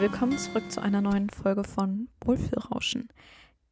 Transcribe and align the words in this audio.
Willkommen 0.00 0.38
zurück 0.38 0.72
zu 0.72 0.80
einer 0.80 1.02
neuen 1.02 1.28
Folge 1.28 1.62
von 1.62 2.08
Wohlfühlrauschen. 2.24 3.10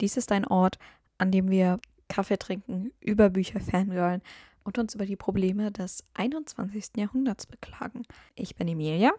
Dies 0.02 0.18
ist 0.18 0.30
ein 0.30 0.44
Ort, 0.44 0.78
an 1.16 1.32
dem 1.32 1.50
wir 1.50 1.80
Kaffee 2.08 2.36
trinken, 2.36 2.92
über 3.00 3.30
Bücher 3.30 3.60
fangirlen 3.60 4.20
und 4.62 4.76
uns 4.76 4.94
über 4.94 5.06
die 5.06 5.16
Probleme 5.16 5.72
des 5.72 6.04
21. 6.12 6.98
Jahrhunderts 6.98 7.46
beklagen. 7.46 8.02
Ich 8.34 8.56
bin 8.56 8.68
Emilia 8.68 9.12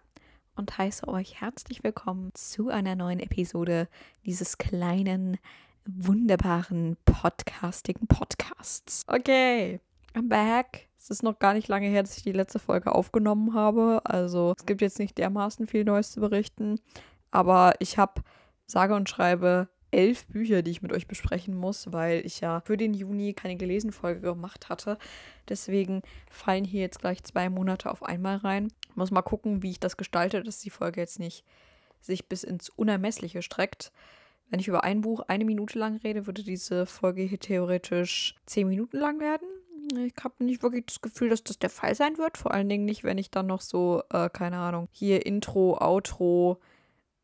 und 0.56 0.78
heiße 0.78 1.08
euch 1.08 1.42
herzlich 1.42 1.84
willkommen 1.84 2.30
zu 2.36 2.70
einer 2.70 2.96
neuen 2.96 3.20
Episode 3.20 3.88
dieses 4.24 4.60
kleinen, 4.60 5.40
wunderbaren, 5.88 6.96
podcastigen 7.06 8.06
Podcasts. 8.06 9.04
Okay, 9.08 9.80
I'm 10.14 10.30
back. 10.30 10.89
Es 11.00 11.10
ist 11.10 11.24
noch 11.24 11.40
gar 11.40 11.54
nicht 11.54 11.70
lange 11.70 11.88
her, 11.88 12.04
dass 12.04 12.18
ich 12.18 12.24
die 12.24 12.34
letzte 12.34 12.60
Folge 12.60 12.94
aufgenommen 12.94 13.54
habe. 13.54 14.02
Also 14.04 14.54
es 14.58 14.66
gibt 14.66 14.82
jetzt 14.82 15.00
nicht 15.00 15.18
dermaßen 15.18 15.66
viel 15.66 15.86
Neues 15.86 16.12
zu 16.12 16.20
berichten. 16.20 16.80
Aber 17.32 17.74
ich 17.80 17.98
habe 17.98 18.22
sage 18.66 18.96
und 18.96 19.10
schreibe 19.10 19.70
elf 19.92 20.28
Bücher, 20.28 20.62
die 20.62 20.72
ich 20.72 20.82
mit 20.82 20.94
euch 20.94 21.08
besprechen 21.08 21.56
muss, 21.56 21.92
weil 21.92 22.24
ich 22.26 22.42
ja 22.42 22.62
für 22.62 22.78
den 22.78 22.94
Juni 22.94 23.34
keine 23.34 23.56
gelesen 23.56 23.92
Folge 23.92 24.22
gemacht 24.22 24.70
hatte. 24.70 24.98
Deswegen 25.48 26.02
fallen 26.30 26.66
hier 26.66 26.82
jetzt 26.82 27.00
gleich 27.00 27.24
zwei 27.24 27.50
Monate 27.50 27.90
auf 27.90 28.04
einmal 28.04 28.38
rein. 28.38 28.68
Muss 28.94 29.10
mal 29.10 29.22
gucken, 29.22 29.64
wie 29.64 29.72
ich 29.72 29.80
das 29.80 29.98
gestalte, 29.98 30.44
dass 30.44 30.60
die 30.60 30.70
Folge 30.70 31.00
jetzt 31.02 31.18
nicht 31.18 31.44
sich 32.02 32.28
bis 32.28 32.44
ins 32.44 32.70
Unermessliche 32.70 33.42
streckt. 33.42 33.92
Wenn 34.50 34.60
ich 34.60 34.68
über 34.68 34.84
ein 34.84 35.02
Buch 35.02 35.22
eine 35.28 35.46
Minute 35.46 35.78
lang 35.80 35.98
rede, 35.98 36.28
würde 36.28 36.44
diese 36.44 36.86
Folge 36.86 37.24
hier 37.24 37.40
theoretisch 37.40 38.36
zehn 38.46 38.68
Minuten 38.68 38.98
lang 38.98 39.20
werden. 39.20 39.48
Ich 39.98 40.14
habe 40.24 40.44
nicht 40.44 40.64
wirklich 40.64 40.86
das 40.86 41.02
Gefühl, 41.02 41.30
dass 41.30 41.44
das 41.44 41.60
der 41.60 41.70
Fall 41.70 41.96
sein 41.96 42.18
wird. 42.18 42.38
Vor 42.38 42.52
allen 42.52 42.70
Dingen 42.70 42.86
nicht, 42.86 43.04
wenn 43.04 43.18
ich 43.18 43.32
dann 43.32 43.48
noch 43.48 43.62
so, 43.62 44.04
äh, 44.12 44.30
keine 44.30 44.58
Ahnung, 44.58 44.88
hier 44.92 45.26
Intro, 45.26 45.78
Outro, 45.80 46.60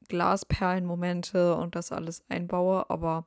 Glasperlenmomente 0.07 1.55
und 1.55 1.75
das 1.75 1.91
alles 1.91 2.23
einbaue. 2.29 2.89
Aber 2.89 3.25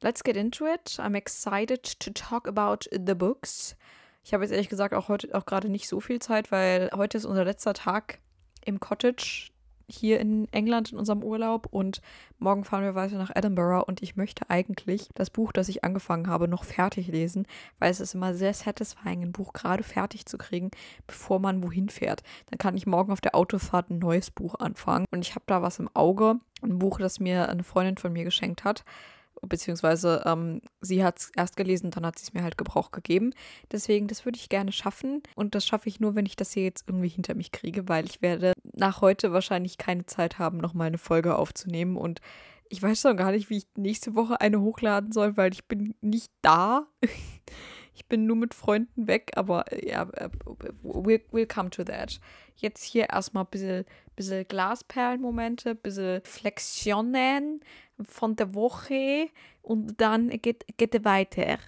let's 0.00 0.24
get 0.24 0.36
into 0.36 0.66
it. 0.66 0.98
I'm 0.98 1.16
excited 1.16 1.98
to 2.00 2.10
talk 2.10 2.48
about 2.48 2.88
the 2.90 3.14
books. 3.14 3.76
Ich 4.24 4.32
habe 4.32 4.44
jetzt 4.44 4.52
ehrlich 4.52 4.68
gesagt 4.68 4.94
auch 4.94 5.08
heute 5.08 5.34
auch 5.34 5.46
gerade 5.46 5.68
nicht 5.68 5.88
so 5.88 6.00
viel 6.00 6.20
Zeit, 6.20 6.52
weil 6.52 6.90
heute 6.94 7.18
ist 7.18 7.24
unser 7.24 7.44
letzter 7.44 7.74
Tag 7.74 8.18
im 8.64 8.78
Cottage 8.80 9.51
hier 9.94 10.20
in 10.20 10.48
England 10.52 10.92
in 10.92 10.98
unserem 10.98 11.22
Urlaub 11.22 11.66
und 11.70 12.00
morgen 12.38 12.64
fahren 12.64 12.82
wir 12.82 12.94
weiter 12.94 13.18
nach 13.18 13.34
Edinburgh 13.34 13.84
und 13.86 14.02
ich 14.02 14.16
möchte 14.16 14.48
eigentlich 14.50 15.08
das 15.14 15.30
Buch, 15.30 15.52
das 15.52 15.68
ich 15.68 15.84
angefangen 15.84 16.26
habe, 16.26 16.48
noch 16.48 16.64
fertig 16.64 17.08
lesen, 17.08 17.46
weil 17.78 17.90
es 17.90 18.00
ist 18.00 18.14
immer 18.14 18.34
sehr 18.34 18.54
satisfying, 18.54 19.22
ein 19.22 19.32
Buch 19.32 19.52
gerade 19.52 19.82
fertig 19.82 20.26
zu 20.26 20.38
kriegen, 20.38 20.70
bevor 21.06 21.38
man 21.38 21.62
wohin 21.62 21.88
fährt. 21.88 22.22
Dann 22.50 22.58
kann 22.58 22.76
ich 22.76 22.86
morgen 22.86 23.12
auf 23.12 23.20
der 23.20 23.34
Autofahrt 23.34 23.90
ein 23.90 23.98
neues 23.98 24.30
Buch 24.30 24.54
anfangen 24.56 25.06
und 25.10 25.20
ich 25.20 25.34
habe 25.34 25.44
da 25.46 25.62
was 25.62 25.78
im 25.78 25.88
Auge, 25.94 26.36
ein 26.62 26.78
Buch, 26.78 26.98
das 26.98 27.20
mir 27.20 27.48
eine 27.48 27.64
Freundin 27.64 27.96
von 27.96 28.12
mir 28.12 28.24
geschenkt 28.24 28.64
hat 28.64 28.84
beziehungsweise 29.46 30.22
ähm, 30.24 30.60
sie 30.80 31.04
hat 31.04 31.18
es 31.18 31.30
erst 31.36 31.56
gelesen, 31.56 31.90
dann 31.90 32.06
hat 32.06 32.18
sie 32.18 32.24
es 32.24 32.32
mir 32.32 32.42
halt 32.42 32.56
Gebrauch 32.56 32.90
gegeben. 32.90 33.32
Deswegen, 33.70 34.08
das 34.08 34.24
würde 34.24 34.38
ich 34.38 34.48
gerne 34.48 34.72
schaffen. 34.72 35.22
Und 35.34 35.54
das 35.54 35.66
schaffe 35.66 35.88
ich 35.88 36.00
nur, 36.00 36.14
wenn 36.14 36.26
ich 36.26 36.36
das 36.36 36.52
hier 36.52 36.64
jetzt 36.64 36.88
irgendwie 36.88 37.08
hinter 37.08 37.34
mich 37.34 37.52
kriege, 37.52 37.88
weil 37.88 38.04
ich 38.04 38.22
werde 38.22 38.52
nach 38.74 39.00
heute 39.00 39.32
wahrscheinlich 39.32 39.78
keine 39.78 40.06
Zeit 40.06 40.38
haben, 40.38 40.58
nochmal 40.58 40.86
eine 40.88 40.98
Folge 40.98 41.36
aufzunehmen. 41.36 41.96
Und 41.96 42.20
ich 42.68 42.82
weiß 42.82 43.02
schon 43.02 43.16
gar 43.16 43.32
nicht, 43.32 43.50
wie 43.50 43.58
ich 43.58 43.66
nächste 43.76 44.14
Woche 44.14 44.40
eine 44.40 44.60
hochladen 44.60 45.12
soll, 45.12 45.36
weil 45.36 45.52
ich 45.52 45.66
bin 45.66 45.94
nicht 46.00 46.32
da. 46.40 46.86
ich 47.94 48.06
bin 48.06 48.26
nur 48.26 48.36
mit 48.36 48.54
Freunden 48.54 49.06
weg, 49.06 49.32
aber 49.36 49.64
ja, 49.84 50.04
äh, 50.14 50.30
we'll, 50.82 51.20
we'll 51.32 51.52
come 51.52 51.70
to 51.70 51.84
that. 51.84 52.18
Jetzt 52.56 52.82
hier 52.82 53.10
erstmal 53.10 53.44
ein 53.44 53.50
bisschen, 53.50 53.84
bisschen 54.16 54.46
Glasperlenmomente, 54.48 55.70
ein 55.70 55.76
bisschen 55.76 56.22
Flexionen, 56.24 57.60
von 58.04 58.36
der 58.36 58.54
Woche 58.54 59.28
und 59.62 60.00
dann 60.00 60.28
geht, 60.28 60.64
geht 60.76 60.94
er 60.94 61.04
weiter. 61.04 61.58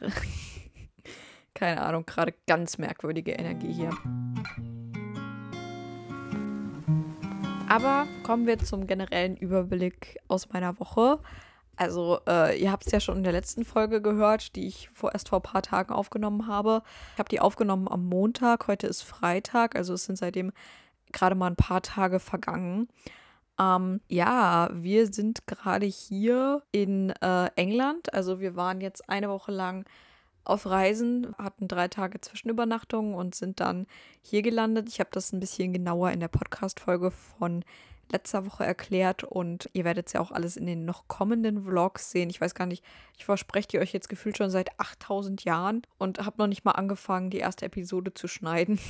Keine 1.55 1.83
Ahnung, 1.83 2.05
gerade 2.05 2.35
ganz 2.47 2.79
merkwürdige 2.79 3.33
Energie 3.33 3.73
hier. 3.73 3.91
Aber 7.69 8.07
kommen 8.23 8.47
wir 8.47 8.59
zum 8.59 8.87
generellen 8.87 9.37
Überblick 9.37 10.19
aus 10.29 10.53
meiner 10.53 10.79
Woche. 10.79 11.21
Also, 11.77 12.21
äh, 12.29 12.61
ihr 12.61 12.71
habt 12.71 12.87
es 12.87 12.93
ja 12.93 13.01
schon 13.01 13.17
in 13.17 13.25
der 13.25 13.33
letzten 13.33 13.65
Folge 13.65 14.01
gehört, 14.01 14.55
die 14.55 14.67
ich 14.67 14.91
vor, 14.91 15.13
erst 15.13 15.31
vor 15.31 15.41
ein 15.41 15.43
paar 15.43 15.63
Tagen 15.63 15.93
aufgenommen 15.93 16.47
habe. 16.47 16.83
Ich 17.15 17.19
habe 17.19 17.29
die 17.29 17.41
aufgenommen 17.41 17.89
am 17.89 18.07
Montag, 18.07 18.69
heute 18.69 18.87
ist 18.87 19.03
Freitag, 19.03 19.75
also 19.75 19.95
es 19.95 20.05
sind 20.05 20.17
seitdem 20.17 20.53
gerade 21.13 21.35
mal 21.35 21.49
ein 21.49 21.57
paar 21.57 21.83
Tage 21.83 22.21
vergangen. 22.21 22.89
Ähm, 23.59 24.01
ja, 24.09 24.69
wir 24.73 25.13
sind 25.13 25.47
gerade 25.47 25.87
hier 25.87 26.63
in 26.73 27.11
äh, 27.11 27.47
England. 27.57 28.13
Also 28.13 28.41
wir 28.41 28.57
waren 28.57 28.81
jetzt 28.81 29.09
eine 29.09 29.29
Woche 29.29 29.53
lang 29.53 29.85
auf 30.45 30.67
Reisen, 30.67 31.35
hatten 31.39 31.69
drei 31.69 31.89
Tage 31.89 32.21
Zwischenübernachtung 32.21 33.15
und 33.15 33.35
sind 33.35 33.61
dann 33.61 33.87
hier 34.21 34.43
gelandet. 34.43 34.89
Ich 34.89 35.01
habe 35.01 35.11
das 35.13 35.33
ein 35.33 35.41
bisschen 35.41 35.73
genauer 35.73 36.11
in 36.11 36.21
der 36.21 36.29
Podcast-Folge 36.29 37.11
von 37.11 37.65
letzter 38.13 38.45
Woche 38.45 38.65
erklärt 38.65 39.25
und 39.25 39.71
ihr 39.73 39.85
werdet 39.85 40.09
es 40.09 40.13
ja 40.13 40.21
auch 40.21 40.31
alles 40.31 40.57
in 40.57 40.67
den 40.67 40.85
noch 40.85 41.09
kommenden 41.09 41.65
Vlogs 41.65 42.11
sehen. 42.11 42.29
Ich 42.29 42.41
weiß 42.41 42.55
gar 42.55 42.67
nicht, 42.67 42.85
ich 43.17 43.25
verspreche 43.25 43.69
die 43.69 43.79
euch 43.79 43.93
jetzt 43.93 44.09
gefühlt 44.09 44.37
schon 44.37 44.51
seit 44.51 44.79
8000 44.79 45.45
Jahren 45.45 45.83
und 45.99 46.19
habe 46.25 46.37
noch 46.39 46.47
nicht 46.47 46.65
mal 46.65 46.73
angefangen, 46.73 47.31
die 47.31 47.39
erste 47.39 47.67
Episode 47.67 48.15
zu 48.15 48.29
schneiden. 48.29 48.79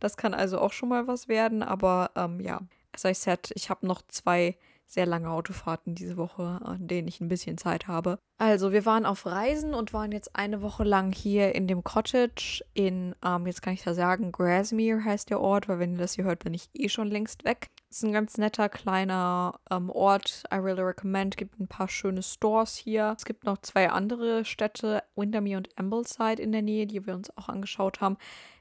Das 0.00 0.16
kann 0.18 0.34
also 0.34 0.58
auch 0.60 0.72
schon 0.72 0.90
mal 0.90 1.06
was 1.06 1.28
werden, 1.28 1.62
aber 1.62 2.10
ähm, 2.14 2.38
ja, 2.40 2.60
as 2.94 3.04
I 3.04 3.14
said, 3.14 3.52
ich 3.54 3.70
habe 3.70 3.86
noch 3.86 4.02
zwei 4.08 4.56
sehr 4.86 5.06
lange 5.06 5.30
Autofahrten 5.30 5.94
diese 5.94 6.16
Woche, 6.16 6.60
an 6.62 6.86
denen 6.86 7.08
ich 7.08 7.20
ein 7.20 7.28
bisschen 7.28 7.58
Zeit 7.58 7.88
habe. 7.88 8.18
Also, 8.38 8.72
wir 8.72 8.84
waren 8.84 9.06
auf 9.06 9.26
Reisen 9.26 9.74
und 9.74 9.92
waren 9.92 10.12
jetzt 10.12 10.36
eine 10.36 10.60
Woche 10.62 10.84
lang 10.84 11.12
hier 11.12 11.54
in 11.54 11.66
dem 11.66 11.84
Cottage 11.84 12.64
in, 12.74 13.14
ähm, 13.24 13.46
jetzt 13.46 13.62
kann 13.62 13.74
ich 13.74 13.82
da 13.82 13.94
sagen, 13.94 14.32
Grasmere 14.32 15.04
heißt 15.04 15.30
der 15.30 15.40
Ort, 15.40 15.68
weil 15.68 15.78
wenn 15.78 15.92
ihr 15.92 15.98
das 15.98 16.14
hier 16.14 16.24
hört, 16.24 16.44
bin 16.44 16.54
ich 16.54 16.68
eh 16.74 16.88
schon 16.88 17.08
längst 17.08 17.44
weg. 17.44 17.70
Es 17.90 17.98
ist 17.98 18.04
ein 18.04 18.12
ganz 18.12 18.38
netter 18.38 18.68
kleiner 18.68 19.60
ähm, 19.70 19.88
Ort. 19.90 20.42
I 20.52 20.56
really 20.56 20.82
recommend. 20.82 21.36
Gibt 21.36 21.58
ein 21.60 21.68
paar 21.68 21.88
schöne 21.88 22.22
Stores 22.22 22.76
hier. 22.76 23.14
Es 23.16 23.24
gibt 23.24 23.44
noch 23.44 23.58
zwei 23.58 23.88
andere 23.90 24.44
Städte, 24.44 25.02
Windermere 25.14 25.58
und 25.58 25.68
Ambleside 25.78 26.42
in 26.42 26.52
der 26.52 26.62
Nähe, 26.62 26.86
die 26.86 27.06
wir 27.06 27.14
uns 27.14 27.36
auch 27.36 27.48
angeschaut 27.48 28.00
haben. 28.00 28.16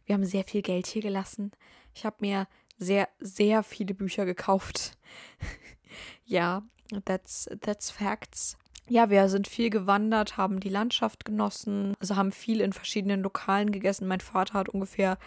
Wir 0.06 0.14
haben 0.14 0.26
sehr 0.26 0.44
viel 0.44 0.62
Geld 0.62 0.86
hier 0.88 1.02
gelassen. 1.02 1.52
Ich 1.96 2.06
habe 2.06 2.18
mir 2.22 2.48
sehr, 2.84 3.10
sehr 3.20 3.64
viele 3.64 3.94
Bücher 3.94 4.26
gekauft. 4.26 4.98
ja, 6.26 6.64
that's, 7.06 7.50
that's 7.62 7.90
facts. 7.92 8.58
Ja, 8.90 9.10
wir 9.10 9.30
sind 9.30 9.48
viel 9.48 9.70
gewandert, 9.70 10.36
haben 10.36 10.60
die 10.60 10.70
Landschaft 10.70 11.24
genossen, 11.24 11.94
also 12.00 12.18
haben 12.18 12.34
viel 12.34 12.60
in 12.60 12.74
verschiedenen 12.74 13.24
Lokalen 13.24 13.72
gegessen. 13.72 14.08
Mein 14.08 14.20
Vater 14.20 14.56
hat 14.56 14.70
ungefähr 14.70 15.18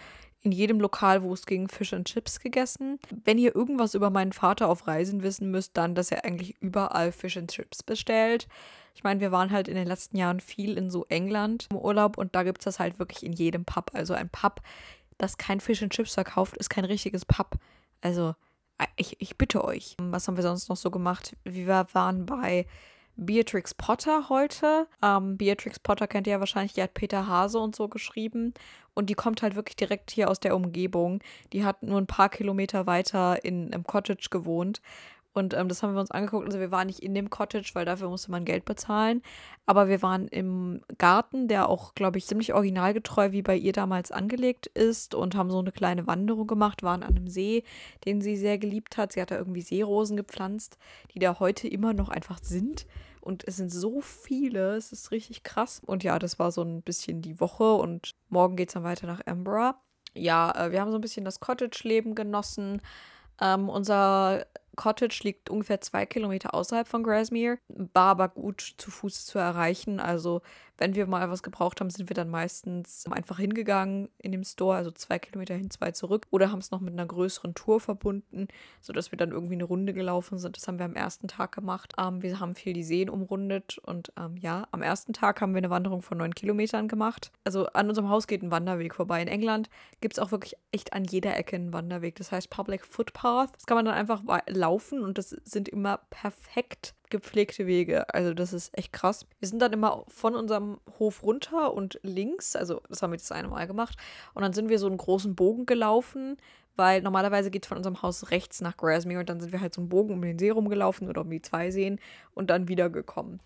in 0.43 0.53
jedem 0.53 0.79
Lokal, 0.79 1.23
wo 1.23 1.33
es 1.33 1.47
ging, 1.47 1.69
Fish 1.69 1.93
and 1.93 2.07
Chips 2.07 2.39
gegessen. 2.39 3.01
Wenn 3.25 3.39
ihr 3.39 3.57
irgendwas 3.57 3.95
über 3.95 4.11
meinen 4.11 4.33
Vater 4.33 4.69
auf 4.69 4.87
Reisen 4.87 5.23
wissen 5.23 5.51
müsst, 5.51 5.77
dann, 5.77 5.95
dass 5.95 6.13
er 6.13 6.25
eigentlich 6.25 6.55
überall 6.61 7.13
Fish 7.13 7.37
and 7.37 7.51
Chips 7.51 7.83
bestellt. 7.83 8.47
Ich 8.95 9.03
meine, 9.03 9.21
wir 9.21 9.33
waren 9.33 9.51
halt 9.51 9.69
in 9.69 9.75
den 9.75 9.87
letzten 9.87 10.17
Jahren 10.17 10.41
viel 10.41 10.79
in 10.79 10.91
so 10.91 11.05
England 11.09 11.67
im 11.71 11.79
Urlaub 11.79 12.17
und 12.17 12.35
da 12.35 12.45
gibt 12.45 12.59
es 12.61 12.65
das 12.65 12.79
halt 12.79 12.99
wirklich 12.99 13.25
in 13.25 13.33
jedem 13.33 13.65
Pub. 13.65 13.91
Also 13.93 14.15
ein 14.15 14.29
Pub 14.29 14.63
das 15.19 15.39
kein 15.39 15.61
Fish 15.61 15.83
and 15.83 15.93
Chips 15.93 16.15
verkauft, 16.15 16.57
ist 16.57 16.71
kein 16.71 16.85
richtiges 16.85 17.25
Pub. 17.25 17.57
Also, 18.01 18.35
äh, 18.79 18.87
ich, 18.97 19.21
ich 19.21 19.37
bitte 19.37 19.65
euch. 19.65 19.97
Was 20.01 20.29
haben 20.29 20.37
wir 20.37 20.43
sonst 20.43 20.69
noch 20.69 20.77
so 20.77 20.91
gemacht? 20.91 21.37
Wir 21.45 21.87
waren 21.93 22.27
bei 22.27 22.67
Beatrix 23.17 23.75
Potter 23.75 24.29
heute. 24.29 24.87
Ähm, 25.03 25.37
Beatrix 25.39 25.79
Potter 25.79 26.07
kennt 26.07 26.27
ihr 26.27 26.35
ja 26.35 26.41
wahrscheinlich, 26.41 26.75
die 26.75 26.83
hat 26.83 26.95
Peter 26.95 27.27
Hase 27.27 27.59
und 27.59 27.75
so 27.75 27.89
geschrieben. 27.89 28.53
Und 28.95 29.11
die 29.11 29.15
kommt 29.15 29.43
halt 29.43 29.57
wirklich 29.57 29.77
direkt 29.77 30.11
hier 30.11 30.31
aus 30.31 30.41
der 30.41 30.55
Umgebung. 30.55 31.21
Die 31.53 31.65
hat 31.65 31.83
nur 31.83 31.99
ein 31.99 32.07
paar 32.07 32.29
Kilometer 32.29 32.87
weiter 32.87 33.45
in 33.45 33.73
einem 33.73 33.85
Cottage 33.85 34.29
gewohnt. 34.31 34.81
Und 35.37 35.53
ähm, 35.53 35.69
das 35.69 35.83
haben 35.83 35.93
wir 35.93 36.01
uns 36.01 36.11
angeguckt. 36.11 36.47
Also 36.47 36.59
wir 36.59 36.71
waren 36.71 36.87
nicht 36.87 37.01
in 37.01 37.15
dem 37.15 37.29
Cottage, 37.29 37.73
weil 37.75 37.85
dafür 37.85 38.09
musste 38.09 38.31
man 38.31 38.47
Geld 38.47 38.65
bezahlen. 38.65 39.21
Aber 39.67 39.87
wir 39.87 40.01
waren 40.01 40.29
im 40.29 40.81
Garten, 40.97 41.47
der 41.47 41.69
auch, 41.69 41.95
glaube 41.95 42.17
ich, 42.17 42.27
ziemlich 42.27 42.55
originalgetreu 42.55 43.33
wie 43.33 43.43
bei 43.43 43.55
ihr 43.55 43.75
damals 43.75 44.13
angelegt 44.13 44.67
ist 44.69 45.15
und 45.15 45.35
haben 45.35 45.51
so 45.51 45.59
eine 45.59 45.73
kleine 45.73 46.07
Wanderung 46.07 46.47
gemacht, 46.47 46.83
waren 46.83 47.03
an 47.03 47.17
einem 47.17 47.29
See, 47.29 47.65
den 48.07 48.23
sie 48.23 48.35
sehr 48.39 48.57
geliebt 48.57 48.97
hat. 48.97 49.13
Sie 49.13 49.21
hat 49.21 49.31
da 49.31 49.37
irgendwie 49.37 49.61
Seerosen 49.61 50.17
gepflanzt, 50.17 50.79
die 51.13 51.19
da 51.19 51.39
heute 51.39 51.69
immer 51.69 51.93
noch 51.93 52.09
einfach 52.09 52.39
sind. 52.43 52.87
Und 53.21 53.47
es 53.47 53.57
sind 53.57 53.71
so 53.71 54.01
viele, 54.01 54.77
es 54.77 54.91
ist 54.91 55.11
richtig 55.11 55.43
krass. 55.43 55.83
Und 55.85 56.03
ja, 56.03 56.19
das 56.19 56.39
war 56.39 56.51
so 56.51 56.63
ein 56.63 56.81
bisschen 56.81 57.21
die 57.21 57.41
Woche 57.41 57.75
und 57.75 58.15
morgen 58.31 58.57
geht 58.57 58.71
es 58.71 58.75
dann 58.75 58.85
weiter 58.85 59.07
nach 59.07 59.21
Edinburgh. 59.27 59.75
Ja, 60.15 60.51
äh, 60.53 60.73
wir 60.73 60.81
haben 60.81 60.93
so 60.93 60.97
ein 60.97 61.03
bisschen 61.03 61.27
das 61.27 61.41
Cottage-Leben 61.41 62.15
genossen. 62.15 62.81
Ähm, 63.39 63.69
unser 63.69 64.47
Cottage 64.77 65.21
liegt 65.25 65.51
ungefähr 65.51 65.81
zwei 65.81 66.07
Kilometer 66.07 66.55
außerhalb 66.55 66.87
von 66.87 67.03
Grasmere, 67.03 67.59
war 67.69 68.11
aber 68.11 68.29
gut 68.29 68.75
zu 68.77 68.91
Fuß 68.91 69.27
zu 69.27 69.39
erreichen. 69.39 69.99
Also 70.01 70.43
wenn 70.79 70.95
wir 70.95 71.07
mal 71.07 71.31
was 71.31 71.43
gebraucht 71.43 71.81
haben, 71.81 71.91
sind 71.91 72.11
wir 72.11 72.15
dann 72.15 72.29
meistens 72.29 73.07
einfach 73.11 73.39
hingegangen 73.39 74.09
in 74.19 74.33
dem 74.33 74.45
Store, 74.45 74.77
also 74.77 74.91
zwei 74.91 75.19
Kilometer 75.19 75.55
hin, 75.55 75.71
zwei 75.71 75.93
zurück, 75.93 76.27
oder 76.31 76.51
haben 76.53 76.59
es 76.59 76.71
noch 76.71 76.81
mit 76.81 76.93
einer 76.93 77.07
größeren 77.07 77.55
Tour 77.55 77.81
verbunden, 77.81 78.49
sodass 78.81 79.11
wir 79.11 79.19
dann 79.19 79.31
irgendwie 79.31 79.55
eine 79.55 79.65
Runde 79.65 79.93
gelaufen 79.93 80.39
sind. 80.39 80.57
Das 80.57 80.69
haben 80.69 80.79
wir 80.79 80.85
am 80.85 80.95
ersten 80.95 81.29
Tag 81.29 81.53
gemacht. 81.53 81.95
Ähm, 81.99 82.23
wir 82.23 82.41
haben 82.41 82.55
viel 82.55 82.73
die 82.73 82.85
Seen 82.85 83.09
umrundet 83.09 83.79
und 83.79 84.13
ähm, 84.19 84.37
ja, 84.37 84.67
am 84.71 84.83
ersten 84.83 85.13
Tag 85.13 85.41
haben 85.41 85.55
wir 85.55 85.59
eine 85.59 85.71
Wanderung 85.71 86.03
von 86.03 86.19
neun 86.19 86.35
Kilometern 86.35 86.89
gemacht. 86.89 87.33
Also 87.45 87.67
an 87.67 87.89
unserem 87.89 88.09
Haus 88.09 88.27
geht 88.27 88.43
ein 88.43 88.51
Wanderweg 88.51 88.95
vorbei. 88.95 89.23
In 89.23 89.29
England 89.29 89.69
gibt 90.01 90.15
es 90.15 90.19
auch 90.19 90.31
wirklich 90.31 90.57
echt 90.73 90.93
an 90.93 91.05
jeder 91.05 91.37
Ecke 91.37 91.57
einen 91.57 91.73
Wanderweg. 91.73 92.17
Das 92.17 92.33
heißt 92.33 92.51
Public 92.51 92.85
Footpath. 92.85 93.55
Das 93.55 93.67
kann 93.67 93.77
man 93.77 93.85
dann 93.87 93.95
einfach 93.95 94.23
laufen 94.49 95.03
und 95.03 95.19
das 95.19 95.31
sind 95.31 95.69
immer 95.69 96.01
perfekt 96.11 96.95
gepflegte 97.11 97.67
Wege. 97.67 98.13
Also 98.15 98.35
das 98.35 98.53
ist 98.53 98.77
echt 98.77 98.93
krass. 98.93 99.27
Wir 99.39 99.49
sind 99.49 99.61
dann 99.61 99.73
immer 99.73 100.05
von 100.09 100.35
unserem 100.35 100.79
Hof 100.99 101.23
runter 101.23 101.75
und 101.75 101.99
links, 102.03 102.57
also 102.57 102.81
das 102.89 103.03
haben 103.03 103.13
wir 103.13 103.19
das 103.19 103.33
eine 103.33 103.49
Mal 103.49 103.67
gemacht, 103.67 103.97
und 104.35 104.43
dann 104.43 104.53
sind 104.53 104.69
wir 104.69 104.79
so 104.79 104.87
einen 104.87 104.97
großen 104.97 105.35
Bogen 105.35 105.67
gelaufen, 105.67 106.37
weil 106.77 107.03
normalerweise 107.03 107.51
geht 107.51 107.65
es 107.65 107.69
von 107.69 107.79
unserem 107.79 108.03
Haus 108.03 108.31
rechts 108.31 108.61
nach 108.61 108.77
Grasmere 108.77 109.21
und 109.21 109.29
dann 109.29 109.41
sind 109.41 109.53
wir 109.53 109.61
halt 109.61 109.75
so 109.75 109.81
einen 109.81 109.89
Bogen 109.89 110.13
um 110.13 110.23
den 110.23 110.39
See 110.39 110.51
rumgelaufen 110.51 111.09
oder 111.09 111.23
um 111.23 111.31
die 111.31 111.43
zwei 111.43 111.71
Seen 111.71 111.99
und 112.35 112.51
dann 112.51 112.69
wiedergekommen. 112.69 113.41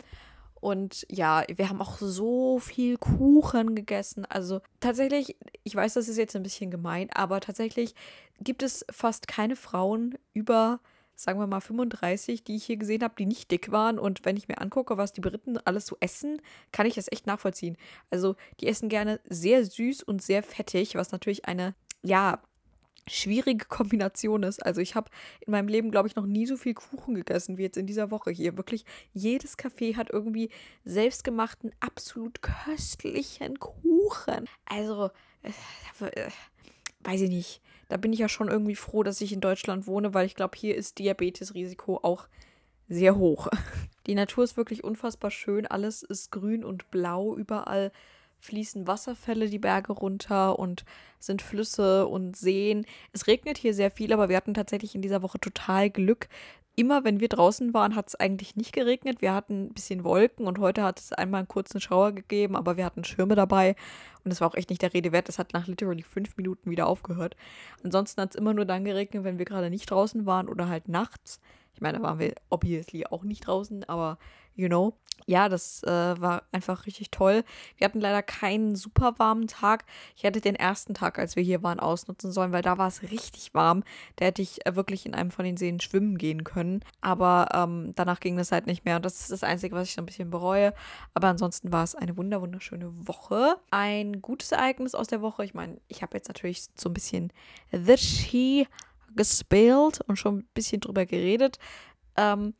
Und 0.61 1.07
ja, 1.09 1.43
wir 1.53 1.69
haben 1.69 1.81
auch 1.81 1.97
so 1.97 2.59
viel 2.59 2.97
Kuchen 2.97 3.73
gegessen. 3.73 4.25
Also 4.25 4.61
tatsächlich, 4.79 5.35
ich 5.63 5.75
weiß, 5.75 5.95
das 5.95 6.07
ist 6.07 6.17
jetzt 6.17 6.35
ein 6.35 6.43
bisschen 6.43 6.69
gemein, 6.69 7.09
aber 7.13 7.39
tatsächlich 7.39 7.95
gibt 8.39 8.61
es 8.61 8.85
fast 8.91 9.27
keine 9.27 9.55
Frauen 9.55 10.19
über 10.33 10.79
sagen 11.15 11.39
wir 11.39 11.47
mal 11.47 11.61
35, 11.61 12.43
die 12.43 12.55
ich 12.55 12.65
hier 12.65 12.77
gesehen 12.77 13.03
habe, 13.03 13.15
die 13.17 13.25
nicht 13.25 13.51
dick 13.51 13.71
waren. 13.71 13.99
Und 13.99 14.25
wenn 14.25 14.37
ich 14.37 14.47
mir 14.47 14.59
angucke, 14.59 14.97
was 14.97 15.13
die 15.13 15.21
Briten 15.21 15.57
alles 15.59 15.85
so 15.85 15.97
essen, 15.99 16.41
kann 16.71 16.87
ich 16.87 16.95
das 16.95 17.11
echt 17.11 17.27
nachvollziehen. 17.27 17.77
Also 18.09 18.35
die 18.59 18.67
essen 18.67 18.89
gerne 18.89 19.19
sehr 19.29 19.65
süß 19.65 20.03
und 20.03 20.21
sehr 20.21 20.43
fettig, 20.43 20.95
was 20.95 21.11
natürlich 21.11 21.45
eine, 21.45 21.75
ja, 22.01 22.41
schwierige 23.07 23.65
Kombination 23.65 24.43
ist. 24.43 24.63
Also 24.63 24.79
ich 24.79 24.95
habe 24.95 25.09
in 25.41 25.51
meinem 25.51 25.67
Leben, 25.67 25.91
glaube 25.91 26.07
ich, 26.07 26.15
noch 26.15 26.25
nie 26.25 26.45
so 26.45 26.55
viel 26.55 26.73
Kuchen 26.73 27.15
gegessen 27.15 27.57
wie 27.57 27.63
jetzt 27.63 27.77
in 27.77 27.87
dieser 27.87 28.11
Woche 28.11 28.31
hier. 28.31 28.57
Wirklich, 28.57 28.85
jedes 29.13 29.57
Café 29.57 29.95
hat 29.95 30.11
irgendwie 30.11 30.49
selbstgemachten, 30.85 31.71
absolut 31.79 32.41
köstlichen 32.41 33.59
Kuchen. 33.59 34.47
Also, 34.65 35.09
äh, 35.41 36.05
äh, 36.05 36.29
weiß 37.03 37.21
ich 37.21 37.29
nicht 37.29 37.61
da 37.91 37.97
bin 37.97 38.13
ich 38.13 38.19
ja 38.19 38.29
schon 38.29 38.47
irgendwie 38.47 38.75
froh, 38.75 39.03
dass 39.03 39.19
ich 39.19 39.33
in 39.33 39.41
Deutschland 39.41 39.85
wohne, 39.85 40.13
weil 40.13 40.25
ich 40.25 40.35
glaube, 40.35 40.57
hier 40.57 40.77
ist 40.77 40.97
Diabetesrisiko 40.97 41.99
auch 42.03 42.29
sehr 42.87 43.17
hoch. 43.17 43.49
Die 44.07 44.15
Natur 44.15 44.45
ist 44.45 44.55
wirklich 44.55 44.85
unfassbar 44.85 45.29
schön. 45.29 45.67
Alles 45.67 46.01
ist 46.01 46.31
grün 46.31 46.63
und 46.63 46.89
blau. 46.89 47.35
Überall 47.35 47.91
fließen 48.39 48.87
Wasserfälle 48.87 49.49
die 49.49 49.59
Berge 49.59 49.91
runter 49.91 50.57
und 50.57 50.85
sind 51.19 51.41
Flüsse 51.41 52.07
und 52.07 52.37
Seen. 52.37 52.85
Es 53.11 53.27
regnet 53.27 53.57
hier 53.57 53.73
sehr 53.73 53.91
viel, 53.91 54.13
aber 54.13 54.29
wir 54.29 54.37
hatten 54.37 54.53
tatsächlich 54.53 54.95
in 54.95 55.01
dieser 55.01 55.21
Woche 55.21 55.39
total 55.39 55.89
Glück 55.89 56.29
immer, 56.75 57.03
wenn 57.03 57.19
wir 57.19 57.27
draußen 57.27 57.73
waren, 57.73 57.95
hat 57.95 58.07
es 58.09 58.15
eigentlich 58.15 58.55
nicht 58.55 58.73
geregnet. 58.73 59.21
Wir 59.21 59.33
hatten 59.33 59.65
ein 59.65 59.73
bisschen 59.73 60.03
Wolken 60.03 60.47
und 60.47 60.59
heute 60.59 60.83
hat 60.83 60.99
es 60.99 61.13
einmal 61.13 61.39
einen 61.39 61.47
kurzen 61.47 61.81
Schauer 61.81 62.11
gegeben, 62.13 62.55
aber 62.55 62.77
wir 62.77 62.85
hatten 62.85 63.03
Schirme 63.03 63.35
dabei 63.35 63.75
und 64.23 64.31
es 64.31 64.41
war 64.41 64.47
auch 64.47 64.55
echt 64.55 64.69
nicht 64.69 64.81
der 64.81 64.93
Rede 64.93 65.11
wert. 65.11 65.29
Es 65.29 65.39
hat 65.39 65.53
nach 65.53 65.67
literally 65.67 66.03
fünf 66.03 66.37
Minuten 66.37 66.71
wieder 66.71 66.87
aufgehört. 66.87 67.35
Ansonsten 67.83 68.21
hat 68.21 68.31
es 68.31 68.35
immer 68.35 68.53
nur 68.53 68.65
dann 68.65 68.85
geregnet, 68.85 69.23
wenn 69.23 69.37
wir 69.37 69.45
gerade 69.45 69.69
nicht 69.69 69.89
draußen 69.91 70.25
waren 70.25 70.47
oder 70.47 70.69
halt 70.69 70.87
nachts. 70.87 71.39
Ich 71.73 71.81
meine, 71.81 71.97
da 71.97 72.03
waren 72.03 72.19
wir 72.19 72.35
obviously 72.49 73.05
auch 73.05 73.23
nicht 73.23 73.47
draußen, 73.47 73.83
aber 73.85 74.17
you 74.55 74.67
know. 74.67 74.93
Ja, 75.27 75.49
das 75.49 75.83
äh, 75.83 75.89
war 75.89 76.43
einfach 76.51 76.85
richtig 76.85 77.11
toll. 77.11 77.43
Wir 77.77 77.85
hatten 77.85 77.99
leider 77.99 78.23
keinen 78.23 78.75
super 78.75 79.15
warmen 79.17 79.47
Tag. 79.47 79.85
Ich 80.15 80.23
hätte 80.23 80.41
den 80.41 80.55
ersten 80.55 80.93
Tag, 80.93 81.19
als 81.19 81.35
wir 81.35 81.43
hier 81.43 81.63
waren, 81.63 81.79
ausnutzen 81.79 82.31
sollen, 82.31 82.51
weil 82.51 82.63
da 82.63 82.77
war 82.77 82.87
es 82.87 83.03
richtig 83.03 83.53
warm. 83.53 83.83
Da 84.15 84.25
hätte 84.25 84.41
ich 84.41 84.65
äh, 84.65 84.75
wirklich 84.75 85.05
in 85.05 85.13
einem 85.13 85.31
von 85.31 85.45
den 85.45 85.57
Seen 85.57 85.79
schwimmen 85.79 86.17
gehen 86.17 86.43
können. 86.43 86.83
Aber 87.01 87.49
ähm, 87.53 87.93
danach 87.95 88.19
ging 88.19 88.37
das 88.37 88.51
halt 88.51 88.67
nicht 88.67 88.85
mehr. 88.85 88.97
Und 88.97 89.05
das 89.05 89.21
ist 89.21 89.31
das 89.31 89.43
Einzige, 89.43 89.75
was 89.75 89.89
ich 89.89 89.93
so 89.93 90.01
ein 90.01 90.05
bisschen 90.05 90.29
bereue. 90.29 90.73
Aber 91.13 91.27
ansonsten 91.27 91.71
war 91.71 91.83
es 91.83 91.95
eine 91.95 92.17
wunder 92.17 92.41
wunderschöne 92.41 92.91
Woche. 93.07 93.57
Ein 93.69 94.21
gutes 94.21 94.51
Ereignis 94.51 94.95
aus 94.95 95.07
der 95.07 95.21
Woche. 95.21 95.45
Ich 95.45 95.53
meine, 95.53 95.79
ich 95.87 96.01
habe 96.01 96.17
jetzt 96.17 96.27
natürlich 96.27 96.65
so 96.75 96.89
ein 96.89 96.93
bisschen 96.93 97.31
The 97.71 97.97
She 97.97 98.67
gespielt 99.15 100.01
und 100.07 100.15
schon 100.15 100.39
ein 100.39 100.49
bisschen 100.53 100.79
drüber 100.81 101.05
geredet. 101.05 101.59
Ähm, 102.17 102.53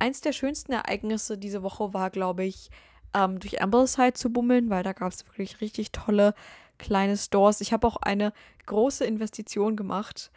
eins 0.00 0.20
der 0.20 0.32
schönsten 0.32 0.72
Ereignisse 0.72 1.38
diese 1.38 1.62
Woche 1.62 1.92
war, 1.94 2.10
glaube 2.10 2.44
ich, 2.44 2.70
ähm, 3.14 3.38
durch 3.38 3.62
Ambleside 3.62 4.14
zu 4.14 4.30
bummeln, 4.30 4.70
weil 4.70 4.82
da 4.82 4.92
gab 4.92 5.12
es 5.12 5.26
wirklich 5.26 5.60
richtig 5.60 5.92
tolle 5.92 6.34
kleine 6.78 7.16
Stores. 7.16 7.60
Ich 7.60 7.72
habe 7.72 7.86
auch 7.86 7.96
eine 7.96 8.32
große 8.66 9.04
Investition 9.04 9.76
gemacht. 9.76 10.30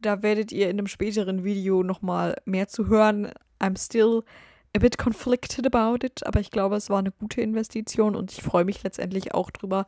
Da 0.00 0.22
werdet 0.22 0.52
ihr 0.52 0.68
in 0.68 0.78
einem 0.78 0.86
späteren 0.86 1.44
Video 1.44 1.82
nochmal 1.82 2.36
mehr 2.44 2.68
zu 2.68 2.88
hören. 2.88 3.32
I'm 3.60 3.78
still 3.78 4.24
a 4.76 4.80
bit 4.80 4.98
conflicted 4.98 5.72
about 5.72 6.04
it, 6.04 6.26
aber 6.26 6.40
ich 6.40 6.50
glaube, 6.50 6.76
es 6.76 6.90
war 6.90 6.98
eine 6.98 7.12
gute 7.12 7.40
Investition 7.40 8.16
und 8.16 8.32
ich 8.32 8.42
freue 8.42 8.64
mich 8.64 8.82
letztendlich 8.82 9.32
auch 9.32 9.50
drüber, 9.50 9.86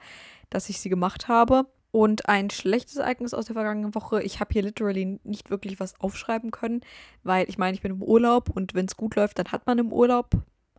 dass 0.49 0.69
ich 0.69 0.81
sie 0.81 0.89
gemacht 0.89 1.29
habe. 1.29 1.67
Und 1.97 2.29
ein 2.29 2.51
schlechtes 2.51 2.97
Ereignis 2.97 3.33
aus 3.33 3.47
der 3.47 3.55
vergangenen 3.55 3.95
Woche, 3.95 4.23
ich 4.23 4.39
habe 4.39 4.53
hier 4.53 4.61
literally 4.61 5.19
nicht 5.25 5.49
wirklich 5.49 5.81
was 5.81 5.99
aufschreiben 5.99 6.51
können, 6.51 6.83
weil 7.23 7.49
ich 7.49 7.57
meine, 7.57 7.75
ich 7.75 7.81
bin 7.81 7.93
im 7.93 8.03
Urlaub 8.03 8.51
und 8.51 8.75
wenn 8.75 8.85
es 8.85 8.99
gut 8.99 9.17
läuft, 9.17 9.39
dann 9.39 9.51
hat 9.51 9.67
man 9.67 9.79
im 9.79 9.95
Urlaub 9.95 10.29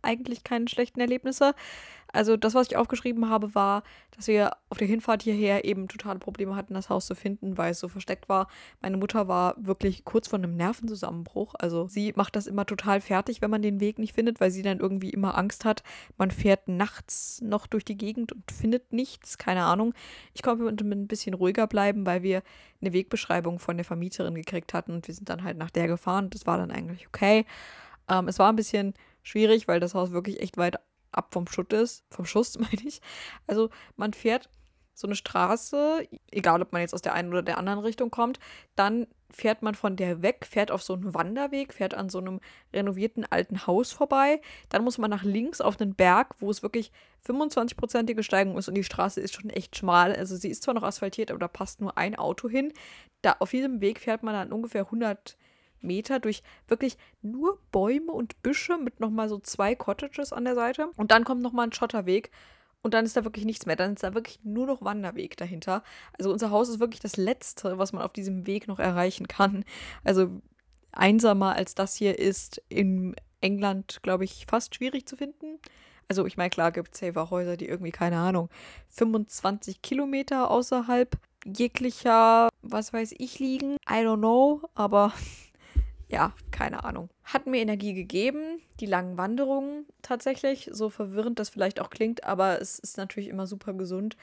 eigentlich 0.02 0.44
keine 0.44 0.68
schlechten 0.68 1.00
Erlebnisse. 1.00 1.54
Also 2.10 2.38
das, 2.38 2.54
was 2.54 2.68
ich 2.68 2.76
aufgeschrieben 2.76 3.28
habe, 3.28 3.54
war, 3.54 3.82
dass 4.16 4.28
wir 4.28 4.56
auf 4.70 4.78
der 4.78 4.86
Hinfahrt 4.86 5.22
hierher 5.22 5.66
eben 5.66 5.88
totale 5.88 6.18
Probleme 6.18 6.56
hatten, 6.56 6.72
das 6.72 6.88
Haus 6.88 7.06
zu 7.06 7.14
finden, 7.14 7.58
weil 7.58 7.72
es 7.72 7.80
so 7.80 7.88
versteckt 7.88 8.30
war. 8.30 8.48
Meine 8.80 8.96
Mutter 8.96 9.28
war 9.28 9.54
wirklich 9.58 10.06
kurz 10.06 10.28
vor 10.28 10.38
einem 10.38 10.56
Nervenzusammenbruch. 10.56 11.54
Also 11.58 11.86
sie 11.86 12.14
macht 12.16 12.34
das 12.34 12.46
immer 12.46 12.64
total 12.64 13.02
fertig, 13.02 13.42
wenn 13.42 13.50
man 13.50 13.60
den 13.60 13.80
Weg 13.80 13.98
nicht 13.98 14.14
findet, 14.14 14.40
weil 14.40 14.50
sie 14.50 14.62
dann 14.62 14.80
irgendwie 14.80 15.10
immer 15.10 15.36
Angst 15.36 15.66
hat. 15.66 15.82
Man 16.16 16.30
fährt 16.30 16.66
nachts 16.66 17.42
noch 17.42 17.66
durch 17.66 17.84
die 17.84 17.98
Gegend 17.98 18.32
und 18.32 18.50
findet 18.50 18.90
nichts, 18.92 19.36
keine 19.36 19.64
Ahnung. 19.64 19.92
Ich 20.32 20.42
konnte 20.42 20.64
mit 20.64 20.98
ein 20.98 21.08
bisschen 21.08 21.34
ruhiger 21.34 21.66
bleiben, 21.66 22.06
weil 22.06 22.22
wir 22.22 22.42
eine 22.80 22.94
Wegbeschreibung 22.94 23.58
von 23.58 23.76
der 23.76 23.84
Vermieterin 23.84 24.34
gekriegt 24.34 24.72
hatten 24.72 24.92
und 24.92 25.06
wir 25.08 25.14
sind 25.14 25.28
dann 25.28 25.44
halt 25.44 25.58
nach 25.58 25.70
der 25.70 25.88
gefahren. 25.88 26.30
Das 26.30 26.46
war 26.46 26.56
dann 26.56 26.70
eigentlich 26.70 27.06
okay. 27.06 27.44
Ähm, 28.08 28.28
es 28.28 28.38
war 28.38 28.50
ein 28.50 28.56
bisschen 28.56 28.94
schwierig, 29.22 29.68
weil 29.68 29.80
das 29.80 29.94
Haus 29.94 30.12
wirklich 30.12 30.40
echt 30.40 30.56
weit 30.56 30.78
ab 31.12 31.32
vom 31.32 31.46
Schutt 31.46 31.72
ist, 31.72 32.04
vom 32.10 32.24
Schuss 32.24 32.58
meine 32.58 32.82
ich. 32.84 33.00
Also 33.46 33.70
man 33.96 34.12
fährt 34.12 34.48
so 34.98 35.06
eine 35.06 35.14
Straße, 35.14 36.08
egal 36.32 36.60
ob 36.60 36.72
man 36.72 36.80
jetzt 36.80 36.92
aus 36.92 37.02
der 37.02 37.14
einen 37.14 37.28
oder 37.28 37.42
der 37.42 37.58
anderen 37.58 37.78
Richtung 37.78 38.10
kommt, 38.10 38.40
dann 38.74 39.06
fährt 39.30 39.62
man 39.62 39.76
von 39.76 39.94
der 39.94 40.22
weg, 40.22 40.44
fährt 40.44 40.72
auf 40.72 40.82
so 40.82 40.94
einen 40.94 41.14
Wanderweg, 41.14 41.72
fährt 41.72 41.94
an 41.94 42.08
so 42.08 42.18
einem 42.18 42.40
renovierten 42.72 43.24
alten 43.24 43.66
Haus 43.66 43.92
vorbei, 43.92 44.40
dann 44.70 44.82
muss 44.82 44.98
man 44.98 45.10
nach 45.10 45.22
links 45.22 45.60
auf 45.60 45.80
einen 45.80 45.94
Berg, 45.94 46.34
wo 46.40 46.50
es 46.50 46.64
wirklich 46.64 46.90
25-prozentige 47.26 48.24
Steigung 48.24 48.58
ist 48.58 48.66
und 48.66 48.74
die 48.74 48.82
Straße 48.82 49.20
ist 49.20 49.34
schon 49.34 49.50
echt 49.50 49.76
schmal, 49.76 50.16
also 50.16 50.34
sie 50.34 50.48
ist 50.48 50.64
zwar 50.64 50.74
noch 50.74 50.82
asphaltiert, 50.82 51.30
aber 51.30 51.38
da 51.38 51.48
passt 51.48 51.80
nur 51.80 51.96
ein 51.96 52.16
Auto 52.16 52.48
hin. 52.48 52.72
Da 53.22 53.36
auf 53.38 53.50
diesem 53.50 53.80
Weg 53.80 54.00
fährt 54.00 54.24
man 54.24 54.34
dann 54.34 54.52
ungefähr 54.52 54.86
100 54.86 55.36
Meter 55.80 56.20
durch 56.20 56.42
wirklich 56.66 56.96
nur 57.22 57.58
Bäume 57.72 58.12
und 58.12 58.42
Büsche 58.42 58.78
mit 58.78 59.00
nochmal 59.00 59.28
so 59.28 59.38
zwei 59.38 59.74
Cottages 59.74 60.32
an 60.32 60.44
der 60.44 60.54
Seite. 60.54 60.90
Und 60.96 61.10
dann 61.10 61.24
kommt 61.24 61.42
nochmal 61.42 61.66
ein 61.66 61.72
Schotterweg. 61.72 62.30
Und 62.82 62.94
dann 62.94 63.04
ist 63.04 63.16
da 63.16 63.24
wirklich 63.24 63.44
nichts 63.44 63.66
mehr. 63.66 63.76
Dann 63.76 63.94
ist 63.94 64.02
da 64.02 64.14
wirklich 64.14 64.40
nur 64.44 64.66
noch 64.66 64.82
Wanderweg 64.82 65.36
dahinter. 65.36 65.82
Also 66.16 66.30
unser 66.30 66.50
Haus 66.50 66.68
ist 66.68 66.80
wirklich 66.80 67.00
das 67.00 67.16
Letzte, 67.16 67.78
was 67.78 67.92
man 67.92 68.02
auf 68.02 68.12
diesem 68.12 68.46
Weg 68.46 68.68
noch 68.68 68.78
erreichen 68.78 69.26
kann. 69.28 69.64
Also 70.04 70.40
einsamer 70.92 71.54
als 71.54 71.74
das 71.74 71.96
hier 71.96 72.18
ist 72.18 72.62
in 72.68 73.14
England, 73.40 74.00
glaube 74.02 74.24
ich, 74.24 74.46
fast 74.48 74.74
schwierig 74.74 75.06
zu 75.06 75.16
finden. 75.16 75.58
Also 76.08 76.24
ich 76.24 76.36
meine, 76.36 76.50
klar 76.50 76.72
gibt 76.72 76.94
es 76.94 77.30
Häuser, 77.30 77.56
die 77.56 77.66
irgendwie, 77.66 77.90
keine 77.90 78.16
Ahnung, 78.16 78.48
25 78.88 79.82
Kilometer 79.82 80.50
außerhalb 80.50 81.18
jeglicher, 81.44 82.48
was 82.62 82.92
weiß 82.92 83.14
ich, 83.18 83.38
liegen. 83.38 83.76
I 83.88 84.04
don't 84.04 84.18
know, 84.18 84.62
aber 84.74 85.12
ja, 86.08 86.32
keine 86.50 86.84
Ahnung. 86.84 87.10
Hat 87.24 87.46
mir 87.46 87.60
Energie 87.60 87.94
gegeben, 87.94 88.60
die 88.80 88.86
langen 88.86 89.18
Wanderungen 89.18 89.86
tatsächlich, 90.02 90.70
so 90.72 90.88
verwirrend 90.88 91.38
das 91.38 91.50
vielleicht 91.50 91.80
auch 91.80 91.90
klingt, 91.90 92.24
aber 92.24 92.60
es 92.60 92.78
ist 92.78 92.96
natürlich 92.96 93.28
immer 93.28 93.46
super 93.46 93.74
gesund, 93.74 94.16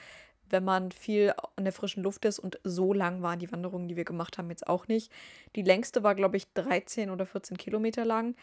wenn 0.48 0.64
man 0.64 0.92
viel 0.92 1.32
an 1.56 1.64
der 1.64 1.72
frischen 1.72 2.02
Luft 2.02 2.24
ist 2.24 2.38
und 2.38 2.58
so 2.62 2.92
lang 2.92 3.22
waren 3.22 3.38
die 3.38 3.50
Wanderungen, 3.50 3.88
die 3.88 3.96
wir 3.96 4.04
gemacht 4.04 4.38
haben, 4.38 4.50
jetzt 4.50 4.66
auch 4.66 4.88
nicht. 4.88 5.12
Die 5.56 5.62
längste 5.62 6.02
war, 6.02 6.14
glaube 6.14 6.36
ich, 6.36 6.52
13 6.54 7.10
oder 7.10 7.26
14 7.26 7.56
Kilometer 7.56 8.04
lang. 8.04 8.36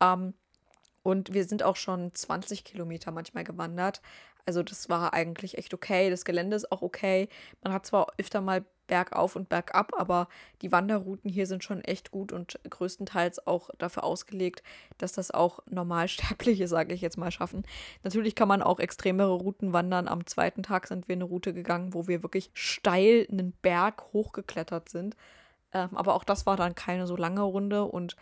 Ähm, 0.00 0.34
und 1.02 1.32
wir 1.32 1.44
sind 1.44 1.62
auch 1.62 1.76
schon 1.76 2.14
20 2.14 2.64
Kilometer 2.64 3.10
manchmal 3.10 3.44
gewandert. 3.44 4.00
Also 4.46 4.62
das 4.62 4.88
war 4.88 5.12
eigentlich 5.12 5.58
echt 5.58 5.74
okay. 5.74 6.10
Das 6.10 6.24
Gelände 6.24 6.56
ist 6.56 6.72
auch 6.72 6.82
okay. 6.82 7.28
Man 7.62 7.72
hat 7.72 7.86
zwar 7.86 8.08
öfter 8.18 8.40
mal 8.40 8.64
bergauf 8.90 9.36
und 9.36 9.48
bergab, 9.48 9.92
aber 9.96 10.28
die 10.62 10.72
Wanderrouten 10.72 11.30
hier 11.30 11.46
sind 11.46 11.62
schon 11.62 11.80
echt 11.80 12.10
gut 12.10 12.32
und 12.32 12.58
größtenteils 12.68 13.46
auch 13.46 13.70
dafür 13.78 14.02
ausgelegt, 14.02 14.64
dass 14.98 15.12
das 15.12 15.30
auch 15.30 15.60
Normalsterbliche, 15.70 16.66
sage 16.68 16.92
ich 16.92 17.00
jetzt 17.00 17.16
mal, 17.16 17.30
schaffen. 17.30 17.62
Natürlich 18.02 18.34
kann 18.34 18.48
man 18.48 18.62
auch 18.62 18.80
extremere 18.80 19.32
Routen 19.32 19.72
wandern. 19.72 20.08
Am 20.08 20.26
zweiten 20.26 20.64
Tag 20.64 20.88
sind 20.88 21.06
wir 21.06 21.14
eine 21.14 21.24
Route 21.24 21.54
gegangen, 21.54 21.94
wo 21.94 22.08
wir 22.08 22.24
wirklich 22.24 22.50
steil 22.52 23.28
einen 23.30 23.52
Berg 23.62 24.12
hochgeklettert 24.12 24.88
sind. 24.88 25.16
Ähm, 25.72 25.90
aber 25.94 26.14
auch 26.14 26.24
das 26.24 26.44
war 26.44 26.56
dann 26.56 26.74
keine 26.74 27.06
so 27.06 27.16
lange 27.16 27.42
Runde 27.42 27.84
und 27.84 28.16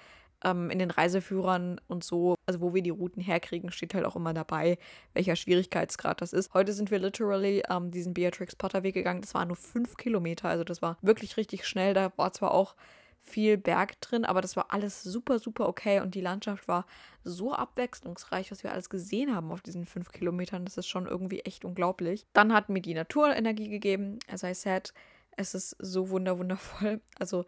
ähm, 0.44 0.70
in 0.70 0.78
den 0.78 0.90
Reiseführern 0.90 1.80
und 1.88 2.04
so, 2.04 2.34
also 2.46 2.60
wo 2.60 2.74
wir 2.74 2.82
die 2.82 2.90
Routen 2.90 3.22
herkriegen, 3.22 3.70
steht 3.70 3.94
halt 3.94 4.04
auch 4.04 4.16
immer 4.16 4.34
dabei, 4.34 4.78
welcher 5.14 5.36
Schwierigkeitsgrad 5.36 6.20
das 6.20 6.32
ist. 6.32 6.54
Heute 6.54 6.72
sind 6.72 6.90
wir 6.90 6.98
literally 6.98 7.62
ähm, 7.68 7.90
diesen 7.90 8.14
Beatrix 8.14 8.56
Potter 8.56 8.82
Weg 8.82 8.94
gegangen. 8.94 9.20
Das 9.20 9.34
waren 9.34 9.48
nur 9.48 9.56
fünf 9.56 9.96
Kilometer, 9.96 10.48
also 10.48 10.64
das 10.64 10.82
war 10.82 10.98
wirklich 11.02 11.36
richtig 11.36 11.66
schnell. 11.66 11.94
Da 11.94 12.12
war 12.16 12.32
zwar 12.32 12.52
auch 12.52 12.74
viel 13.20 13.58
Berg 13.58 14.00
drin, 14.00 14.24
aber 14.24 14.40
das 14.40 14.56
war 14.56 14.66
alles 14.70 15.02
super, 15.02 15.38
super 15.38 15.68
okay 15.68 16.00
und 16.00 16.14
die 16.14 16.20
Landschaft 16.20 16.66
war 16.66 16.86
so 17.24 17.52
abwechslungsreich, 17.52 18.50
was 18.50 18.62
wir 18.62 18.72
alles 18.72 18.88
gesehen 18.88 19.34
haben 19.34 19.52
auf 19.52 19.60
diesen 19.60 19.84
fünf 19.84 20.12
Kilometern. 20.12 20.64
Das 20.64 20.78
ist 20.78 20.86
schon 20.86 21.06
irgendwie 21.06 21.40
echt 21.40 21.64
unglaublich. 21.64 22.26
Dann 22.32 22.52
hat 22.54 22.68
mir 22.68 22.80
die 22.80 22.94
Natur 22.94 23.34
Energie 23.34 23.68
gegeben. 23.68 24.18
As 24.28 24.42
I 24.42 24.54
said, 24.54 24.94
es 25.36 25.54
ist 25.54 25.76
so 25.78 26.10
wunderwundervoll. 26.10 27.00
Also 27.18 27.44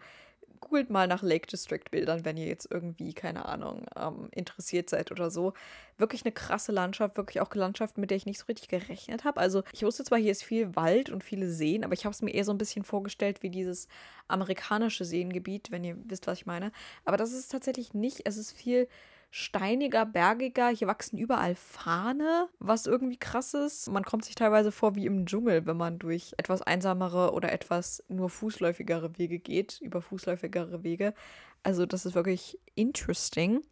googelt 0.60 0.90
mal 0.90 1.06
nach 1.06 1.22
Lake 1.22 1.46
District 1.46 1.84
Bildern, 1.90 2.24
wenn 2.24 2.36
ihr 2.36 2.46
jetzt 2.46 2.70
irgendwie, 2.70 3.12
keine 3.12 3.46
Ahnung, 3.46 3.86
ähm, 3.96 4.28
interessiert 4.32 4.90
seid 4.90 5.10
oder 5.10 5.30
so. 5.30 5.54
Wirklich 5.98 6.24
eine 6.24 6.32
krasse 6.32 6.72
Landschaft, 6.72 7.16
wirklich 7.16 7.40
auch 7.40 7.54
Landschaft, 7.54 7.98
mit 7.98 8.10
der 8.10 8.16
ich 8.16 8.26
nicht 8.26 8.38
so 8.38 8.46
richtig 8.46 8.68
gerechnet 8.68 9.24
habe. 9.24 9.40
Also 9.40 9.62
ich 9.72 9.82
wusste 9.84 10.04
zwar, 10.04 10.18
hier 10.18 10.32
ist 10.32 10.44
viel 10.44 10.76
Wald 10.76 11.10
und 11.10 11.24
viele 11.24 11.50
Seen, 11.50 11.84
aber 11.84 11.94
ich 11.94 12.04
habe 12.04 12.12
es 12.12 12.22
mir 12.22 12.32
eher 12.32 12.44
so 12.44 12.52
ein 12.52 12.58
bisschen 12.58 12.84
vorgestellt 12.84 13.42
wie 13.42 13.50
dieses 13.50 13.88
amerikanische 14.28 15.04
Seengebiet, 15.04 15.70
wenn 15.70 15.84
ihr 15.84 15.96
wisst, 16.04 16.26
was 16.26 16.38
ich 16.38 16.46
meine. 16.46 16.72
Aber 17.04 17.16
das 17.16 17.32
ist 17.32 17.50
tatsächlich 17.50 17.94
nicht. 17.94 18.22
Es 18.24 18.36
ist 18.36 18.52
viel 18.52 18.88
steiniger, 19.30 20.04
bergiger. 20.04 20.68
Hier 20.68 20.88
wachsen 20.88 21.16
überall 21.16 21.54
Fahne, 21.54 22.48
was 22.58 22.86
irgendwie 22.86 23.16
krass 23.16 23.54
ist. 23.54 23.88
Man 23.90 24.04
kommt 24.04 24.24
sich 24.24 24.34
teilweise 24.34 24.72
vor 24.72 24.96
wie 24.96 25.06
im 25.06 25.26
Dschungel, 25.26 25.66
wenn 25.66 25.76
man 25.76 25.98
durch 25.98 26.34
etwas 26.36 26.62
einsamere 26.62 27.32
oder 27.32 27.52
etwas 27.52 28.02
nur 28.08 28.28
fußläufigere 28.28 29.16
Wege 29.18 29.38
geht, 29.38 29.80
über 29.80 30.02
fußläufigere 30.02 30.82
Wege. 30.82 31.14
Also 31.62 31.86
das 31.86 32.06
ist 32.06 32.14
wirklich 32.14 32.58
interesting. 32.74 33.62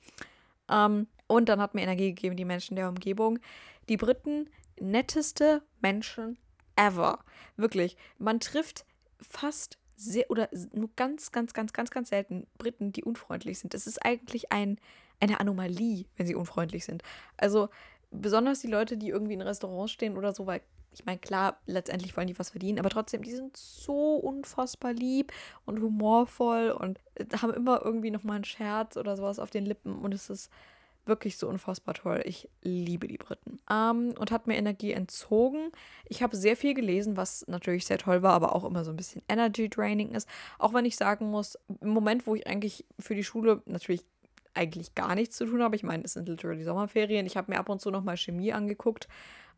Ähm, 0.71 1.09
und 1.27 1.49
dann 1.49 1.61
hat 1.61 1.75
mir 1.75 1.83
Energie 1.83 2.15
gegeben 2.15 2.37
die 2.37 2.45
Menschen 2.45 2.77
der 2.77 2.89
Umgebung. 2.89 3.41
Die 3.89 3.97
Briten, 3.97 4.49
netteste 4.81 5.63
Menschen 5.81 6.39
ever. 6.77 7.19
Wirklich. 7.57 7.97
Man 8.19 8.39
trifft 8.39 8.87
fast 9.21 9.79
sehr 9.97 10.31
oder 10.31 10.49
nur 10.73 10.91
ganz, 10.95 11.33
ganz, 11.33 11.53
ganz, 11.53 11.73
ganz, 11.73 11.91
ganz 11.91 12.11
selten 12.11 12.47
Briten, 12.57 12.93
die 12.93 13.03
unfreundlich 13.03 13.59
sind. 13.59 13.75
Es 13.75 13.89
ist 13.89 14.05
eigentlich 14.05 14.53
ein 14.53 14.79
eine 15.21 15.41
Anomalie, 15.41 16.07
wenn 16.17 16.27
sie 16.27 16.35
unfreundlich 16.35 16.85
sind. 16.85 17.03
Also 17.37 17.69
besonders 18.11 18.61
die 18.61 18.69
Leute, 18.69 18.97
die 18.97 19.09
irgendwie 19.09 19.35
in 19.35 19.43
Restaurants 19.43 19.93
stehen 19.93 20.17
oder 20.17 20.33
so, 20.35 20.47
weil 20.47 20.63
ich 20.91 21.05
meine, 21.05 21.19
klar, 21.19 21.59
letztendlich 21.67 22.17
wollen 22.17 22.29
die 22.29 22.39
was 22.39 22.51
verdienen, 22.51 22.79
aber 22.79 22.89
trotzdem, 22.89 23.23
die 23.23 23.33
sind 23.33 23.57
so 23.57 24.17
unfassbar 24.17 24.93
lieb 24.93 25.33
und 25.67 25.81
humorvoll 25.81 26.71
und 26.71 26.99
äh, 27.15 27.25
haben 27.37 27.53
immer 27.53 27.83
irgendwie 27.85 28.11
nochmal 28.11 28.37
einen 28.37 28.45
Scherz 28.45 28.97
oder 28.97 29.17
sowas 29.17 29.39
auf 29.39 29.51
den 29.51 29.67
Lippen 29.67 29.97
und 29.97 30.15
es 30.15 30.31
ist 30.31 30.51
wirklich 31.05 31.39
so 31.39 31.49
unfassbar 31.49 31.95
toll. 31.95 32.23
Ich 32.25 32.49
liebe 32.63 33.09
die 33.09 33.17
Briten. 33.17 33.59
Ähm, 33.71 34.15
und 34.19 34.31
hat 34.31 34.47
mir 34.47 34.57
Energie 34.57 34.93
entzogen. 34.93 35.73
Ich 36.07 36.23
habe 36.23 36.37
sehr 36.37 36.57
viel 36.57 36.75
gelesen, 36.75 37.17
was 37.17 37.47
natürlich 37.49 37.87
sehr 37.87 37.99
toll 37.99 38.23
war, 38.23 38.35
aber 38.35 38.55
auch 38.55 38.65
immer 38.65 38.85
so 38.85 38.91
ein 38.91 38.97
bisschen 38.97 39.23
Energy 39.29 39.69
Draining 39.69 40.13
ist. 40.13 40.29
Auch 40.59 40.75
wenn 40.75 40.85
ich 40.85 40.97
sagen 40.97 41.31
muss, 41.31 41.59
im 41.81 41.89
Moment, 41.89 42.27
wo 42.27 42.35
ich 42.35 42.47
eigentlich 42.47 42.85
für 42.99 43.15
die 43.15 43.25
Schule 43.25 43.63
natürlich 43.65 44.05
eigentlich 44.59 44.95
gar 44.95 45.15
nichts 45.15 45.37
zu 45.37 45.47
tun 45.47 45.63
habe. 45.63 45.77
Ich 45.77 45.83
meine, 45.83 46.05
es 46.05 46.15
sind 46.15 46.29
literally 46.29 46.65
Sommerferien. 46.65 47.27
Ich 47.27 47.37
habe 47.37 47.51
mir 47.51 47.59
ab 47.59 47.69
und 47.69 47.81
zu 47.81 47.91
nochmal 47.91 48.17
Chemie 48.17 48.53
angeguckt, 48.53 49.09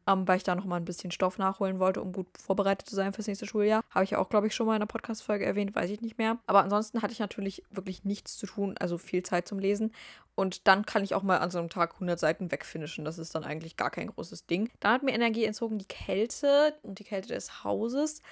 ähm, 0.06 0.28
weil 0.28 0.36
ich 0.36 0.44
da 0.44 0.54
nochmal 0.54 0.78
ein 0.78 0.84
bisschen 0.84 1.10
Stoff 1.10 1.38
nachholen 1.38 1.78
wollte, 1.78 2.02
um 2.02 2.12
gut 2.12 2.26
vorbereitet 2.38 2.88
zu 2.88 2.94
sein 2.94 3.12
fürs 3.12 3.26
nächste 3.26 3.46
Schuljahr. 3.46 3.82
Habe 3.90 4.04
ich 4.04 4.16
auch, 4.16 4.28
glaube 4.28 4.46
ich, 4.46 4.54
schon 4.54 4.66
mal 4.66 4.72
in 4.72 4.82
einer 4.82 4.86
Podcast-Folge 4.86 5.46
erwähnt, 5.46 5.74
weiß 5.74 5.90
ich 5.90 6.00
nicht 6.00 6.18
mehr. 6.18 6.38
Aber 6.46 6.62
ansonsten 6.62 7.02
hatte 7.02 7.12
ich 7.12 7.18
natürlich 7.18 7.62
wirklich 7.70 8.04
nichts 8.04 8.36
zu 8.36 8.46
tun, 8.46 8.76
also 8.78 8.98
viel 8.98 9.22
Zeit 9.22 9.48
zum 9.48 9.58
Lesen. 9.58 9.92
Und 10.34 10.68
dann 10.68 10.86
kann 10.86 11.02
ich 11.02 11.14
auch 11.14 11.22
mal 11.22 11.38
an 11.38 11.50
so 11.50 11.58
einem 11.58 11.70
Tag 11.70 11.94
100 11.94 12.18
Seiten 12.18 12.52
wegfinischen. 12.52 13.04
Das 13.04 13.18
ist 13.18 13.34
dann 13.34 13.44
eigentlich 13.44 13.76
gar 13.76 13.90
kein 13.90 14.08
großes 14.08 14.46
Ding. 14.46 14.70
Da 14.80 14.92
hat 14.92 15.02
mir 15.02 15.12
Energie 15.12 15.44
entzogen 15.44 15.78
die 15.78 15.88
Kälte 15.88 16.74
und 16.82 16.98
die 16.98 17.04
Kälte 17.04 17.28
des 17.28 17.64
Hauses. 17.64 18.22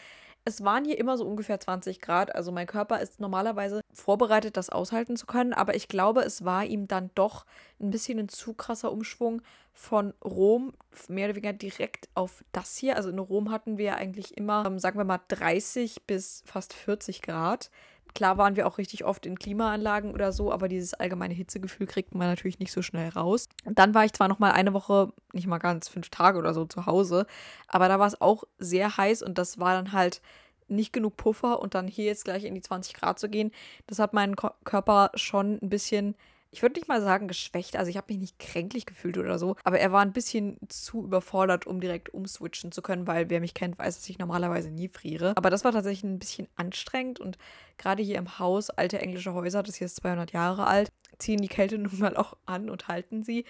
Es 0.48 0.64
waren 0.64 0.86
hier 0.86 0.96
immer 0.96 1.18
so 1.18 1.26
ungefähr 1.26 1.60
20 1.60 2.00
Grad. 2.00 2.34
Also 2.34 2.52
mein 2.52 2.66
Körper 2.66 3.00
ist 3.00 3.20
normalerweise 3.20 3.82
vorbereitet, 3.92 4.56
das 4.56 4.70
aushalten 4.70 5.14
zu 5.14 5.26
können. 5.26 5.52
Aber 5.52 5.76
ich 5.76 5.88
glaube, 5.88 6.22
es 6.22 6.42
war 6.42 6.64
ihm 6.64 6.88
dann 6.88 7.10
doch 7.14 7.44
ein 7.78 7.90
bisschen 7.90 8.18
ein 8.18 8.30
zu 8.30 8.54
krasser 8.54 8.90
Umschwung 8.90 9.42
von 9.74 10.14
Rom 10.24 10.72
mehr 11.06 11.26
oder 11.26 11.36
weniger 11.36 11.52
direkt 11.52 12.08
auf 12.14 12.42
das 12.52 12.78
hier. 12.78 12.96
Also 12.96 13.10
in 13.10 13.18
Rom 13.18 13.50
hatten 13.50 13.76
wir 13.76 13.96
eigentlich 13.96 14.38
immer, 14.38 14.64
ähm, 14.66 14.78
sagen 14.78 14.98
wir 14.98 15.04
mal, 15.04 15.20
30 15.28 16.06
bis 16.06 16.42
fast 16.46 16.72
40 16.72 17.20
Grad. 17.20 17.70
Klar 18.14 18.38
waren 18.38 18.56
wir 18.56 18.66
auch 18.66 18.78
richtig 18.78 19.04
oft 19.04 19.26
in 19.26 19.38
Klimaanlagen 19.38 20.12
oder 20.12 20.32
so, 20.32 20.52
aber 20.52 20.68
dieses 20.68 20.94
allgemeine 20.94 21.34
Hitzegefühl 21.34 21.86
kriegt 21.86 22.14
man 22.14 22.28
natürlich 22.28 22.58
nicht 22.58 22.72
so 22.72 22.82
schnell 22.82 23.08
raus. 23.10 23.48
Und 23.64 23.78
dann 23.78 23.94
war 23.94 24.04
ich 24.04 24.12
zwar 24.12 24.28
noch 24.28 24.38
mal 24.38 24.52
eine 24.52 24.72
Woche, 24.72 25.12
nicht 25.32 25.46
mal 25.46 25.58
ganz 25.58 25.88
fünf 25.88 26.08
Tage 26.08 26.38
oder 26.38 26.54
so 26.54 26.64
zu 26.64 26.86
Hause, 26.86 27.26
aber 27.68 27.88
da 27.88 27.98
war 27.98 28.06
es 28.06 28.20
auch 28.20 28.44
sehr 28.58 28.96
heiß 28.96 29.22
und 29.22 29.38
das 29.38 29.58
war 29.58 29.74
dann 29.74 29.92
halt 29.92 30.20
nicht 30.68 30.92
genug 30.92 31.16
Puffer 31.16 31.60
und 31.60 31.74
dann 31.74 31.88
hier 31.88 32.04
jetzt 32.04 32.24
gleich 32.24 32.44
in 32.44 32.54
die 32.54 32.60
20 32.60 32.94
Grad 32.94 33.18
zu 33.18 33.28
gehen. 33.28 33.52
Das 33.86 33.98
hat 33.98 34.12
meinen 34.12 34.36
Körper 34.36 35.10
schon 35.14 35.58
ein 35.62 35.68
bisschen 35.68 36.14
ich 36.50 36.62
würde 36.62 36.74
nicht 36.78 36.88
mal 36.88 37.02
sagen 37.02 37.28
geschwächt, 37.28 37.76
also 37.76 37.90
ich 37.90 37.96
habe 37.96 38.06
mich 38.08 38.18
nicht 38.18 38.38
kränklich 38.38 38.86
gefühlt 38.86 39.18
oder 39.18 39.38
so, 39.38 39.56
aber 39.64 39.78
er 39.78 39.92
war 39.92 40.00
ein 40.00 40.12
bisschen 40.12 40.58
zu 40.68 41.04
überfordert, 41.04 41.66
um 41.66 41.80
direkt 41.80 42.12
umswitchen 42.14 42.72
zu 42.72 42.82
können, 42.82 43.06
weil 43.06 43.28
wer 43.30 43.40
mich 43.40 43.54
kennt, 43.54 43.78
weiß, 43.78 43.96
dass 43.96 44.08
ich 44.08 44.18
normalerweise 44.18 44.70
nie 44.70 44.88
friere. 44.88 45.36
Aber 45.36 45.50
das 45.50 45.64
war 45.64 45.72
tatsächlich 45.72 46.04
ein 46.04 46.18
bisschen 46.18 46.48
anstrengend 46.56 47.20
und 47.20 47.38
gerade 47.76 48.02
hier 48.02 48.16
im 48.16 48.38
Haus, 48.38 48.70
alte 48.70 49.00
englische 49.00 49.34
Häuser, 49.34 49.62
das 49.62 49.76
hier 49.76 49.86
ist 49.86 49.96
200 49.96 50.32
Jahre 50.32 50.66
alt, 50.66 50.90
ziehen 51.18 51.40
die 51.40 51.48
Kälte 51.48 51.78
nun 51.78 51.98
mal 51.98 52.16
auch 52.16 52.36
an 52.46 52.70
und 52.70 52.88
halten 52.88 53.22
sie. 53.22 53.44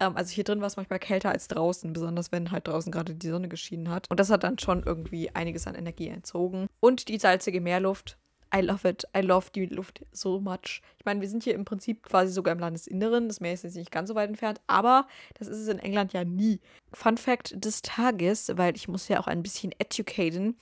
Ähm, 0.00 0.16
also 0.16 0.32
hier 0.32 0.44
drin 0.44 0.60
war 0.60 0.66
es 0.66 0.76
manchmal 0.76 0.98
kälter 0.98 1.30
als 1.30 1.48
draußen, 1.48 1.92
besonders 1.92 2.32
wenn 2.32 2.50
halt 2.50 2.68
draußen 2.68 2.92
gerade 2.92 3.14
die 3.14 3.28
Sonne 3.28 3.48
geschienen 3.48 3.90
hat. 3.90 4.10
Und 4.10 4.20
das 4.20 4.30
hat 4.30 4.44
dann 4.44 4.58
schon 4.58 4.82
irgendwie 4.84 5.30
einiges 5.34 5.66
an 5.66 5.74
Energie 5.74 6.08
entzogen. 6.08 6.68
Und 6.80 7.08
die 7.08 7.18
salzige 7.18 7.60
Meerluft, 7.60 8.18
I 8.54 8.60
love 8.60 8.88
it. 8.88 9.04
I 9.16 9.20
love 9.20 9.50
die 9.54 9.66
Luft 9.66 10.04
so 10.12 10.40
much. 10.40 10.82
Ich 10.98 11.04
meine, 11.04 11.20
wir 11.20 11.28
sind 11.28 11.44
hier 11.44 11.54
im 11.54 11.64
Prinzip 11.64 12.02
quasi 12.02 12.32
sogar 12.32 12.52
im 12.52 12.60
Landesinneren. 12.60 13.28
Das 13.28 13.40
Meer 13.40 13.52
ist 13.52 13.64
jetzt 13.64 13.76
nicht 13.76 13.90
ganz 13.90 14.08
so 14.08 14.14
weit 14.14 14.28
entfernt, 14.28 14.60
aber 14.66 15.06
das 15.38 15.48
ist 15.48 15.58
es 15.58 15.68
in 15.68 15.78
England 15.78 16.12
ja 16.12 16.24
nie. 16.24 16.60
Fun 16.92 17.16
Fact 17.16 17.64
des 17.64 17.82
Tages, 17.82 18.52
weil 18.56 18.76
ich 18.76 18.88
muss 18.88 19.08
ja 19.08 19.20
auch 19.20 19.26
ein 19.26 19.42
bisschen 19.42 19.72
educaten. 19.78 20.56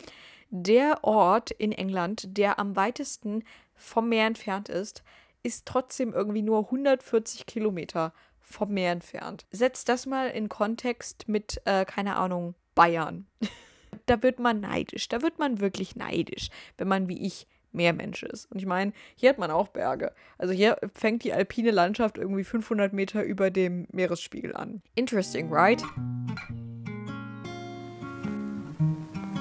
Der 0.50 1.02
Ort 1.02 1.50
in 1.50 1.72
England, 1.72 2.36
der 2.36 2.58
am 2.58 2.76
weitesten 2.76 3.44
vom 3.74 4.08
Meer 4.08 4.26
entfernt 4.26 4.68
ist, 4.68 5.02
ist 5.42 5.66
trotzdem 5.66 6.12
irgendwie 6.12 6.42
nur 6.42 6.66
140 6.66 7.46
Kilometer 7.46 8.12
vom 8.40 8.70
Meer 8.70 8.92
entfernt. 8.92 9.46
Setzt 9.50 9.88
das 9.88 10.06
mal 10.06 10.28
in 10.28 10.48
Kontext 10.48 11.28
mit, 11.28 11.60
äh, 11.64 11.84
keine 11.84 12.16
Ahnung, 12.16 12.54
Bayern. 12.74 13.26
da 14.06 14.22
wird 14.22 14.38
man 14.38 14.60
neidisch. 14.60 15.08
Da 15.08 15.22
wird 15.22 15.38
man 15.38 15.60
wirklich 15.60 15.96
neidisch, 15.96 16.48
wenn 16.76 16.88
man 16.88 17.08
wie 17.08 17.26
ich 17.26 17.46
Meermensch 17.72 18.22
ist. 18.22 18.50
Und 18.50 18.58
ich 18.58 18.66
meine, 18.66 18.92
hier 19.16 19.30
hat 19.30 19.38
man 19.38 19.50
auch 19.50 19.68
Berge. 19.68 20.12
Also 20.38 20.52
hier 20.52 20.78
fängt 20.94 21.24
die 21.24 21.32
alpine 21.32 21.70
Landschaft 21.70 22.18
irgendwie 22.18 22.44
500 22.44 22.92
Meter 22.92 23.22
über 23.22 23.50
dem 23.50 23.86
Meeresspiegel 23.92 24.54
an. 24.54 24.82
Interesting, 24.94 25.52
right? 25.52 25.82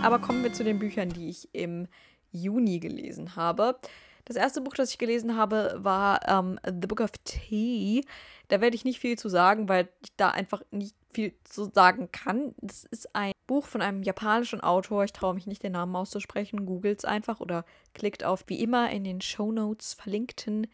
Aber 0.01 0.19
kommen 0.19 0.43
wir 0.43 0.51
zu 0.53 0.63
den 0.63 0.79
Büchern, 0.79 1.09
die 1.09 1.29
ich 1.29 1.49
im 1.53 1.87
Juni 2.31 2.79
gelesen 2.79 3.35
habe. 3.35 3.77
Das 4.25 4.35
erste 4.35 4.61
Buch, 4.61 4.73
das 4.73 4.91
ich 4.91 4.97
gelesen 4.97 5.35
habe, 5.35 5.75
war 5.77 6.27
ähm, 6.27 6.59
The 6.65 6.87
Book 6.87 7.01
of 7.01 7.11
Tea. 7.23 8.05
Da 8.47 8.61
werde 8.61 8.75
ich 8.75 8.85
nicht 8.85 8.99
viel 8.99 9.17
zu 9.17 9.29
sagen, 9.29 9.69
weil 9.69 9.89
ich 10.03 10.15
da 10.15 10.29
einfach 10.29 10.61
nicht 10.71 10.95
viel 11.13 11.33
zu 11.43 11.65
sagen 11.65 12.11
kann. 12.11 12.53
Das 12.57 12.85
ist 12.85 13.15
ein 13.15 13.31
Buch 13.47 13.65
von 13.65 13.81
einem 13.81 14.03
japanischen 14.03 14.61
Autor. 14.61 15.03
Ich 15.03 15.13
traue 15.13 15.33
mich 15.33 15.47
nicht, 15.47 15.63
den 15.63 15.73
Namen 15.73 15.95
auszusprechen. 15.95 16.65
Googelt 16.65 16.99
es 16.99 17.05
einfach 17.05 17.39
oder 17.39 17.65
klickt 17.93 18.23
auf 18.23 18.43
wie 18.47 18.61
immer 18.61 18.89
in 18.91 19.03
den 19.03 19.21
Show 19.21 19.51
Notes 19.51 19.93
verlinkten 19.93 20.67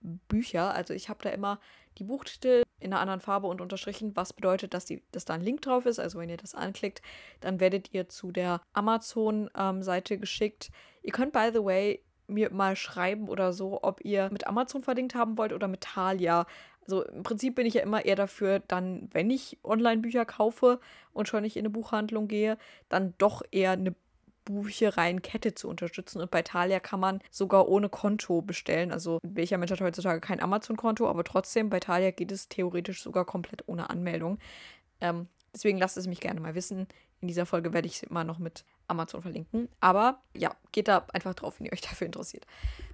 Bücher. 0.00 0.74
Also 0.74 0.94
ich 0.94 1.08
habe 1.08 1.22
da 1.22 1.30
immer 1.30 1.60
die 1.98 2.04
Buchtitel 2.04 2.62
in 2.78 2.92
einer 2.92 3.00
anderen 3.00 3.20
Farbe 3.20 3.46
und 3.46 3.60
unterstrichen, 3.60 4.14
was 4.16 4.32
bedeutet, 4.32 4.74
dass, 4.74 4.84
die, 4.84 5.02
dass 5.12 5.24
da 5.24 5.34
ein 5.34 5.40
Link 5.40 5.62
drauf 5.62 5.86
ist. 5.86 5.98
Also 5.98 6.18
wenn 6.18 6.28
ihr 6.28 6.36
das 6.36 6.54
anklickt, 6.54 7.00
dann 7.40 7.58
werdet 7.58 7.92
ihr 7.92 8.08
zu 8.08 8.32
der 8.32 8.60
Amazon-Seite 8.74 10.14
ähm, 10.14 10.20
geschickt. 10.20 10.70
Ihr 11.02 11.12
könnt, 11.12 11.32
by 11.32 11.50
the 11.52 11.64
way, 11.64 12.02
mir 12.28 12.50
mal 12.50 12.76
schreiben 12.76 13.28
oder 13.28 13.52
so, 13.52 13.82
ob 13.82 14.04
ihr 14.04 14.28
mit 14.30 14.46
Amazon 14.46 14.82
verdingt 14.82 15.14
haben 15.14 15.38
wollt 15.38 15.52
oder 15.52 15.68
mit 15.68 15.82
Thalia. 15.82 16.46
Also 16.86 17.04
im 17.04 17.24
Prinzip 17.24 17.56
bin 17.56 17.66
ich 17.66 17.74
ja 17.74 17.82
immer 17.82 18.04
eher 18.04 18.14
dafür, 18.14 18.60
dann, 18.60 19.08
wenn 19.12 19.28
ich 19.28 19.58
Online-Bücher 19.64 20.24
kaufe 20.24 20.78
und 21.12 21.26
schon 21.26 21.42
nicht 21.42 21.56
in 21.56 21.62
eine 21.62 21.70
Buchhandlung 21.70 22.28
gehe, 22.28 22.58
dann 22.88 23.14
doch 23.18 23.42
eher 23.50 23.72
eine 23.72 23.94
Büchereienkette 24.44 25.54
zu 25.54 25.68
unterstützen. 25.68 26.20
Und 26.20 26.30
bei 26.30 26.42
Thalia 26.42 26.78
kann 26.78 27.00
man 27.00 27.20
sogar 27.30 27.68
ohne 27.68 27.88
Konto 27.88 28.40
bestellen. 28.40 28.92
Also 28.92 29.18
welcher 29.24 29.58
Mensch 29.58 29.72
hat 29.72 29.80
heutzutage 29.80 30.20
kein 30.20 30.40
Amazon-Konto, 30.40 31.08
aber 31.08 31.24
trotzdem, 31.24 31.68
bei 31.68 31.80
Thalia 31.80 32.12
geht 32.12 32.30
es 32.30 32.48
theoretisch 32.48 33.02
sogar 33.02 33.24
komplett 33.24 33.64
ohne 33.66 33.90
Anmeldung. 33.90 34.38
Ähm, 35.00 35.26
deswegen 35.52 35.78
lasst 35.78 35.96
es 35.96 36.06
mich 36.06 36.20
gerne 36.20 36.40
mal 36.40 36.54
wissen. 36.54 36.86
In 37.20 37.28
dieser 37.28 37.46
Folge 37.46 37.72
werde 37.72 37.88
ich 37.88 37.96
es 37.96 38.02
immer 38.04 38.22
noch 38.22 38.38
mit 38.38 38.64
Amazon 38.86 39.22
verlinken. 39.22 39.68
Aber 39.80 40.22
ja, 40.36 40.54
geht 40.70 40.86
da 40.86 41.06
einfach 41.12 41.34
drauf, 41.34 41.58
wenn 41.58 41.66
ihr 41.66 41.72
euch 41.72 41.80
dafür 41.80 42.06
interessiert. 42.06 42.46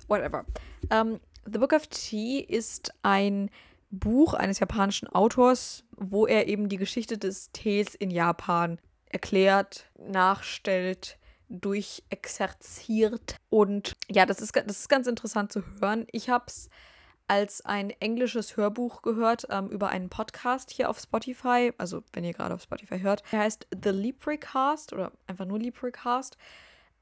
Whatever. 0.08 0.46
Ähm, 0.90 1.20
The 1.44 1.58
Book 1.58 1.72
of 1.72 1.86
Tea 1.88 2.40
ist 2.40 2.94
ein 3.02 3.50
Buch 3.92 4.32
eines 4.32 4.58
japanischen 4.58 5.06
Autors, 5.08 5.84
wo 5.96 6.26
er 6.26 6.48
eben 6.48 6.68
die 6.68 6.78
Geschichte 6.78 7.18
des 7.18 7.52
Tees 7.52 7.94
in 7.94 8.10
Japan 8.10 8.78
erklärt, 9.10 9.90
nachstellt, 9.98 11.18
durchexerziert. 11.50 13.36
Und 13.50 13.92
ja, 14.10 14.24
das 14.24 14.40
ist, 14.40 14.56
das 14.56 14.80
ist 14.80 14.88
ganz 14.88 15.06
interessant 15.06 15.52
zu 15.52 15.62
hören. 15.78 16.06
Ich 16.10 16.30
habe 16.30 16.46
es 16.46 16.70
als 17.28 17.64
ein 17.64 17.90
englisches 17.90 18.56
Hörbuch 18.56 19.02
gehört 19.02 19.46
ähm, 19.50 19.68
über 19.68 19.90
einen 19.90 20.08
Podcast 20.08 20.70
hier 20.70 20.88
auf 20.88 20.98
Spotify. 20.98 21.72
Also, 21.76 22.02
wenn 22.14 22.24
ihr 22.24 22.32
gerade 22.32 22.54
auf 22.54 22.62
Spotify 22.62 22.98
hört. 22.98 23.22
Der 23.30 23.40
heißt 23.40 23.66
The 23.84 23.90
Libricast 23.90 24.94
oder 24.94 25.12
einfach 25.26 25.44
nur 25.44 25.58
Libricast 25.58 26.38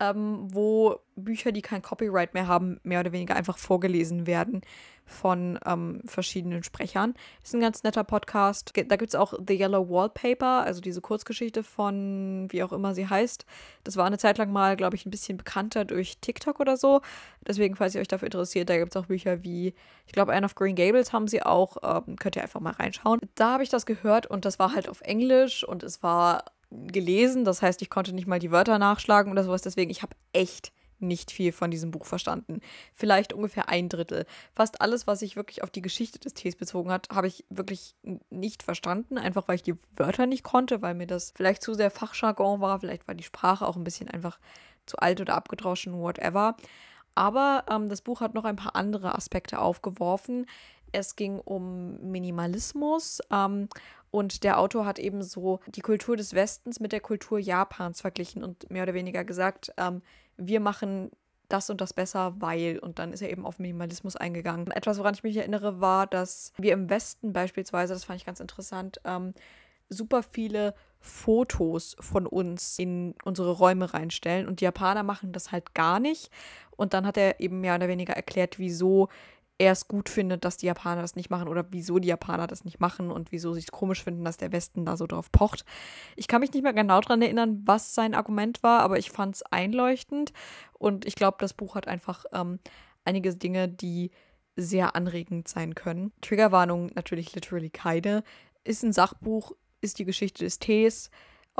ähm, 0.00 0.48
wo 0.52 0.98
Bücher, 1.14 1.52
die 1.52 1.62
kein 1.62 1.82
Copyright 1.82 2.34
mehr 2.34 2.48
haben, 2.48 2.80
mehr 2.82 3.00
oder 3.00 3.12
weniger 3.12 3.36
einfach 3.36 3.58
vorgelesen 3.58 4.26
werden 4.26 4.62
von 5.10 5.58
ähm, 5.66 6.00
verschiedenen 6.06 6.62
Sprechern. 6.62 7.14
Ist 7.42 7.54
ein 7.54 7.60
ganz 7.60 7.82
netter 7.82 8.04
Podcast. 8.04 8.72
Da 8.74 8.96
gibt 8.96 9.10
es 9.10 9.14
auch 9.14 9.34
The 9.34 9.58
Yellow 9.58 9.88
Wallpaper, 9.88 10.64
also 10.64 10.80
diese 10.80 11.00
Kurzgeschichte 11.00 11.62
von, 11.62 12.46
wie 12.50 12.62
auch 12.62 12.72
immer 12.72 12.94
sie 12.94 13.08
heißt. 13.08 13.44
Das 13.84 13.96
war 13.96 14.06
eine 14.06 14.18
Zeit 14.18 14.38
lang 14.38 14.52
mal, 14.52 14.76
glaube 14.76 14.96
ich, 14.96 15.06
ein 15.06 15.10
bisschen 15.10 15.36
bekannter 15.36 15.84
durch 15.84 16.18
TikTok 16.20 16.60
oder 16.60 16.76
so. 16.76 17.00
Deswegen, 17.46 17.76
falls 17.76 17.94
ihr 17.94 18.00
euch 18.00 18.08
dafür 18.08 18.26
interessiert, 18.26 18.70
da 18.70 18.78
gibt 18.78 18.94
es 18.94 18.96
auch 18.96 19.06
Bücher 19.06 19.42
wie, 19.42 19.74
ich 20.06 20.12
glaube, 20.12 20.32
Anne 20.32 20.46
of 20.46 20.54
Green 20.54 20.76
Gables 20.76 21.12
haben 21.12 21.28
sie 21.28 21.42
auch. 21.42 21.76
Ähm, 21.82 22.16
könnt 22.16 22.36
ihr 22.36 22.42
einfach 22.42 22.60
mal 22.60 22.72
reinschauen. 22.72 23.20
Da 23.34 23.54
habe 23.54 23.62
ich 23.62 23.68
das 23.68 23.86
gehört 23.86 24.26
und 24.26 24.44
das 24.44 24.58
war 24.58 24.74
halt 24.74 24.88
auf 24.88 25.00
Englisch 25.00 25.64
und 25.64 25.82
es 25.82 26.02
war 26.02 26.44
gelesen. 26.70 27.44
Das 27.44 27.62
heißt, 27.62 27.82
ich 27.82 27.90
konnte 27.90 28.12
nicht 28.12 28.26
mal 28.26 28.38
die 28.38 28.50
Wörter 28.50 28.78
nachschlagen 28.78 29.32
oder 29.32 29.44
sowas. 29.44 29.62
Deswegen, 29.62 29.90
ich 29.90 30.02
habe 30.02 30.14
echt 30.32 30.72
nicht 31.00 31.30
viel 31.30 31.52
von 31.52 31.70
diesem 31.70 31.90
Buch 31.90 32.06
verstanden. 32.06 32.60
Vielleicht 32.94 33.32
ungefähr 33.32 33.68
ein 33.68 33.88
Drittel. 33.88 34.26
Fast 34.54 34.80
alles, 34.80 35.06
was 35.06 35.20
sich 35.20 35.36
wirklich 35.36 35.62
auf 35.62 35.70
die 35.70 35.82
Geschichte 35.82 36.18
des 36.18 36.34
Tees 36.34 36.56
bezogen 36.56 36.90
hat, 36.90 37.08
habe 37.12 37.26
ich 37.26 37.44
wirklich 37.50 37.94
nicht 38.30 38.62
verstanden. 38.62 39.18
Einfach 39.18 39.48
weil 39.48 39.56
ich 39.56 39.62
die 39.62 39.76
Wörter 39.96 40.26
nicht 40.26 40.44
konnte, 40.44 40.82
weil 40.82 40.94
mir 40.94 41.06
das 41.06 41.32
vielleicht 41.36 41.62
zu 41.62 41.74
sehr 41.74 41.90
Fachjargon 41.90 42.60
war. 42.60 42.80
Vielleicht 42.80 43.06
war 43.08 43.14
die 43.14 43.24
Sprache 43.24 43.66
auch 43.66 43.76
ein 43.76 43.84
bisschen 43.84 44.08
einfach 44.08 44.38
zu 44.86 44.98
alt 44.98 45.20
oder 45.20 45.34
abgedroschen, 45.34 45.94
whatever. 45.94 46.56
Aber 47.14 47.64
ähm, 47.70 47.88
das 47.88 48.02
Buch 48.02 48.20
hat 48.20 48.34
noch 48.34 48.44
ein 48.44 48.56
paar 48.56 48.76
andere 48.76 49.14
Aspekte 49.14 49.58
aufgeworfen. 49.58 50.46
Es 50.92 51.16
ging 51.16 51.38
um 51.38 52.00
Minimalismus 52.10 53.20
ähm, 53.30 53.68
und 54.10 54.42
der 54.42 54.58
Autor 54.58 54.86
hat 54.86 54.98
eben 54.98 55.22
so 55.22 55.60
die 55.68 55.82
Kultur 55.82 56.16
des 56.16 56.34
Westens 56.34 56.80
mit 56.80 56.92
der 56.92 57.00
Kultur 57.00 57.38
Japans 57.38 58.00
verglichen 58.00 58.42
und 58.42 58.70
mehr 58.70 58.82
oder 58.82 58.94
weniger 58.94 59.24
gesagt, 59.24 59.72
ähm, 59.76 60.02
wir 60.40 60.60
machen 60.60 61.10
das 61.48 61.68
und 61.68 61.80
das 61.80 61.92
besser, 61.92 62.34
weil. 62.38 62.78
Und 62.78 62.98
dann 62.98 63.12
ist 63.12 63.22
er 63.22 63.30
eben 63.30 63.44
auf 63.44 63.58
Minimalismus 63.58 64.16
eingegangen. 64.16 64.70
Etwas, 64.70 64.98
woran 64.98 65.14
ich 65.14 65.22
mich 65.22 65.36
erinnere, 65.36 65.80
war, 65.80 66.06
dass 66.06 66.52
wir 66.56 66.72
im 66.72 66.88
Westen 66.88 67.32
beispielsweise, 67.32 67.92
das 67.92 68.04
fand 68.04 68.18
ich 68.18 68.26
ganz 68.26 68.40
interessant, 68.40 69.00
ähm, 69.04 69.34
super 69.88 70.22
viele 70.22 70.74
Fotos 71.00 71.96
von 71.98 72.26
uns 72.26 72.78
in 72.78 73.14
unsere 73.24 73.52
Räume 73.52 73.92
reinstellen. 73.92 74.46
Und 74.46 74.60
die 74.60 74.64
Japaner 74.64 75.02
machen 75.02 75.32
das 75.32 75.50
halt 75.50 75.74
gar 75.74 75.98
nicht. 75.98 76.30
Und 76.76 76.94
dann 76.94 77.06
hat 77.06 77.16
er 77.16 77.40
eben 77.40 77.60
mehr 77.60 77.74
oder 77.74 77.88
weniger 77.88 78.14
erklärt, 78.14 78.58
wieso 78.58 79.08
er 79.60 79.72
es 79.72 79.88
gut 79.88 80.08
findet, 80.08 80.46
dass 80.46 80.56
die 80.56 80.66
Japaner 80.66 81.02
das 81.02 81.16
nicht 81.16 81.28
machen 81.28 81.46
oder 81.46 81.66
wieso 81.70 81.98
die 81.98 82.08
Japaner 82.08 82.46
das 82.46 82.64
nicht 82.64 82.80
machen 82.80 83.10
und 83.10 83.30
wieso 83.30 83.52
sie 83.52 83.60
es 83.60 83.70
komisch 83.70 84.02
finden, 84.02 84.24
dass 84.24 84.38
der 84.38 84.52
Westen 84.52 84.86
da 84.86 84.96
so 84.96 85.06
drauf 85.06 85.30
pocht. 85.30 85.66
Ich 86.16 86.28
kann 86.28 86.40
mich 86.40 86.50
nicht 86.54 86.62
mehr 86.62 86.72
genau 86.72 86.98
daran 87.00 87.20
erinnern, 87.20 87.60
was 87.66 87.94
sein 87.94 88.14
Argument 88.14 88.62
war, 88.62 88.80
aber 88.80 88.98
ich 88.98 89.10
fand 89.10 89.34
es 89.34 89.42
einleuchtend 89.42 90.32
und 90.78 91.04
ich 91.04 91.14
glaube, 91.14 91.36
das 91.40 91.52
Buch 91.52 91.74
hat 91.74 91.88
einfach 91.88 92.24
ähm, 92.32 92.58
einige 93.04 93.36
Dinge, 93.36 93.68
die 93.68 94.12
sehr 94.56 94.96
anregend 94.96 95.46
sein 95.46 95.74
können. 95.74 96.12
Triggerwarnung 96.22 96.90
natürlich 96.94 97.34
literally 97.34 97.68
keine. 97.68 98.24
Ist 98.64 98.82
ein 98.82 98.94
Sachbuch, 98.94 99.52
ist 99.82 99.98
die 99.98 100.06
Geschichte 100.06 100.42
des 100.42 100.58
Tees, 100.58 101.10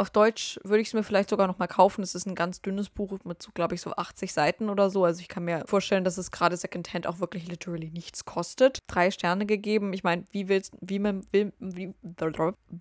auf 0.01 0.09
Deutsch 0.09 0.59
würde 0.65 0.81
ich 0.81 0.89
es 0.89 0.95
mir 0.95 1.03
vielleicht 1.03 1.29
sogar 1.29 1.47
noch 1.47 1.59
mal 1.59 1.67
kaufen. 1.67 2.03
Es 2.03 2.15
ist 2.15 2.27
ein 2.27 2.35
ganz 2.35 2.63
dünnes 2.63 2.89
Buch 2.89 3.19
mit 3.25 3.43
so, 3.43 3.51
glaube 3.53 3.75
ich, 3.75 3.83
so 3.83 3.93
80 3.93 4.33
Seiten 4.33 4.71
oder 4.71 4.89
so. 4.89 5.05
Also 5.05 5.21
ich 5.21 5.29
kann 5.29 5.45
mir 5.45 5.63
vorstellen, 5.67 6.05
dass 6.05 6.17
es 6.17 6.31
gerade 6.31 6.57
Secondhand 6.57 7.07
auch 7.07 7.21
wirklich 7.21 7.47
literally 7.47 7.91
nichts 7.91 8.25
kostet. 8.25 8.79
Drei 8.87 9.11
Sterne 9.11 9.45
gegeben. 9.45 9.93
Ich 9.93 10.03
meine, 10.03 10.25
wie 10.31 10.49
willst, 10.49 10.75
wie 10.81 10.99
man 10.99 11.27
will, 11.33 11.53
wie, 11.59 11.93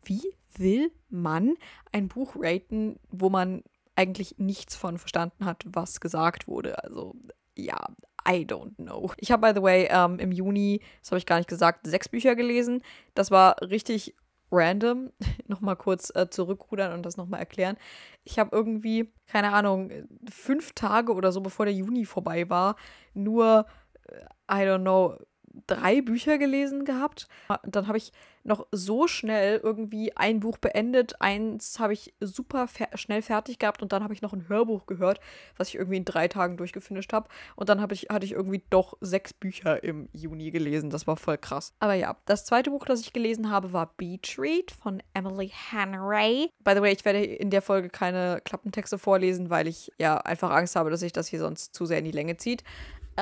wie 0.06 0.22
will 0.56 0.92
man 1.10 1.56
ein 1.92 2.08
Buch 2.08 2.36
raten, 2.40 2.98
wo 3.10 3.30
man 3.30 3.64
eigentlich 3.98 4.36
nichts 4.38 4.78
von 4.78 4.98
verstanden 4.98 5.44
hat, 5.44 5.64
was 5.68 6.00
gesagt 6.00 6.48
wurde? 6.48 6.82
Also 6.86 7.16
ja, 7.58 7.78
I 8.26 8.46
don't 8.46 8.76
know. 8.78 9.12
Ich 9.18 9.34
habe, 9.34 9.46
by 9.46 9.60
the 9.60 9.62
way, 9.62 9.90
ähm, 9.92 10.20
im 10.20 10.32
Juni, 10.32 10.80
das 11.02 11.12
habe 11.12 11.18
ich 11.20 11.26
gar 11.26 11.38
nicht 11.38 11.50
gesagt, 11.50 11.86
sechs 11.86 12.08
Bücher 12.08 12.36
gelesen. 12.36 12.82
Das 13.14 13.30
war 13.30 13.62
richtig 13.62 14.16
random 14.52 15.12
nochmal 15.48 15.76
kurz 15.76 16.12
äh, 16.16 16.30
zurückrudern 16.30 16.94
und 16.94 17.06
das 17.06 17.18
nochmal 17.18 17.40
erklären. 17.40 17.78
Ich 18.24 18.40
habe 18.40 18.56
irgendwie, 18.56 19.14
keine 19.28 19.54
Ahnung, 19.54 19.92
fünf 20.30 20.74
Tage 20.74 21.14
oder 21.14 21.32
so, 21.32 21.42
bevor 21.42 21.66
der 21.66 21.74
Juni 21.74 22.06
vorbei 22.06 22.50
war, 22.50 22.76
nur, 23.14 23.66
äh, 24.08 24.22
I 24.52 24.66
don't 24.66 24.82
know, 24.82 25.18
drei 25.68 26.02
Bücher 26.02 26.38
gelesen 26.38 26.86
gehabt. 26.86 27.28
Dann 27.64 27.88
habe 27.88 27.98
ich 27.98 28.12
noch 28.44 28.68
so 28.72 29.08
schnell 29.08 29.60
irgendwie 29.64 30.16
ein 30.16 30.40
Buch 30.40 30.58
beendet. 30.58 31.22
Eins 31.22 31.80
habe 31.80 31.94
ich 31.94 32.14
super 32.20 32.68
fer 32.68 32.88
schnell 32.96 33.22
fertig 33.22 33.60
gehabt 33.60 33.82
und 33.82 33.94
dann 33.94 34.04
habe 34.04 34.14
ich 34.14 34.22
noch 34.22 34.34
ein 34.34 34.48
Hörbuch 34.48 34.86
gehört, 34.86 35.20
was 35.58 35.70
ich 35.70 35.76
irgendwie 35.76 35.98
in 35.98 36.06
drei 36.06 36.28
Tagen 36.28 36.58
durchgefinisht 36.58 37.14
habe. 37.14 37.30
Und 37.56 37.70
dann 37.70 37.86
ich, 37.92 38.08
hatte 38.10 38.26
ich 38.26 38.34
irgendwie 38.34 38.64
doch 38.70 38.98
sechs 39.02 39.34
Bücher 39.34 39.84
im 39.84 40.10
Juni 40.14 40.52
gelesen. 40.52 40.90
Das 40.90 41.08
war 41.08 41.18
voll 41.18 41.38
krass. 41.38 41.74
Aber 41.80 41.94
ja, 41.94 42.16
das 42.26 42.46
zweite 42.46 42.72
Buch, 42.72 42.86
das 42.86 43.02
ich 43.02 43.14
gelesen 43.14 43.50
habe, 43.50 43.74
war 43.74 43.94
Beach 43.98 44.38
Read 44.38 44.72
von 44.72 45.02
Emily 45.14 45.52
Henry. 45.72 46.52
By 46.64 46.74
the 46.76 46.82
way, 46.82 46.94
ich 46.94 47.06
werde 47.06 47.24
in 47.24 47.50
der 47.50 47.62
Folge 47.62 47.90
keine 47.90 48.42
Klappentexte 48.44 48.98
vorlesen, 48.98 49.50
weil 49.50 49.68
ich 49.68 49.92
ja 49.98 50.18
einfach 50.18 50.50
Angst 50.52 50.76
habe, 50.76 50.90
dass 50.90 51.02
sich 51.02 51.14
das 51.14 51.28
hier 51.28 51.40
sonst 51.40 51.74
zu 51.76 51.86
sehr 51.86 52.00
in 52.00 52.06
die 52.06 52.12
Länge 52.12 52.38
zieht. 52.38 52.64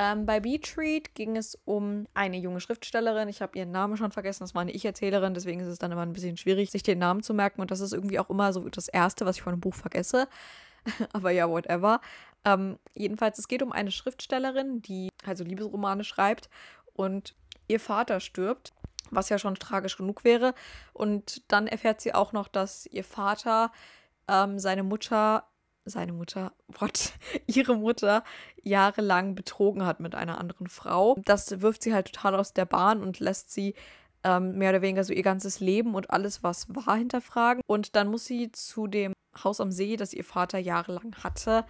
Ähm, 0.00 0.26
bei 0.26 0.38
Beatread 0.38 1.16
ging 1.16 1.36
es 1.36 1.58
um 1.64 2.06
eine 2.14 2.36
junge 2.36 2.60
Schriftstellerin. 2.60 3.28
Ich 3.28 3.42
habe 3.42 3.58
ihren 3.58 3.72
Namen 3.72 3.96
schon 3.96 4.12
vergessen, 4.12 4.44
das 4.44 4.54
war 4.54 4.62
eine 4.62 4.70
Ich-Erzählerin, 4.70 5.34
deswegen 5.34 5.58
ist 5.58 5.66
es 5.66 5.80
dann 5.80 5.90
immer 5.90 6.02
ein 6.02 6.12
bisschen 6.12 6.36
schwierig, 6.36 6.70
sich 6.70 6.84
den 6.84 7.00
Namen 7.00 7.24
zu 7.24 7.34
merken. 7.34 7.60
Und 7.60 7.72
das 7.72 7.80
ist 7.80 7.92
irgendwie 7.92 8.20
auch 8.20 8.30
immer 8.30 8.52
so 8.52 8.68
das 8.68 8.86
Erste, 8.86 9.26
was 9.26 9.34
ich 9.34 9.42
von 9.42 9.54
einem 9.54 9.60
Buch 9.60 9.74
vergesse. 9.74 10.28
Aber 11.12 11.32
ja, 11.32 11.50
whatever. 11.50 12.00
Ähm, 12.44 12.78
jedenfalls, 12.94 13.40
es 13.40 13.48
geht 13.48 13.60
um 13.60 13.72
eine 13.72 13.90
Schriftstellerin, 13.90 14.82
die 14.82 15.08
also 15.26 15.42
Liebesromane 15.42 16.04
schreibt 16.04 16.48
und 16.94 17.34
ihr 17.66 17.80
Vater 17.80 18.20
stirbt 18.20 18.72
was 19.10 19.30
ja 19.30 19.38
schon 19.38 19.54
tragisch 19.54 19.96
genug 19.96 20.22
wäre. 20.22 20.54
Und 20.92 21.50
dann 21.50 21.66
erfährt 21.66 22.02
sie 22.02 22.12
auch 22.12 22.34
noch, 22.34 22.46
dass 22.46 22.84
ihr 22.84 23.04
Vater 23.04 23.72
ähm, 24.28 24.58
seine 24.58 24.82
Mutter 24.82 25.44
seine 25.88 26.12
Mutter, 26.12 26.52
what, 26.78 27.12
ihre 27.46 27.76
Mutter 27.76 28.24
jahrelang 28.62 29.34
betrogen 29.34 29.84
hat 29.84 30.00
mit 30.00 30.14
einer 30.14 30.38
anderen 30.38 30.68
Frau. 30.68 31.16
Das 31.24 31.60
wirft 31.60 31.82
sie 31.82 31.94
halt 31.94 32.12
total 32.12 32.34
aus 32.34 32.52
der 32.52 32.66
Bahn 32.66 33.02
und 33.02 33.20
lässt 33.20 33.52
sie 33.52 33.74
ähm, 34.24 34.58
mehr 34.58 34.70
oder 34.70 34.82
weniger 34.82 35.04
so 35.04 35.12
ihr 35.12 35.22
ganzes 35.22 35.60
Leben 35.60 35.94
und 35.94 36.10
alles, 36.10 36.42
was 36.42 36.66
war, 36.74 36.96
hinterfragen. 36.96 37.62
Und 37.66 37.96
dann 37.96 38.08
muss 38.08 38.24
sie 38.24 38.50
zu 38.52 38.86
dem 38.86 39.12
Haus 39.42 39.60
am 39.60 39.70
See, 39.70 39.96
das 39.96 40.12
ihr 40.12 40.24
Vater 40.24 40.58
jahrelang 40.58 41.14
hatte, 41.22 41.64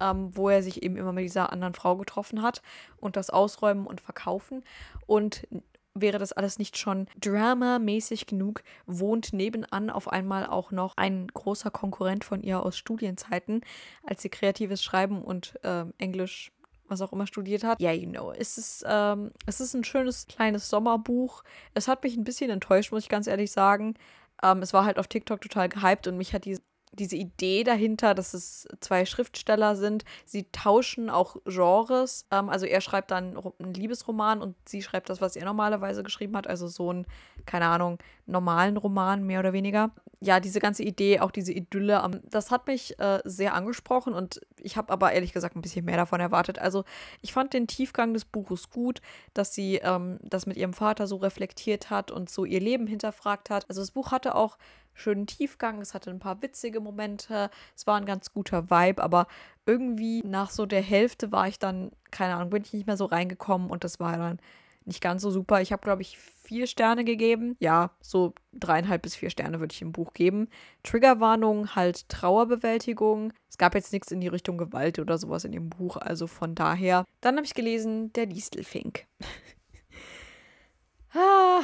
ähm, 0.00 0.30
wo 0.36 0.48
er 0.48 0.62
sich 0.62 0.82
eben 0.82 0.96
immer 0.96 1.12
mit 1.12 1.24
dieser 1.24 1.52
anderen 1.52 1.74
Frau 1.74 1.96
getroffen 1.96 2.42
hat 2.42 2.62
und 2.98 3.16
das 3.16 3.30
ausräumen 3.30 3.86
und 3.86 4.00
verkaufen. 4.00 4.64
Und 5.06 5.46
wäre 5.94 6.18
das 6.18 6.32
alles 6.32 6.58
nicht 6.58 6.78
schon 6.78 7.06
dramamäßig 7.20 8.26
genug, 8.26 8.62
wohnt 8.86 9.32
nebenan 9.32 9.90
auf 9.90 10.08
einmal 10.10 10.46
auch 10.46 10.70
noch 10.70 10.96
ein 10.96 11.26
großer 11.28 11.70
Konkurrent 11.70 12.24
von 12.24 12.42
ihr 12.42 12.62
aus 12.62 12.76
Studienzeiten, 12.76 13.62
als 14.04 14.22
sie 14.22 14.28
kreatives 14.28 14.82
Schreiben 14.82 15.22
und 15.22 15.58
äh, 15.64 15.84
Englisch 15.98 16.52
was 16.90 17.00
auch 17.02 17.12
immer 17.12 17.28
studiert 17.28 17.62
hat. 17.62 17.80
Yeah, 17.80 17.92
you 17.92 18.10
know. 18.10 18.32
Es 18.32 18.58
ist, 18.58 18.84
ähm, 18.86 19.30
es 19.46 19.60
ist 19.60 19.74
ein 19.74 19.84
schönes 19.84 20.26
kleines 20.26 20.68
Sommerbuch. 20.68 21.44
Es 21.72 21.86
hat 21.86 22.02
mich 22.02 22.16
ein 22.16 22.24
bisschen 22.24 22.50
enttäuscht, 22.50 22.90
muss 22.90 23.04
ich 23.04 23.08
ganz 23.08 23.28
ehrlich 23.28 23.52
sagen. 23.52 23.94
Ähm, 24.42 24.60
es 24.60 24.72
war 24.72 24.84
halt 24.84 24.98
auf 24.98 25.06
TikTok 25.06 25.40
total 25.40 25.68
gehypt 25.68 26.08
und 26.08 26.16
mich 26.16 26.34
hat 26.34 26.44
die 26.44 26.58
diese 26.92 27.16
Idee 27.16 27.64
dahinter, 27.64 28.14
dass 28.14 28.34
es 28.34 28.66
zwei 28.80 29.04
Schriftsteller 29.04 29.76
sind. 29.76 30.04
Sie 30.24 30.46
tauschen 30.50 31.08
auch 31.08 31.36
Genres. 31.44 32.26
Ähm, 32.30 32.48
also 32.48 32.66
er 32.66 32.80
schreibt 32.80 33.10
dann 33.10 33.36
einen 33.58 33.74
Liebesroman 33.74 34.42
und 34.42 34.56
sie 34.66 34.82
schreibt 34.82 35.08
das, 35.08 35.20
was 35.20 35.36
er 35.36 35.44
normalerweise 35.44 36.02
geschrieben 36.02 36.36
hat. 36.36 36.46
Also 36.46 36.66
so 36.68 36.90
einen, 36.90 37.06
keine 37.46 37.66
Ahnung, 37.66 37.98
normalen 38.26 38.76
Roman, 38.76 39.24
mehr 39.24 39.40
oder 39.40 39.52
weniger. 39.52 39.90
Ja, 40.20 40.40
diese 40.40 40.60
ganze 40.60 40.82
Idee, 40.82 41.20
auch 41.20 41.30
diese 41.30 41.52
Idylle, 41.52 42.02
ähm, 42.04 42.20
das 42.28 42.50
hat 42.50 42.66
mich 42.66 42.98
äh, 42.98 43.20
sehr 43.24 43.54
angesprochen 43.54 44.12
und 44.12 44.40
ich 44.60 44.76
habe 44.76 44.92
aber 44.92 45.12
ehrlich 45.12 45.32
gesagt 45.32 45.56
ein 45.56 45.62
bisschen 45.62 45.84
mehr 45.84 45.96
davon 45.96 46.20
erwartet. 46.20 46.58
Also 46.58 46.84
ich 47.22 47.32
fand 47.32 47.54
den 47.54 47.66
Tiefgang 47.66 48.12
des 48.12 48.24
Buches 48.24 48.70
gut, 48.70 49.00
dass 49.32 49.54
sie 49.54 49.76
ähm, 49.76 50.18
das 50.22 50.46
mit 50.46 50.56
ihrem 50.56 50.74
Vater 50.74 51.06
so 51.06 51.16
reflektiert 51.16 51.90
hat 51.90 52.10
und 52.10 52.28
so 52.28 52.44
ihr 52.44 52.60
Leben 52.60 52.86
hinterfragt 52.86 53.48
hat. 53.48 53.64
Also 53.68 53.80
das 53.80 53.92
Buch 53.92 54.12
hatte 54.12 54.34
auch 54.34 54.58
schönen 55.00 55.26
Tiefgang, 55.26 55.80
es 55.80 55.94
hatte 55.94 56.10
ein 56.10 56.18
paar 56.18 56.42
witzige 56.42 56.80
Momente, 56.80 57.50
es 57.76 57.86
war 57.86 57.96
ein 57.96 58.06
ganz 58.06 58.32
guter 58.32 58.70
Vibe, 58.70 59.02
aber 59.02 59.26
irgendwie 59.66 60.22
nach 60.24 60.50
so 60.50 60.66
der 60.66 60.82
Hälfte 60.82 61.32
war 61.32 61.48
ich 61.48 61.58
dann, 61.58 61.90
keine 62.10 62.34
Ahnung, 62.34 62.50
bin 62.50 62.62
ich 62.62 62.72
nicht 62.72 62.86
mehr 62.86 62.96
so 62.96 63.06
reingekommen 63.06 63.70
und 63.70 63.84
das 63.84 64.00
war 64.00 64.16
dann 64.16 64.38
nicht 64.84 65.00
ganz 65.00 65.22
so 65.22 65.30
super. 65.30 65.60
Ich 65.60 65.72
habe, 65.72 65.82
glaube 65.82 66.02
ich, 66.02 66.18
vier 66.18 66.66
Sterne 66.66 67.04
gegeben. 67.04 67.56
Ja, 67.60 67.90
so 68.00 68.34
dreieinhalb 68.52 69.02
bis 69.02 69.14
vier 69.14 69.30
Sterne 69.30 69.60
würde 69.60 69.72
ich 69.72 69.82
im 69.82 69.92
Buch 69.92 70.12
geben. 70.14 70.48
Triggerwarnung, 70.82 71.74
halt 71.74 72.08
Trauerbewältigung. 72.08 73.32
Es 73.48 73.58
gab 73.58 73.74
jetzt 73.74 73.92
nichts 73.92 74.10
in 74.10 74.20
die 74.20 74.28
Richtung 74.28 74.58
Gewalt 74.58 74.98
oder 74.98 75.18
sowas 75.18 75.44
in 75.44 75.52
dem 75.52 75.70
Buch, 75.70 75.96
also 75.96 76.26
von 76.26 76.54
daher. 76.54 77.04
Dann 77.20 77.36
habe 77.36 77.46
ich 77.46 77.54
gelesen, 77.54 78.12
der 78.14 78.26
Distelfink. 78.26 79.06
ah, 81.14 81.60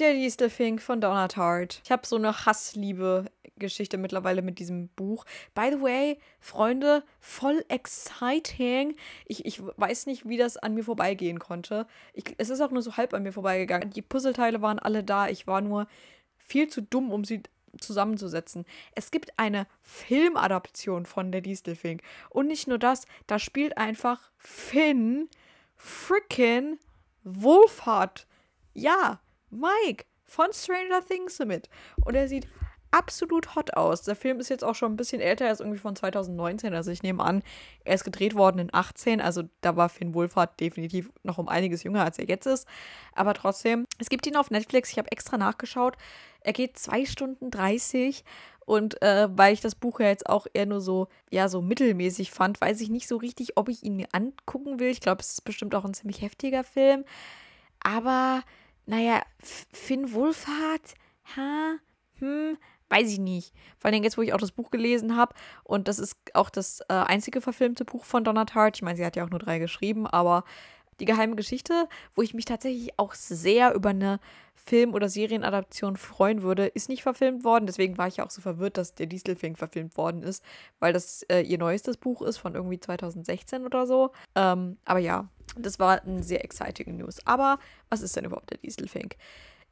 der 0.00 0.14
Distelfink 0.14 0.80
von 0.80 1.00
Donna 1.00 1.28
Tartt. 1.28 1.80
Ich 1.84 1.90
habe 1.90 2.06
so 2.06 2.16
eine 2.16 2.46
Hassliebe-Geschichte 2.46 3.98
mittlerweile 3.98 4.42
mit 4.42 4.58
diesem 4.58 4.88
Buch. 4.88 5.24
By 5.54 5.70
the 5.72 5.80
way, 5.80 6.18
Freunde, 6.40 7.04
voll 7.20 7.64
exciting. 7.68 8.96
Ich, 9.26 9.44
ich 9.44 9.62
weiß 9.62 10.06
nicht, 10.06 10.28
wie 10.28 10.36
das 10.36 10.56
an 10.56 10.74
mir 10.74 10.84
vorbeigehen 10.84 11.38
konnte. 11.38 11.86
Ich, 12.12 12.34
es 12.38 12.50
ist 12.50 12.60
auch 12.60 12.70
nur 12.70 12.82
so 12.82 12.96
halb 12.96 13.14
an 13.14 13.22
mir 13.22 13.32
vorbeigegangen. 13.32 13.90
Die 13.90 14.02
Puzzleteile 14.02 14.62
waren 14.62 14.78
alle 14.78 15.02
da. 15.04 15.28
Ich 15.28 15.46
war 15.46 15.60
nur 15.60 15.86
viel 16.38 16.68
zu 16.68 16.80
dumm, 16.82 17.12
um 17.12 17.24
sie 17.24 17.42
zusammenzusetzen. 17.80 18.64
Es 18.94 19.10
gibt 19.10 19.38
eine 19.38 19.66
Filmadaption 19.82 21.06
von 21.06 21.32
der 21.32 21.40
Distelfink. 21.40 22.02
Und 22.30 22.46
nicht 22.46 22.68
nur 22.68 22.78
das, 22.78 23.06
da 23.26 23.38
spielt 23.38 23.76
einfach 23.76 24.30
Finn 24.36 25.28
frickin' 25.76 26.78
Wolfhard. 27.24 28.26
Ja, 28.74 29.20
Mike 29.50 30.04
von 30.24 30.52
Stranger 30.52 31.04
Things 31.06 31.38
mit. 31.40 31.68
Und 32.04 32.14
er 32.14 32.28
sieht 32.28 32.46
absolut 32.90 33.54
hot 33.54 33.74
aus. 33.74 34.02
Der 34.02 34.16
Film 34.16 34.40
ist 34.40 34.48
jetzt 34.48 34.64
auch 34.64 34.74
schon 34.74 34.92
ein 34.92 34.96
bisschen 34.96 35.20
älter, 35.20 35.46
er 35.46 35.52
ist 35.52 35.60
irgendwie 35.60 35.78
von 35.78 35.94
2019, 35.94 36.74
also 36.74 36.90
ich 36.90 37.02
nehme 37.02 37.22
an, 37.22 37.42
er 37.84 37.94
ist 37.94 38.04
gedreht 38.04 38.34
worden 38.34 38.58
in 38.58 38.70
18, 38.72 39.20
also 39.20 39.42
da 39.60 39.76
war 39.76 39.88
Finn 39.88 40.14
Wohlfahrt 40.14 40.58
definitiv 40.60 41.10
noch 41.22 41.38
um 41.38 41.48
einiges 41.48 41.82
jünger, 41.82 42.02
als 42.04 42.18
er 42.18 42.28
jetzt 42.28 42.46
ist. 42.46 42.66
Aber 43.14 43.34
trotzdem, 43.34 43.84
es 43.98 44.08
gibt 44.08 44.26
ihn 44.26 44.36
auf 44.36 44.50
Netflix, 44.50 44.90
ich 44.90 44.98
habe 44.98 45.12
extra 45.12 45.36
nachgeschaut. 45.36 45.96
Er 46.40 46.52
geht 46.52 46.78
2 46.78 47.04
Stunden 47.04 47.50
30 47.50 48.24
und 48.64 49.00
äh, 49.02 49.28
weil 49.30 49.54
ich 49.54 49.60
das 49.60 49.74
Buch 49.74 50.00
ja 50.00 50.08
jetzt 50.08 50.28
auch 50.28 50.46
eher 50.52 50.66
nur 50.66 50.80
so, 50.80 51.08
ja, 51.30 51.48
so 51.48 51.60
mittelmäßig 51.60 52.30
fand, 52.30 52.60
weiß 52.60 52.80
ich 52.80 52.90
nicht 52.90 53.08
so 53.08 53.16
richtig, 53.16 53.56
ob 53.56 53.68
ich 53.68 53.82
ihn 53.82 53.96
mir 53.96 54.08
angucken 54.12 54.78
will. 54.78 54.88
Ich 54.88 55.00
glaube, 55.00 55.20
es 55.20 55.32
ist 55.32 55.44
bestimmt 55.44 55.74
auch 55.74 55.84
ein 55.84 55.94
ziemlich 55.94 56.22
heftiger 56.22 56.64
Film. 56.64 57.04
Aber 57.80 58.42
naja, 58.88 59.22
Finn 59.72 60.12
Wohlfahrt, 60.14 60.94
ha, 61.36 61.76
hm, 62.20 62.56
weiß 62.88 63.12
ich 63.12 63.18
nicht. 63.18 63.52
Vor 63.78 63.90
allem 63.90 64.02
jetzt, 64.02 64.16
wo 64.16 64.22
ich 64.22 64.32
auch 64.32 64.38
das 64.38 64.52
Buch 64.52 64.70
gelesen 64.70 65.14
habe. 65.14 65.34
Und 65.62 65.88
das 65.88 65.98
ist 65.98 66.16
auch 66.32 66.48
das 66.48 66.80
äh, 66.88 66.94
einzige 66.94 67.42
verfilmte 67.42 67.84
Buch 67.84 68.06
von 68.06 68.24
Donna 68.24 68.46
Tartt. 68.46 68.76
Ich 68.76 68.82
meine, 68.82 68.96
sie 68.96 69.04
hat 69.04 69.14
ja 69.14 69.24
auch 69.26 69.30
nur 69.30 69.40
drei 69.40 69.58
geschrieben, 69.58 70.06
aber 70.06 70.44
die 71.00 71.04
geheime 71.04 71.36
Geschichte, 71.36 71.86
wo 72.14 72.22
ich 72.22 72.32
mich 72.32 72.46
tatsächlich 72.46 72.98
auch 72.98 73.12
sehr 73.12 73.74
über 73.74 73.90
eine 73.90 74.20
Film- 74.54 74.94
oder 74.94 75.10
Serienadaption 75.10 75.98
freuen 75.98 76.42
würde, 76.42 76.66
ist 76.66 76.88
nicht 76.88 77.02
verfilmt 77.02 77.44
worden. 77.44 77.66
Deswegen 77.66 77.98
war 77.98 78.08
ich 78.08 78.16
ja 78.16 78.26
auch 78.26 78.30
so 78.30 78.40
verwirrt, 78.40 78.78
dass 78.78 78.94
der 78.94 79.06
Distelfink 79.06 79.58
verfilmt 79.58 79.98
worden 79.98 80.22
ist, 80.22 80.42
weil 80.80 80.94
das 80.94 81.22
äh, 81.24 81.42
ihr 81.42 81.58
neuestes 81.58 81.98
Buch 81.98 82.22
ist 82.22 82.38
von 82.38 82.54
irgendwie 82.54 82.80
2016 82.80 83.66
oder 83.66 83.86
so. 83.86 84.12
Ähm, 84.34 84.78
aber 84.86 84.98
ja, 84.98 85.28
das 85.56 85.78
war 85.78 86.02
ein 86.04 86.22
sehr 86.22 86.44
exciting 86.44 86.96
News. 86.96 87.18
Aber 87.26 87.58
was 87.88 88.02
ist 88.02 88.16
denn 88.16 88.24
überhaupt 88.24 88.50
der 88.50 88.58
Distelfink? 88.58 89.16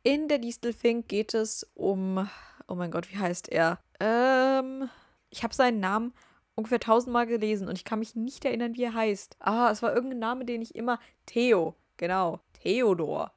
In 0.03 0.29
der 0.29 0.39
Distelfink 0.39 1.09
geht 1.09 1.35
es 1.35 1.67
um, 1.75 2.29
oh 2.69 2.75
mein 2.75 2.91
Gott, 2.91 3.13
wie 3.13 3.19
heißt 3.19 3.49
er? 3.49 3.81
Ähm, 4.01 4.89
ich 5.31 5.43
habe 5.43 5.55
seinen 5.55 5.81
Namen 5.81 6.13
ungefähr 6.55 6.81
tausendmal 6.81 7.27
gelesen 7.27 7.69
und 7.69 7.77
ich 7.77 7.85
kann 7.85 7.99
mich 7.99 8.15
nicht 8.15 8.45
erinnern, 8.45 8.75
wie 8.77 8.85
er 8.85 8.95
heißt. 8.95 9.37
Ah, 9.41 9.71
es 9.71 9.83
war 9.83 9.95
irgendein 9.95 10.21
Name, 10.21 10.45
den 10.45 10.63
ich 10.63 10.75
immer. 10.75 10.99
Theo, 11.27 11.75
genau. 11.97 12.41
Theodor. 12.63 13.33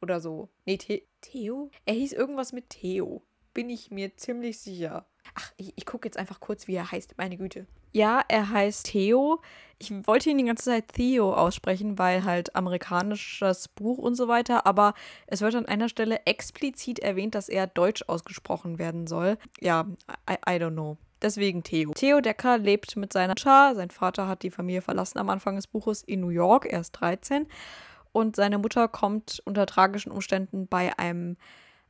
Oder 0.00 0.20
so. 0.20 0.48
Nee, 0.64 0.78
The 0.84 1.06
Theo? 1.20 1.70
Er 1.86 1.94
hieß 1.94 2.12
irgendwas 2.12 2.52
mit 2.52 2.70
Theo. 2.70 3.22
Bin 3.54 3.70
ich 3.70 3.90
mir 3.90 4.16
ziemlich 4.16 4.58
sicher. 4.58 5.06
Ach, 5.34 5.52
ich, 5.56 5.72
ich 5.76 5.86
gucke 5.86 6.08
jetzt 6.08 6.16
einfach 6.16 6.40
kurz, 6.40 6.66
wie 6.66 6.74
er 6.74 6.90
heißt. 6.90 7.16
Meine 7.18 7.36
Güte. 7.36 7.66
Ja, 7.92 8.22
er 8.28 8.48
heißt 8.48 8.86
Theo. 8.86 9.40
Ich 9.78 9.92
wollte 10.06 10.30
ihn 10.30 10.38
die 10.38 10.44
ganze 10.44 10.66
Zeit 10.66 10.88
Theo 10.94 11.34
aussprechen, 11.34 11.98
weil 11.98 12.24
halt 12.24 12.54
amerikanisches 12.54 13.68
Buch 13.68 13.98
und 13.98 14.14
so 14.14 14.28
weiter, 14.28 14.64
aber 14.64 14.94
es 15.26 15.40
wird 15.40 15.56
an 15.56 15.66
einer 15.66 15.88
Stelle 15.88 16.20
explizit 16.24 17.00
erwähnt, 17.00 17.34
dass 17.34 17.48
er 17.48 17.66
deutsch 17.66 18.04
ausgesprochen 18.06 18.78
werden 18.78 19.08
soll. 19.08 19.38
Ja, 19.60 19.86
I, 20.30 20.34
I 20.48 20.54
don't 20.60 20.72
know. 20.72 20.98
Deswegen 21.20 21.62
Theo. 21.62 21.92
Theo 21.92 22.20
Decker 22.20 22.58
lebt 22.58 22.96
mit 22.96 23.12
seiner 23.12 23.32
Mutter. 23.32 23.74
Sein 23.74 23.90
Vater 23.90 24.26
hat 24.26 24.42
die 24.42 24.50
Familie 24.50 24.82
verlassen 24.82 25.18
am 25.18 25.30
Anfang 25.30 25.56
des 25.56 25.66
Buches 25.66 26.02
in 26.02 26.20
New 26.20 26.30
York. 26.30 26.66
Er 26.66 26.80
ist 26.80 26.92
13. 26.92 27.46
Und 28.12 28.36
seine 28.36 28.58
Mutter 28.58 28.88
kommt 28.88 29.40
unter 29.44 29.66
tragischen 29.66 30.12
Umständen 30.12 30.66
bei 30.66 30.96
einem 30.98 31.36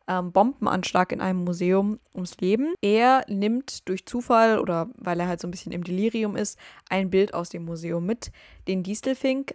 ähm, 0.09 0.33
Bombenanschlag 0.33 1.13
in 1.13 1.21
einem 1.21 1.45
Museum 1.45 1.99
ums 2.15 2.37
Leben. 2.39 2.75
Er 2.81 3.25
nimmt 3.29 3.89
durch 3.89 4.07
Zufall 4.07 4.59
oder 4.59 4.89
weil 4.97 5.21
er 5.21 5.29
halt 5.29 5.41
so 5.41 5.49
ein 5.49 5.51
bisschen 5.51 5.73
im 5.73 5.85
Delirium 5.85 6.37
ist, 6.37 6.59
ein 6.89 7.11
Bild 7.11 7.35
aus 7.35 7.49
dem 7.49 7.65
Museum 7.65 8.05
mit, 8.05 8.33
den 8.69 8.83
Distelfink, 8.83 9.55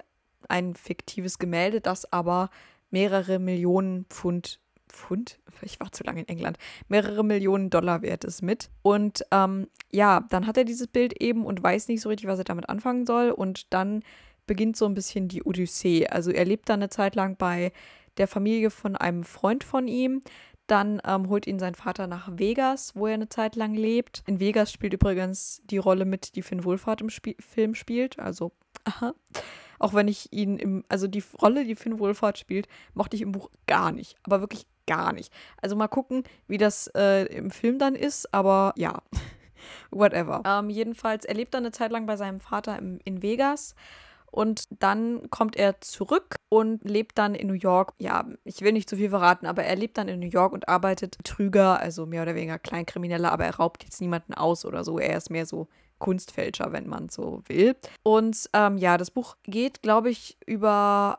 ein 0.49 0.75
fiktives 0.75 1.39
Gemälde, 1.39 1.81
das 1.81 2.11
aber 2.11 2.49
mehrere 2.89 3.39
Millionen 3.39 4.05
Pfund 4.05 4.59
Pfund, 4.89 5.39
ich 5.61 5.79
war 5.79 5.91
zu 5.91 6.03
lange 6.03 6.21
in 6.21 6.27
England, 6.27 6.57
mehrere 6.87 7.23
Millionen 7.23 7.69
Dollar 7.69 8.01
wert 8.01 8.23
ist 8.23 8.41
mit. 8.41 8.69
Und 8.81 9.25
ähm, 9.31 9.67
ja, 9.91 10.25
dann 10.29 10.47
hat 10.47 10.57
er 10.57 10.63
dieses 10.63 10.87
Bild 10.87 11.21
eben 11.21 11.45
und 11.45 11.61
weiß 11.61 11.87
nicht 11.87 12.01
so 12.01 12.09
richtig, 12.09 12.27
was 12.27 12.39
er 12.39 12.45
damit 12.45 12.69
anfangen 12.69 13.05
soll. 13.05 13.31
Und 13.31 13.73
dann 13.73 14.03
beginnt 14.45 14.77
so 14.77 14.85
ein 14.85 14.93
bisschen 14.93 15.27
die 15.27 15.43
Odyssee. 15.43 16.07
Also 16.07 16.31
er 16.31 16.45
lebt 16.45 16.69
dann 16.69 16.79
eine 16.79 16.89
Zeit 16.89 17.15
lang 17.15 17.35
bei 17.37 17.71
der 18.17 18.27
Familie 18.27 18.69
von 18.69 18.95
einem 18.95 19.23
Freund 19.23 19.63
von 19.63 19.87
ihm. 19.87 20.21
Dann 20.67 21.01
ähm, 21.05 21.29
holt 21.29 21.47
ihn 21.47 21.59
sein 21.59 21.75
Vater 21.75 22.07
nach 22.07 22.29
Vegas, 22.33 22.93
wo 22.93 23.07
er 23.07 23.13
eine 23.13 23.29
Zeit 23.29 23.55
lang 23.55 23.73
lebt. 23.73 24.21
In 24.27 24.41
Vegas 24.41 24.71
spielt 24.71 24.93
übrigens 24.93 25.61
die 25.63 25.77
Rolle 25.77 26.03
mit, 26.03 26.35
die 26.35 26.41
Finn 26.41 26.65
Wohlfahrt 26.65 26.99
im 26.99 27.09
Spie 27.09 27.37
Film 27.39 27.73
spielt. 27.73 28.19
Also, 28.19 28.51
aha. 28.83 29.13
Auch 29.79 29.93
wenn 29.93 30.07
ich 30.07 30.33
ihn 30.33 30.57
im, 30.57 30.83
also 30.89 31.07
die 31.07 31.23
Rolle, 31.41 31.63
die 31.63 31.75
Finn 31.75 31.99
Wohlfahrt 31.99 32.37
spielt, 32.37 32.67
mochte 32.93 33.15
ich 33.15 33.21
im 33.21 33.31
Buch 33.31 33.49
gar 33.65 33.91
nicht. 33.91 34.17
Aber 34.23 34.41
wirklich 34.41 34.65
gar 34.87 35.13
nicht. 35.13 35.31
Also 35.61 35.75
mal 35.75 35.87
gucken, 35.87 36.23
wie 36.47 36.57
das 36.57 36.87
äh, 36.95 37.25
im 37.25 37.51
Film 37.51 37.79
dann 37.79 37.95
ist. 37.95 38.33
Aber 38.33 38.73
ja, 38.75 39.01
whatever. 39.91 40.41
Ähm, 40.45 40.69
jedenfalls, 40.69 41.25
er 41.25 41.35
lebt 41.35 41.53
dann 41.53 41.63
eine 41.63 41.71
Zeit 41.71 41.91
lang 41.91 42.07
bei 42.07 42.17
seinem 42.17 42.39
Vater 42.39 42.77
im, 42.77 42.99
in 43.05 43.21
Vegas 43.21 43.75
und 44.37 44.67
dann 44.69 45.31
kommt 45.31 45.55
er 45.55 45.81
zurück 45.81 46.35
und 46.47 46.83
lebt 46.83 47.17
dann 47.17 47.33
in 47.33 47.47
New 47.47 47.55
York. 47.55 47.93
Ja, 47.97 48.23
ich 48.43 48.61
will 48.61 48.71
nicht 48.71 48.87
zu 48.87 48.95
viel 48.95 49.09
verraten, 49.09 49.47
aber 49.47 49.63
er 49.63 49.75
lebt 49.75 49.97
dann 49.97 50.07
in 50.07 50.19
New 50.19 50.27
York 50.27 50.53
und 50.53 50.69
arbeitet 50.69 51.17
Trüger, 51.23 51.79
also 51.79 52.05
mehr 52.05 52.21
oder 52.21 52.35
weniger 52.35 52.59
Kleinkrimineller, 52.59 53.31
aber 53.31 53.45
er 53.45 53.55
raubt 53.55 53.83
jetzt 53.83 53.99
niemanden 53.99 54.35
aus 54.35 54.63
oder 54.63 54.83
so. 54.83 54.99
Er 54.99 55.17
ist 55.17 55.31
mehr 55.31 55.47
so 55.47 55.67
Kunstfälscher, 55.97 56.71
wenn 56.71 56.87
man 56.87 57.09
so 57.09 57.41
will. 57.47 57.75
Und 58.03 58.47
ähm, 58.53 58.77
ja, 58.77 58.99
das 58.99 59.09
Buch 59.09 59.37
geht, 59.41 59.81
glaube 59.81 60.11
ich, 60.11 60.37
über 60.45 61.17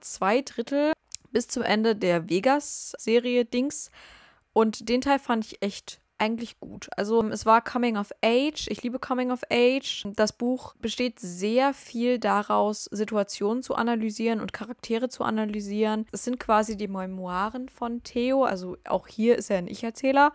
zwei 0.00 0.42
Drittel 0.42 0.94
bis 1.30 1.46
zum 1.46 1.62
Ende 1.62 1.94
der 1.94 2.28
Vegas-Serie 2.28 3.44
Dings. 3.44 3.92
Und 4.52 4.88
den 4.88 5.00
Teil 5.00 5.20
fand 5.20 5.44
ich 5.44 5.62
echt 5.62 6.00
eigentlich 6.18 6.58
gut. 6.60 6.88
Also 6.96 7.22
es 7.28 7.46
war 7.46 7.62
Coming 7.62 7.96
of 7.96 8.12
Age. 8.22 8.66
Ich 8.68 8.82
liebe 8.82 8.98
Coming 8.98 9.30
of 9.30 9.42
Age. 9.50 10.06
Das 10.16 10.32
Buch 10.32 10.74
besteht 10.80 11.20
sehr 11.20 11.72
viel 11.72 12.18
daraus, 12.18 12.84
Situationen 12.84 13.62
zu 13.62 13.74
analysieren 13.74 14.40
und 14.40 14.52
Charaktere 14.52 15.08
zu 15.08 15.24
analysieren. 15.24 16.06
Es 16.12 16.24
sind 16.24 16.40
quasi 16.40 16.76
die 16.76 16.88
Memoiren 16.88 17.68
von 17.68 18.02
Theo. 18.02 18.44
Also 18.44 18.76
auch 18.86 19.06
hier 19.06 19.36
ist 19.36 19.50
er 19.50 19.58
ein 19.58 19.68
Ich-Erzähler. 19.68 20.32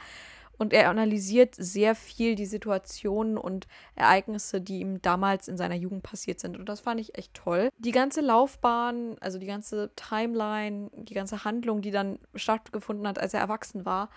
Und 0.57 0.71
er 0.71 0.89
analysiert 0.89 1.55
sehr 1.55 1.95
viel 1.95 2.35
die 2.35 2.45
Situationen 2.45 3.37
und 3.37 3.67
Ereignisse, 3.95 4.61
die 4.61 4.79
ihm 4.79 5.01
damals 5.01 5.47
in 5.47 5.57
seiner 5.57 5.75
Jugend 5.75 6.03
passiert 6.03 6.39
sind. 6.39 6.57
Und 6.57 6.69
das 6.69 6.79
fand 6.79 7.01
ich 7.01 7.17
echt 7.17 7.33
toll. 7.33 7.69
Die 7.79 7.91
ganze 7.91 8.21
Laufbahn, 8.21 9.17
also 9.19 9.39
die 9.39 9.47
ganze 9.47 9.91
Timeline, 9.95 10.91
die 10.93 11.15
ganze 11.15 11.43
Handlung, 11.43 11.81
die 11.81 11.91
dann 11.91 12.19
stattgefunden 12.35 13.07
hat, 13.07 13.19
als 13.19 13.33
er 13.33 13.41
erwachsen 13.41 13.83
war, 13.83 14.09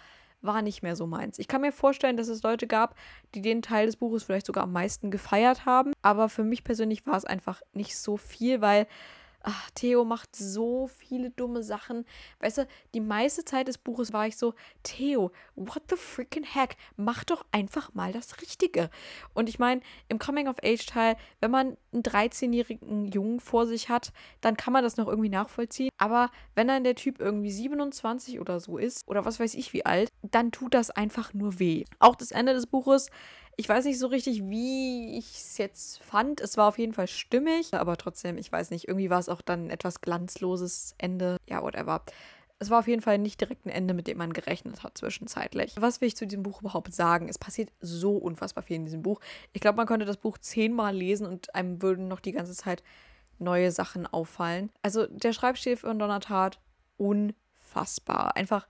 war 0.42 0.62
nicht 0.62 0.82
mehr 0.82 0.96
so 0.96 1.06
meins. 1.06 1.38
Ich 1.38 1.48
kann 1.48 1.60
mir 1.60 1.72
vorstellen, 1.72 2.16
dass 2.16 2.28
es 2.28 2.42
Leute 2.42 2.66
gab, 2.66 2.94
die 3.34 3.42
den 3.42 3.62
Teil 3.62 3.86
des 3.86 3.96
Buches 3.96 4.24
vielleicht 4.24 4.46
sogar 4.46 4.64
am 4.64 4.72
meisten 4.72 5.10
gefeiert 5.10 5.66
haben, 5.66 5.92
aber 6.02 6.28
für 6.28 6.44
mich 6.44 6.64
persönlich 6.64 7.06
war 7.06 7.16
es 7.16 7.24
einfach 7.24 7.62
nicht 7.72 7.96
so 7.98 8.16
viel, 8.16 8.60
weil 8.60 8.86
ach, 9.46 9.70
Theo 9.76 10.04
macht 10.04 10.34
so 10.34 10.88
viele 10.88 11.30
dumme 11.30 11.62
Sachen. 11.62 12.04
Weißt 12.40 12.58
du, 12.58 12.66
die 12.94 13.00
meiste 13.00 13.44
Zeit 13.44 13.68
des 13.68 13.78
Buches 13.78 14.12
war 14.12 14.26
ich 14.26 14.36
so, 14.36 14.54
Theo, 14.82 15.30
what 15.54 15.84
the 15.88 15.96
freaking 15.96 16.42
heck? 16.42 16.76
Mach 16.96 17.22
doch 17.22 17.46
einfach 17.52 17.94
mal 17.94 18.12
das 18.12 18.42
Richtige. 18.42 18.90
Und 19.34 19.48
ich 19.48 19.60
meine, 19.60 19.82
im 20.08 20.18
Coming-of-Age-Teil, 20.18 21.16
wenn 21.40 21.52
man 21.52 21.76
einen 21.92 22.02
13-jährigen 22.02 23.06
Jungen 23.06 23.38
vor 23.38 23.66
sich 23.66 23.88
hat, 23.88 24.12
dann 24.40 24.56
kann 24.56 24.72
man 24.72 24.82
das 24.82 24.96
noch 24.96 25.06
irgendwie 25.06 25.28
nachvollziehen. 25.28 25.90
Aber 25.96 26.30
wenn 26.56 26.66
dann 26.66 26.82
der 26.82 26.96
Typ 26.96 27.20
irgendwie 27.20 27.52
27 27.52 28.40
oder 28.40 28.58
so 28.58 28.78
ist, 28.78 29.06
oder 29.06 29.24
was 29.24 29.38
weiß 29.38 29.54
ich 29.54 29.72
wie 29.72 29.86
alt, 29.86 30.10
dann 30.22 30.50
tut 30.50 30.74
das 30.74 30.90
einfach 30.90 31.32
nur 31.34 31.60
weh. 31.60 31.84
Auch 32.00 32.16
das 32.16 32.32
Ende 32.32 32.52
des 32.52 32.66
Buches 32.66 33.10
ich 33.56 33.68
weiß 33.68 33.86
nicht 33.86 33.98
so 33.98 34.06
richtig, 34.08 34.42
wie 34.48 35.16
ich 35.18 35.32
es 35.36 35.56
jetzt 35.56 36.02
fand. 36.02 36.40
Es 36.40 36.56
war 36.56 36.68
auf 36.68 36.78
jeden 36.78 36.92
Fall 36.92 37.08
stimmig, 37.08 37.72
aber 37.74 37.96
trotzdem, 37.96 38.36
ich 38.36 38.52
weiß 38.52 38.70
nicht, 38.70 38.86
irgendwie 38.86 39.08
war 39.08 39.18
es 39.18 39.30
auch 39.30 39.40
dann 39.40 39.66
ein 39.66 39.70
etwas 39.70 40.02
glanzloses 40.02 40.94
Ende. 40.98 41.38
Ja, 41.48 41.62
whatever. 41.62 42.02
Es 42.58 42.70
war 42.70 42.78
auf 42.78 42.88
jeden 42.88 43.02
Fall 43.02 43.18
nicht 43.18 43.40
direkt 43.40 43.66
ein 43.66 43.70
Ende, 43.70 43.94
mit 43.94 44.06
dem 44.06 44.18
man 44.18 44.32
gerechnet 44.32 44.82
hat 44.82 44.96
zwischenzeitlich. 44.96 45.74
Was 45.78 46.00
will 46.00 46.08
ich 46.08 46.16
zu 46.16 46.26
diesem 46.26 46.42
Buch 46.42 46.60
überhaupt 46.60 46.94
sagen? 46.94 47.28
Es 47.28 47.38
passiert 47.38 47.70
so 47.80 48.16
unfassbar 48.16 48.62
viel 48.62 48.76
in 48.76 48.84
diesem 48.84 49.02
Buch. 49.02 49.20
Ich 49.52 49.60
glaube, 49.60 49.76
man 49.76 49.86
könnte 49.86 50.06
das 50.06 50.16
Buch 50.18 50.38
zehnmal 50.38 50.94
lesen 50.94 51.26
und 51.26 51.54
einem 51.54 51.80
würden 51.82 52.08
noch 52.08 52.20
die 52.20 52.32
ganze 52.32 52.54
Zeit 52.54 52.82
neue 53.38 53.70
Sachen 53.70 54.06
auffallen. 54.06 54.70
Also 54.82 55.06
der 55.06 55.32
Schreibstil 55.32 55.76
von 55.76 55.98
Donnertat, 55.98 56.58
unfassbar. 56.96 58.36
Einfach 58.36 58.66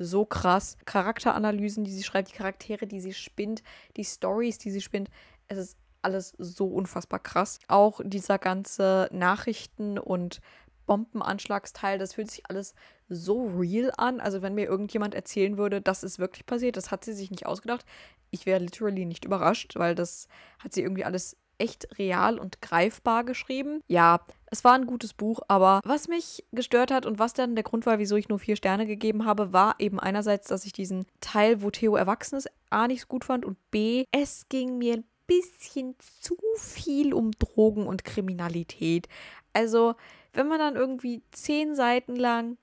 so 0.00 0.24
krass. 0.24 0.76
Charakteranalysen, 0.86 1.84
die 1.84 1.92
sie 1.92 2.02
schreibt, 2.02 2.30
die 2.30 2.36
Charaktere, 2.36 2.86
die 2.86 3.00
sie 3.00 3.12
spinnt, 3.12 3.62
die 3.96 4.04
Stories, 4.04 4.58
die 4.58 4.70
sie 4.70 4.80
spinnt. 4.80 5.10
Es 5.46 5.58
ist 5.58 5.76
alles 6.02 6.32
so 6.38 6.66
unfassbar 6.66 7.20
krass. 7.20 7.58
Auch 7.68 8.00
dieser 8.02 8.38
ganze 8.38 9.08
Nachrichten- 9.12 9.98
und 9.98 10.40
Bombenanschlagsteil, 10.86 11.98
das 11.98 12.14
fühlt 12.14 12.30
sich 12.30 12.48
alles 12.48 12.74
so 13.08 13.46
real 13.46 13.92
an. 13.96 14.20
Also 14.20 14.42
wenn 14.42 14.54
mir 14.54 14.66
irgendjemand 14.66 15.14
erzählen 15.14 15.58
würde, 15.58 15.80
das 15.80 16.02
ist 16.02 16.18
wirklich 16.18 16.46
passiert, 16.46 16.76
das 16.76 16.90
hat 16.90 17.04
sie 17.04 17.12
sich 17.12 17.30
nicht 17.30 17.46
ausgedacht, 17.46 17.84
ich 18.30 18.46
wäre 18.46 18.60
literally 18.60 19.04
nicht 19.04 19.24
überrascht, 19.24 19.76
weil 19.76 19.94
das 19.94 20.28
hat 20.58 20.72
sie 20.72 20.82
irgendwie 20.82 21.04
alles 21.04 21.36
echt 21.60 21.98
real 21.98 22.38
und 22.38 22.60
greifbar 22.62 23.24
geschrieben. 23.24 23.82
Ja, 23.86 24.20
es 24.46 24.64
war 24.64 24.74
ein 24.74 24.86
gutes 24.86 25.12
Buch, 25.12 25.40
aber 25.46 25.80
was 25.84 26.08
mich 26.08 26.44
gestört 26.52 26.90
hat 26.90 27.06
und 27.06 27.18
was 27.18 27.34
dann 27.34 27.54
der 27.54 27.64
Grund 27.64 27.86
war, 27.86 27.98
wieso 27.98 28.16
ich 28.16 28.28
nur 28.28 28.38
vier 28.38 28.56
Sterne 28.56 28.86
gegeben 28.86 29.24
habe, 29.24 29.52
war 29.52 29.76
eben 29.78 30.00
einerseits, 30.00 30.48
dass 30.48 30.64
ich 30.64 30.72
diesen 30.72 31.06
Teil, 31.20 31.62
wo 31.62 31.70
Theo 31.70 31.94
erwachsen 31.94 32.36
ist, 32.36 32.50
A 32.70 32.88
nicht 32.88 33.02
so 33.02 33.06
gut 33.06 33.24
fand 33.24 33.44
und 33.44 33.58
B, 33.70 34.04
es 34.10 34.48
ging 34.48 34.78
mir 34.78 34.94
ein 34.94 35.04
bisschen 35.26 35.94
zu 36.20 36.36
viel 36.56 37.14
um 37.14 37.30
Drogen 37.32 37.86
und 37.86 38.04
Kriminalität. 38.04 39.06
Also, 39.52 39.94
wenn 40.32 40.48
man 40.48 40.58
dann 40.58 40.76
irgendwie 40.76 41.22
zehn 41.30 41.74
Seiten 41.76 42.16
lang 42.16 42.56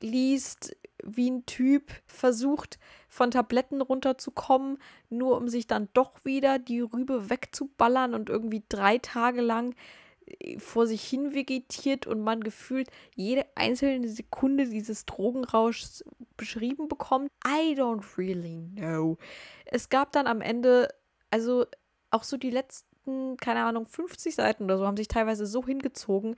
liest, 0.00 0.76
wie 1.02 1.30
ein 1.30 1.46
Typ 1.46 1.92
versucht, 2.06 2.78
von 3.16 3.30
Tabletten 3.30 3.80
runterzukommen, 3.80 4.78
nur 5.08 5.38
um 5.38 5.48
sich 5.48 5.66
dann 5.66 5.88
doch 5.94 6.24
wieder 6.24 6.58
die 6.58 6.80
Rübe 6.80 7.30
wegzuballern 7.30 8.14
und 8.14 8.28
irgendwie 8.28 8.62
drei 8.68 8.98
Tage 8.98 9.40
lang 9.40 9.74
äh, 10.26 10.58
vor 10.58 10.86
sich 10.86 11.02
hin 11.02 11.34
vegetiert 11.34 12.06
und 12.06 12.20
man 12.20 12.44
gefühlt 12.44 12.90
jede 13.14 13.46
einzelne 13.54 14.08
Sekunde 14.08 14.68
dieses 14.68 15.06
Drogenrauschs 15.06 16.04
beschrieben 16.36 16.88
bekommt. 16.88 17.30
I 17.46 17.74
don't 17.74 18.18
really 18.18 18.68
know. 18.76 19.16
Es 19.64 19.88
gab 19.88 20.12
dann 20.12 20.26
am 20.26 20.42
Ende, 20.42 20.88
also 21.30 21.64
auch 22.10 22.22
so 22.22 22.36
die 22.36 22.50
letzten, 22.50 23.38
keine 23.38 23.64
Ahnung, 23.64 23.86
50 23.86 24.34
Seiten 24.34 24.64
oder 24.64 24.76
so 24.76 24.86
haben 24.86 24.98
sich 24.98 25.08
teilweise 25.08 25.46
so 25.46 25.64
hingezogen. 25.64 26.36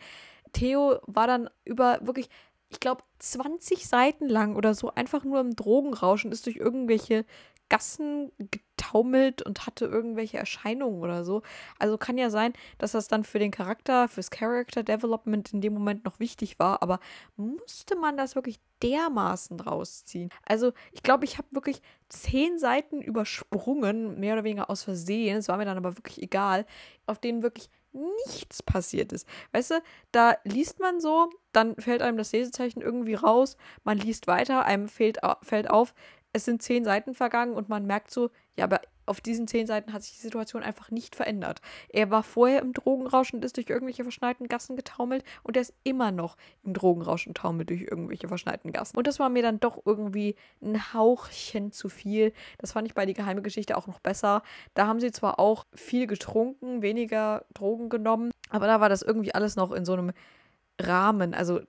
Theo 0.52 1.00
war 1.06 1.26
dann 1.26 1.50
über 1.64 1.98
wirklich 2.02 2.30
ich 2.70 2.80
glaube, 2.80 3.02
20 3.18 3.86
Seiten 3.88 4.28
lang 4.28 4.56
oder 4.56 4.74
so 4.74 4.94
einfach 4.94 5.24
nur 5.24 5.40
im 5.40 5.56
Drogenrauschen, 5.56 6.32
ist 6.32 6.46
durch 6.46 6.56
irgendwelche 6.56 7.24
Gassen 7.68 8.32
getaumelt 8.38 9.42
und 9.42 9.66
hatte 9.66 9.84
irgendwelche 9.84 10.38
Erscheinungen 10.38 11.02
oder 11.02 11.24
so. 11.24 11.42
Also 11.78 11.98
kann 11.98 12.16
ja 12.16 12.30
sein, 12.30 12.52
dass 12.78 12.92
das 12.92 13.08
dann 13.08 13.24
für 13.24 13.38
den 13.38 13.50
Charakter, 13.50 14.08
fürs 14.08 14.30
Character 14.30 14.82
Development 14.82 15.52
in 15.52 15.60
dem 15.60 15.74
Moment 15.74 16.04
noch 16.04 16.18
wichtig 16.18 16.58
war, 16.58 16.82
aber 16.82 16.98
musste 17.36 17.96
man 17.96 18.16
das 18.16 18.34
wirklich 18.34 18.60
dermaßen 18.82 19.60
rausziehen? 19.60 20.30
Also 20.46 20.72
ich 20.92 21.02
glaube, 21.02 21.24
ich 21.24 21.36
habe 21.36 21.48
wirklich 21.50 21.82
zehn 22.08 22.58
Seiten 22.58 23.02
übersprungen, 23.02 24.18
mehr 24.18 24.34
oder 24.34 24.44
weniger 24.44 24.70
aus 24.70 24.82
Versehen, 24.84 25.38
es 25.38 25.48
war 25.48 25.58
mir 25.58 25.66
dann 25.66 25.78
aber 25.78 25.96
wirklich 25.96 26.22
egal, 26.22 26.64
auf 27.06 27.18
denen 27.18 27.42
wirklich 27.42 27.68
nichts 27.92 28.62
passiert 28.62 29.12
ist. 29.12 29.26
Weißt 29.52 29.70
du, 29.72 29.82
da 30.12 30.36
liest 30.44 30.80
man 30.80 31.00
so, 31.00 31.30
dann 31.52 31.76
fällt 31.76 32.02
einem 32.02 32.18
das 32.18 32.32
Lesezeichen 32.32 32.80
irgendwie 32.80 33.14
raus, 33.14 33.56
man 33.84 33.98
liest 33.98 34.26
weiter, 34.26 34.64
einem 34.64 34.88
fällt, 34.88 35.22
auf, 35.22 35.94
es 36.32 36.44
sind 36.44 36.62
zehn 36.62 36.84
Seiten 36.84 37.14
vergangen 37.14 37.54
und 37.54 37.68
man 37.68 37.86
merkt 37.86 38.10
so, 38.10 38.30
ja, 38.56 38.64
aber 38.64 38.80
auf 39.06 39.20
diesen 39.20 39.48
zehn 39.48 39.66
Seiten 39.66 39.92
hat 39.92 40.02
sich 40.02 40.14
die 40.16 40.20
Situation 40.20 40.62
einfach 40.62 40.90
nicht 40.90 41.16
verändert. 41.16 41.60
Er 41.88 42.10
war 42.10 42.22
vorher 42.22 42.60
im 42.60 42.74
Drogenrausch 42.74 43.32
und 43.32 43.44
ist 43.44 43.56
durch 43.56 43.70
irgendwelche 43.70 44.02
verschneiten 44.02 44.48
Gassen 44.48 44.76
getaumelt 44.76 45.24
und 45.42 45.56
er 45.56 45.62
ist 45.62 45.74
immer 45.82 46.12
noch 46.12 46.36
im 46.62 46.74
Drogenrausch 46.74 47.26
und 47.26 47.36
taumelt 47.36 47.70
durch 47.70 47.82
irgendwelche 47.82 48.28
verschneiten 48.28 48.72
Gassen. 48.72 48.98
Und 48.98 49.06
das 49.06 49.18
war 49.18 49.30
mir 49.30 49.42
dann 49.42 49.60
doch 49.60 49.80
irgendwie 49.86 50.36
ein 50.60 50.92
Hauchchen 50.92 51.72
zu 51.72 51.88
viel. 51.88 52.32
Das 52.58 52.72
fand 52.72 52.86
ich 52.86 52.94
bei 52.94 53.06
Die 53.06 53.14
geheime 53.14 53.40
Geschichte 53.40 53.76
auch 53.76 53.86
noch 53.86 54.00
besser. 54.00 54.42
Da 54.74 54.86
haben 54.86 55.00
sie 55.00 55.10
zwar 55.10 55.38
auch 55.38 55.64
viel 55.74 56.06
getrunken, 56.06 56.82
weniger 56.82 57.46
Drogen 57.54 57.88
genommen, 57.88 58.30
aber 58.50 58.66
da 58.66 58.80
war 58.80 58.90
das 58.90 59.02
irgendwie 59.02 59.34
alles 59.34 59.56
noch 59.56 59.72
in 59.72 59.86
so 59.86 59.94
einem 59.94 60.12
Rahmen. 60.80 61.32
Also 61.32 61.60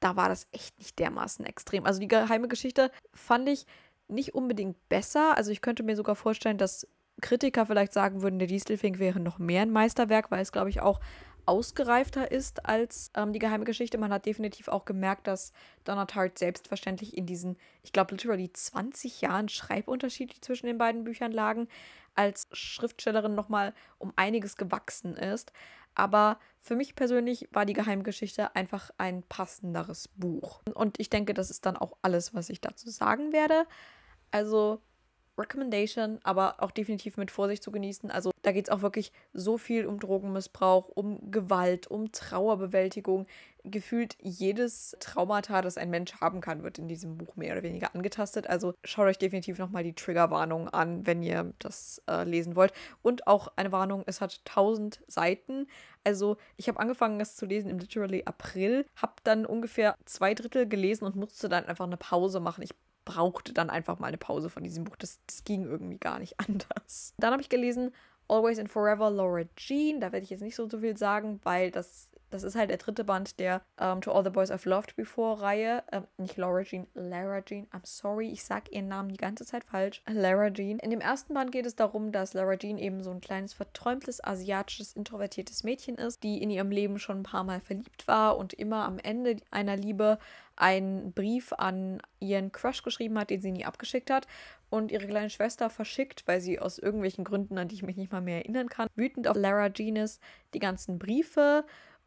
da 0.00 0.16
war 0.16 0.28
das 0.28 0.46
echt 0.52 0.78
nicht 0.78 0.98
dermaßen 0.98 1.44
extrem. 1.44 1.84
Also 1.84 2.00
die 2.00 2.08
geheime 2.08 2.48
Geschichte 2.48 2.90
fand 3.12 3.48
ich 3.48 3.66
nicht 4.08 4.34
unbedingt 4.34 4.88
besser. 4.88 5.36
Also 5.36 5.50
ich 5.50 5.60
könnte 5.60 5.82
mir 5.82 5.96
sogar 5.96 6.16
vorstellen, 6.16 6.58
dass 6.58 6.86
Kritiker 7.20 7.66
vielleicht 7.66 7.92
sagen 7.92 8.22
würden, 8.22 8.38
der 8.38 8.48
Distelfink 8.48 8.98
wäre 8.98 9.20
noch 9.20 9.38
mehr 9.38 9.62
ein 9.62 9.70
Meisterwerk, 9.70 10.30
weil 10.30 10.42
es, 10.42 10.52
glaube 10.52 10.70
ich, 10.70 10.80
auch 10.80 11.00
ausgereifter 11.46 12.30
ist 12.30 12.66
als 12.66 13.10
ähm, 13.14 13.32
die 13.32 13.38
geheime 13.38 13.64
Geschichte. 13.64 13.98
Man 13.98 14.12
hat 14.12 14.26
definitiv 14.26 14.68
auch 14.68 14.84
gemerkt, 14.84 15.26
dass 15.26 15.52
Donna 15.84 16.04
Tartt 16.04 16.38
selbstverständlich 16.38 17.16
in 17.16 17.24
diesen, 17.24 17.56
ich 17.82 17.92
glaube, 17.92 18.14
literally 18.14 18.52
20 18.52 19.20
Jahren 19.20 19.48
Schreibunterschied, 19.48 20.34
die 20.34 20.40
zwischen 20.40 20.66
den 20.66 20.78
beiden 20.78 21.04
Büchern 21.04 21.32
lagen, 21.32 21.68
als 22.14 22.48
Schriftstellerin 22.52 23.34
nochmal 23.34 23.74
um 23.98 24.12
einiges 24.16 24.56
gewachsen 24.56 25.16
ist. 25.16 25.52
Aber 25.96 26.38
für 26.60 26.76
mich 26.76 26.94
persönlich 26.94 27.48
war 27.52 27.64
die 27.64 27.72
Geheimgeschichte 27.72 28.54
einfach 28.54 28.90
ein 28.98 29.22
passenderes 29.22 30.08
Buch. 30.14 30.60
Und 30.74 31.00
ich 31.00 31.10
denke, 31.10 31.34
das 31.34 31.50
ist 31.50 31.64
dann 31.66 31.76
auch 31.76 31.96
alles, 32.02 32.34
was 32.34 32.50
ich 32.50 32.60
dazu 32.60 32.90
sagen 32.90 33.32
werde. 33.32 33.66
Also 34.30 34.82
Recommendation, 35.38 36.18
aber 36.22 36.62
auch 36.62 36.70
definitiv 36.70 37.16
mit 37.16 37.30
Vorsicht 37.30 37.62
zu 37.62 37.70
genießen. 37.70 38.10
Also 38.10 38.30
da 38.42 38.52
geht 38.52 38.68
es 38.68 38.70
auch 38.70 38.82
wirklich 38.82 39.12
so 39.32 39.58
viel 39.58 39.86
um 39.86 39.98
Drogenmissbrauch, 39.98 40.88
um 40.94 41.30
Gewalt, 41.30 41.88
um 41.88 42.12
Trauerbewältigung. 42.12 43.26
Gefühlt 43.64 44.16
jedes 44.20 44.96
Traumata, 45.00 45.60
das 45.62 45.76
ein 45.76 45.90
Mensch 45.90 46.14
haben 46.20 46.40
kann, 46.40 46.62
wird 46.62 46.78
in 46.78 46.86
diesem 46.86 47.18
Buch 47.18 47.34
mehr 47.34 47.52
oder 47.52 47.64
weniger 47.64 47.92
angetastet. 47.94 48.46
Also 48.46 48.74
schaut 48.84 49.06
euch 49.06 49.18
definitiv 49.18 49.58
nochmal 49.58 49.82
die 49.82 49.94
Triggerwarnung 49.94 50.68
an, 50.68 51.04
wenn 51.06 51.22
ihr 51.22 51.52
das 51.58 52.00
äh, 52.08 52.22
lesen 52.22 52.54
wollt. 52.54 52.72
Und 53.02 53.26
auch 53.26 53.48
eine 53.56 53.72
Warnung, 53.72 54.04
es 54.06 54.20
hat 54.20 54.40
1000 54.46 55.00
Seiten. 55.08 55.66
Also 56.04 56.36
ich 56.56 56.68
habe 56.68 56.78
angefangen, 56.78 57.18
das 57.18 57.34
zu 57.34 57.46
lesen 57.46 57.68
im 57.68 57.80
Literally 57.80 58.22
April, 58.24 58.86
habe 58.94 59.14
dann 59.24 59.44
ungefähr 59.44 59.96
zwei 60.04 60.34
Drittel 60.34 60.68
gelesen 60.68 61.04
und 61.04 61.16
musste 61.16 61.48
dann 61.48 61.64
einfach 61.64 61.86
eine 61.86 61.96
Pause 61.96 62.38
machen. 62.38 62.62
Ich 62.62 62.74
brauchte 63.06 63.54
dann 63.54 63.70
einfach 63.70 63.98
mal 63.98 64.08
eine 64.08 64.18
Pause 64.18 64.50
von 64.50 64.62
diesem 64.62 64.84
Buch. 64.84 64.96
Das, 64.96 65.20
das 65.26 65.44
ging 65.44 65.64
irgendwie 65.64 65.96
gar 65.96 66.18
nicht 66.18 66.38
anders. 66.46 67.14
Dann 67.16 67.32
habe 67.32 67.40
ich 67.40 67.48
gelesen 67.48 67.94
Always 68.28 68.58
and 68.58 68.70
Forever 68.70 69.08
Laura 69.08 69.44
Jean. 69.56 70.00
Da 70.00 70.12
werde 70.12 70.24
ich 70.24 70.30
jetzt 70.30 70.42
nicht 70.42 70.56
so, 70.56 70.68
so 70.68 70.80
viel 70.80 70.98
sagen, 70.98 71.40
weil 71.44 71.70
das, 71.70 72.10
das 72.30 72.42
ist 72.42 72.56
halt 72.56 72.70
der 72.70 72.78
dritte 72.78 73.04
Band 73.04 73.38
der 73.38 73.62
um, 73.78 73.86
ähm, 73.86 74.00
To 74.00 74.12
All 74.12 74.24
the 74.24 74.30
Boys 74.30 74.50
I've 74.50 74.68
Loved 74.68 74.96
Before 74.96 75.40
Reihe. 75.40 75.82
Ähm, 75.92 76.04
nicht 76.16 76.36
Laura 76.36 76.62
Jean, 76.62 76.86
Lara 76.94 77.40
Jean. 77.42 77.66
I'm 77.72 77.84
sorry, 77.84 78.28
ich 78.30 78.44
sage 78.44 78.70
ihren 78.70 78.88
Namen 78.88 79.10
die 79.10 79.16
ganze 79.16 79.44
Zeit 79.44 79.64
falsch. 79.64 80.02
Lara 80.08 80.50
Jean. 80.50 80.78
In 80.78 80.90
dem 80.90 81.00
ersten 81.00 81.34
Band 81.34 81.52
geht 81.52 81.66
es 81.66 81.76
darum, 81.76 82.12
dass 82.12 82.34
Lara 82.34 82.56
Jean 82.56 82.78
eben 82.78 83.02
so 83.02 83.10
ein 83.10 83.20
kleines, 83.20 83.54
verträumtes, 83.54 84.22
asiatisches, 84.22 84.94
introvertiertes 84.94 85.64
Mädchen 85.64 85.96
ist, 85.96 86.22
die 86.22 86.42
in 86.42 86.50
ihrem 86.50 86.70
Leben 86.70 86.98
schon 86.98 87.18
ein 87.18 87.24
paar 87.24 87.44
Mal 87.44 87.60
verliebt 87.60 88.08
war 88.08 88.36
und 88.36 88.52
immer 88.52 88.84
am 88.84 88.98
Ende 88.98 89.36
einer 89.50 89.76
Liebe 89.76 90.18
einen 90.56 91.12
Brief 91.12 91.52
an 91.52 92.00
ihren 92.18 92.50
Crush 92.50 92.82
geschrieben 92.82 93.18
hat, 93.18 93.30
den 93.30 93.42
sie 93.42 93.52
nie 93.52 93.66
abgeschickt 93.66 94.10
hat 94.10 94.26
und 94.70 94.90
ihre 94.90 95.06
kleine 95.06 95.30
Schwester 95.30 95.70
verschickt, 95.70 96.26
weil 96.26 96.40
sie 96.40 96.58
aus 96.58 96.78
irgendwelchen 96.78 97.24
Gründen, 97.24 97.58
an 97.58 97.68
die 97.68 97.74
ich 97.74 97.82
mich 97.82 97.96
nicht 97.96 98.10
mal 98.10 98.22
mehr 98.22 98.38
erinnern 98.38 98.68
kann, 98.68 98.88
wütend 98.96 99.28
auf 99.28 99.36
Lara 99.36 99.70
Jean 99.70 99.96
ist, 99.96 100.20
die 100.54 100.58
ganzen 100.58 100.98
Briefe 100.98 101.64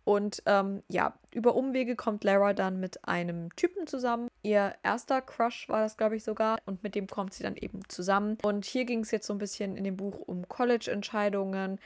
Und 0.09 0.41
ähm, 0.47 0.81
ja, 0.87 1.13
über 1.35 1.53
Umwege 1.53 1.95
kommt 1.95 2.23
Lara 2.23 2.53
dann 2.53 2.79
mit 2.79 3.07
einem 3.07 3.55
Typen 3.55 3.85
zusammen. 3.85 4.27
Ihr 4.41 4.73
erster 4.81 5.21
Crush 5.21 5.69
war 5.69 5.81
das, 5.83 5.97
glaube 5.97 6.15
ich, 6.15 6.23
sogar. 6.23 6.57
Und 6.65 6.81
mit 6.81 6.95
dem 6.95 7.05
kommt 7.05 7.35
sie 7.35 7.43
dann 7.43 7.55
eben 7.55 7.87
zusammen. 7.89 8.35
Und 8.41 8.65
hier 8.65 8.85
ging 8.85 9.01
es 9.01 9.11
jetzt 9.11 9.27
so 9.27 9.33
ein 9.33 9.37
bisschen 9.37 9.77
in 9.77 9.83
dem 9.83 9.97
Buch 9.97 10.17
um 10.25 10.49
College-Entscheidungen, 10.49 11.77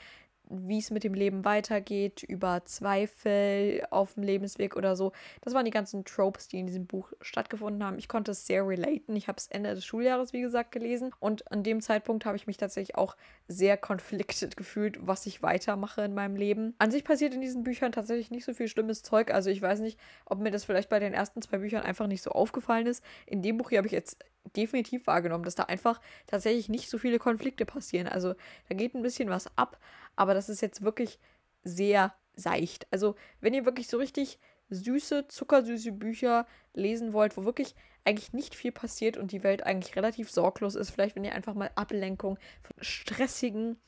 wie 0.48 0.78
es 0.78 0.90
mit 0.90 1.04
dem 1.04 1.14
Leben 1.14 1.44
weitergeht, 1.44 2.22
über 2.22 2.64
Zweifel 2.64 3.86
auf 3.90 4.14
dem 4.14 4.22
Lebensweg 4.22 4.76
oder 4.76 4.96
so. 4.96 5.12
Das 5.40 5.54
waren 5.54 5.64
die 5.64 5.70
ganzen 5.70 6.04
Tropes, 6.04 6.48
die 6.48 6.58
in 6.58 6.66
diesem 6.66 6.86
Buch 6.86 7.12
stattgefunden 7.20 7.82
haben. 7.82 7.98
Ich 7.98 8.08
konnte 8.08 8.32
es 8.32 8.46
sehr 8.46 8.66
relaten. 8.66 9.16
Ich 9.16 9.28
habe 9.28 9.38
es 9.38 9.46
Ende 9.48 9.74
des 9.74 9.84
Schuljahres, 9.84 10.32
wie 10.32 10.40
gesagt, 10.40 10.72
gelesen. 10.72 11.12
Und 11.20 11.50
an 11.50 11.62
dem 11.62 11.80
Zeitpunkt 11.80 12.26
habe 12.26 12.36
ich 12.36 12.46
mich 12.46 12.56
tatsächlich 12.56 12.96
auch 12.96 13.16
sehr 13.48 13.76
konfliktet 13.76 14.56
gefühlt, 14.56 14.98
was 15.00 15.26
ich 15.26 15.42
weitermache 15.42 16.02
in 16.02 16.14
meinem 16.14 16.36
Leben. 16.36 16.74
An 16.78 16.90
sich 16.90 17.04
passiert 17.04 17.34
in 17.34 17.40
diesen 17.40 17.62
Büchern 17.62 17.92
tatsächlich 17.92 18.30
nicht 18.30 18.44
so 18.44 18.54
viel 18.54 18.68
schlimmes 18.68 19.02
Zeug. 19.02 19.32
Also 19.32 19.50
ich 19.50 19.60
weiß 19.60 19.80
nicht, 19.80 19.98
ob 20.26 20.40
mir 20.40 20.50
das 20.50 20.64
vielleicht 20.64 20.88
bei 20.88 20.98
den 20.98 21.14
ersten 21.14 21.42
zwei 21.42 21.58
Büchern 21.58 21.82
einfach 21.82 22.06
nicht 22.06 22.22
so 22.22 22.30
aufgefallen 22.30 22.86
ist. 22.86 23.02
In 23.26 23.42
dem 23.42 23.56
Buch 23.56 23.70
hier 23.70 23.78
habe 23.78 23.86
ich 23.86 23.92
jetzt 23.92 24.18
definitiv 24.56 25.06
wahrgenommen, 25.06 25.44
dass 25.44 25.54
da 25.54 25.64
einfach 25.64 26.00
tatsächlich 26.26 26.68
nicht 26.68 26.90
so 26.90 26.98
viele 26.98 27.18
Konflikte 27.18 27.64
passieren. 27.64 28.06
Also 28.06 28.34
da 28.68 28.74
geht 28.74 28.94
ein 28.94 29.02
bisschen 29.02 29.30
was 29.30 29.46
ab, 29.56 29.78
aber 30.16 30.34
das 30.34 30.48
ist 30.48 30.60
jetzt 30.60 30.82
wirklich 30.82 31.18
sehr 31.62 32.14
seicht. 32.34 32.86
Also 32.90 33.14
wenn 33.40 33.54
ihr 33.54 33.64
wirklich 33.64 33.88
so 33.88 33.98
richtig 33.98 34.38
süße, 34.70 35.28
zuckersüße 35.28 35.92
Bücher 35.92 36.46
lesen 36.72 37.12
wollt, 37.12 37.36
wo 37.36 37.44
wirklich 37.44 37.74
eigentlich 38.04 38.32
nicht 38.32 38.54
viel 38.54 38.72
passiert 38.72 39.16
und 39.16 39.32
die 39.32 39.42
Welt 39.42 39.64
eigentlich 39.64 39.96
relativ 39.96 40.30
sorglos 40.30 40.74
ist, 40.74 40.90
vielleicht 40.90 41.16
wenn 41.16 41.24
ihr 41.24 41.34
einfach 41.34 41.54
mal 41.54 41.70
Ablenkung 41.74 42.38
von 42.62 42.76
stressigen, 42.82 43.78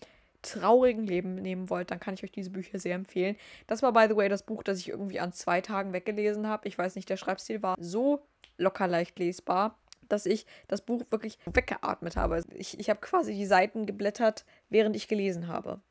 traurigen 0.42 1.06
Leben 1.06 1.34
nehmen 1.34 1.70
wollt, 1.70 1.90
dann 1.90 2.00
kann 2.00 2.14
ich 2.14 2.24
euch 2.24 2.32
diese 2.32 2.50
Bücher 2.50 2.78
sehr 2.78 2.94
empfehlen. 2.94 3.36
Das 3.66 3.82
war, 3.82 3.92
by 3.92 4.06
the 4.08 4.16
way, 4.16 4.28
das 4.28 4.44
Buch, 4.44 4.62
das 4.62 4.78
ich 4.78 4.88
irgendwie 4.88 5.20
an 5.20 5.32
zwei 5.32 5.60
Tagen 5.60 5.92
weggelesen 5.92 6.46
habe. 6.46 6.68
Ich 6.68 6.78
weiß 6.78 6.94
nicht, 6.94 7.10
der 7.10 7.16
Schreibstil 7.16 7.62
war 7.62 7.76
so 7.78 8.22
locker 8.56 8.86
leicht 8.86 9.18
lesbar 9.18 9.78
dass 10.08 10.26
ich 10.26 10.46
das 10.68 10.82
Buch 10.82 11.02
wirklich 11.10 11.38
weggeatmet 11.46 12.16
habe. 12.16 12.42
Ich, 12.54 12.78
ich 12.78 12.90
habe 12.90 13.00
quasi 13.00 13.34
die 13.34 13.46
Seiten 13.46 13.86
geblättert, 13.86 14.44
während 14.68 14.96
ich 14.96 15.08
gelesen 15.08 15.48
habe. 15.48 15.80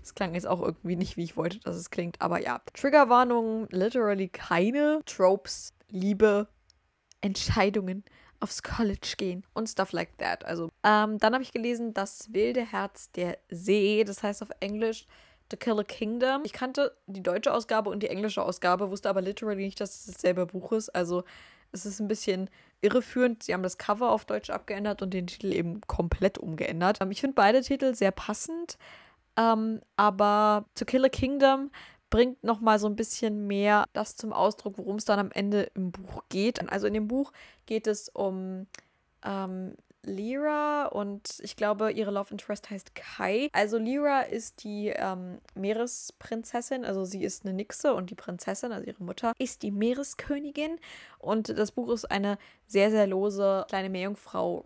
Das 0.00 0.16
klang 0.16 0.34
jetzt 0.34 0.48
auch 0.48 0.60
irgendwie 0.60 0.96
nicht, 0.96 1.16
wie 1.16 1.22
ich 1.22 1.36
wollte, 1.36 1.60
dass 1.60 1.76
es 1.76 1.90
klingt. 1.90 2.20
Aber 2.20 2.40
ja, 2.40 2.60
Triggerwarnungen, 2.74 3.68
literally 3.70 4.26
keine 4.28 5.00
Tropes, 5.06 5.74
Liebe, 5.88 6.48
Entscheidungen 7.20 8.04
aufs 8.40 8.62
College 8.62 9.14
gehen 9.16 9.44
und 9.52 9.68
stuff 9.68 9.92
like 9.92 10.16
that. 10.18 10.44
Also, 10.44 10.70
ähm, 10.82 11.18
dann 11.18 11.34
habe 11.34 11.42
ich 11.42 11.52
gelesen 11.52 11.92
Das 11.94 12.32
wilde 12.32 12.64
Herz 12.64 13.12
der 13.12 13.38
See. 13.50 14.02
Das 14.04 14.22
heißt 14.22 14.42
auf 14.42 14.50
Englisch 14.60 15.06
The 15.50 15.56
Killer 15.56 15.84
Kingdom. 15.84 16.42
Ich 16.44 16.52
kannte 16.52 16.96
die 17.06 17.22
deutsche 17.22 17.52
Ausgabe 17.52 17.90
und 17.90 18.02
die 18.02 18.08
englische 18.08 18.42
Ausgabe, 18.42 18.90
wusste 18.90 19.08
aber 19.08 19.20
literally 19.20 19.64
nicht, 19.64 19.80
dass 19.80 20.06
es 20.06 20.14
dasselbe 20.14 20.46
Buch 20.46 20.72
ist. 20.72 20.88
Also, 20.90 21.24
es 21.72 21.86
ist 21.86 22.00
ein 22.00 22.08
bisschen 22.08 22.50
irreführend. 22.80 23.42
Sie 23.42 23.52
haben 23.52 23.62
das 23.62 23.78
Cover 23.78 24.10
auf 24.10 24.24
Deutsch 24.24 24.50
abgeändert 24.50 25.02
und 25.02 25.12
den 25.12 25.26
Titel 25.26 25.52
eben 25.52 25.80
komplett 25.82 26.38
umgeändert. 26.38 26.98
Ähm, 27.00 27.10
ich 27.10 27.20
finde 27.20 27.34
beide 27.34 27.62
Titel 27.62 27.94
sehr 27.94 28.10
passend, 28.10 28.78
ähm, 29.36 29.80
aber 29.96 30.64
To 30.74 30.84
Kill 30.84 31.04
a 31.04 31.08
Kingdom 31.08 31.70
bringt 32.10 32.42
noch 32.42 32.60
mal 32.60 32.78
so 32.78 32.88
ein 32.88 32.96
bisschen 32.96 33.46
mehr 33.46 33.86
das 33.92 34.16
zum 34.16 34.32
Ausdruck, 34.32 34.78
worum 34.78 34.96
es 34.96 35.04
dann 35.04 35.20
am 35.20 35.30
Ende 35.30 35.70
im 35.74 35.92
Buch 35.92 36.24
geht. 36.28 36.60
Also 36.68 36.86
in 36.86 36.94
dem 36.94 37.06
Buch 37.06 37.32
geht 37.66 37.86
es 37.86 38.08
um 38.08 38.66
ähm, 39.24 39.74
Lyra 40.02 40.86
und 40.86 41.40
ich 41.40 41.56
glaube, 41.56 41.92
ihre 41.92 42.10
Love 42.10 42.30
Interest 42.30 42.70
heißt 42.70 42.94
Kai. 42.94 43.48
Also 43.52 43.78
Lyra 43.78 44.22
ist 44.22 44.64
die 44.64 44.88
ähm, 44.88 45.38
Meeresprinzessin, 45.54 46.84
also 46.84 47.04
sie 47.04 47.22
ist 47.22 47.44
eine 47.44 47.54
Nixe 47.54 47.94
und 47.94 48.10
die 48.10 48.14
Prinzessin, 48.14 48.72
also 48.72 48.86
ihre 48.86 49.02
Mutter, 49.02 49.32
ist 49.38 49.62
die 49.62 49.70
Meereskönigin. 49.70 50.78
Und 51.18 51.50
das 51.50 51.72
Buch 51.72 51.90
ist 51.92 52.10
eine 52.10 52.38
sehr, 52.66 52.90
sehr 52.90 53.06
lose 53.06 53.64
kleine 53.68 53.90
Meerjungfrau. 53.90 54.64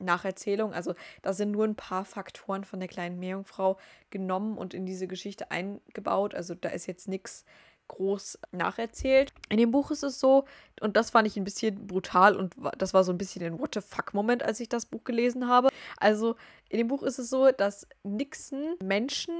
Nacherzählung. 0.00 0.74
Also 0.74 0.94
da 1.22 1.32
sind 1.32 1.52
nur 1.52 1.64
ein 1.64 1.76
paar 1.76 2.04
Faktoren 2.04 2.64
von 2.64 2.80
der 2.80 2.88
kleinen 2.88 3.18
Meerjungfrau 3.18 3.78
genommen 4.10 4.58
und 4.58 4.74
in 4.74 4.86
diese 4.86 5.06
Geschichte 5.06 5.50
eingebaut. 5.50 6.34
Also 6.34 6.54
da 6.54 6.68
ist 6.70 6.86
jetzt 6.86 7.08
nichts 7.08 7.44
groß 7.88 8.38
nacherzählt. 8.52 9.32
In 9.48 9.58
dem 9.58 9.70
Buch 9.70 9.90
ist 9.90 10.02
es 10.02 10.20
so, 10.20 10.44
und 10.80 10.96
das 10.96 11.10
fand 11.10 11.26
ich 11.26 11.36
ein 11.36 11.44
bisschen 11.44 11.86
brutal 11.86 12.36
und 12.36 12.54
das 12.78 12.94
war 12.94 13.04
so 13.04 13.12
ein 13.12 13.18
bisschen 13.18 13.44
ein 13.44 13.58
What 13.58 13.74
the 13.74 13.80
fuck-Moment, 13.80 14.42
als 14.42 14.60
ich 14.60 14.68
das 14.68 14.86
Buch 14.86 15.04
gelesen 15.04 15.48
habe. 15.48 15.68
Also 15.98 16.36
in 16.68 16.78
dem 16.78 16.88
Buch 16.88 17.02
ist 17.02 17.18
es 17.18 17.30
so, 17.30 17.50
dass 17.50 17.86
Nixon 18.02 18.76
Menschen 18.82 19.34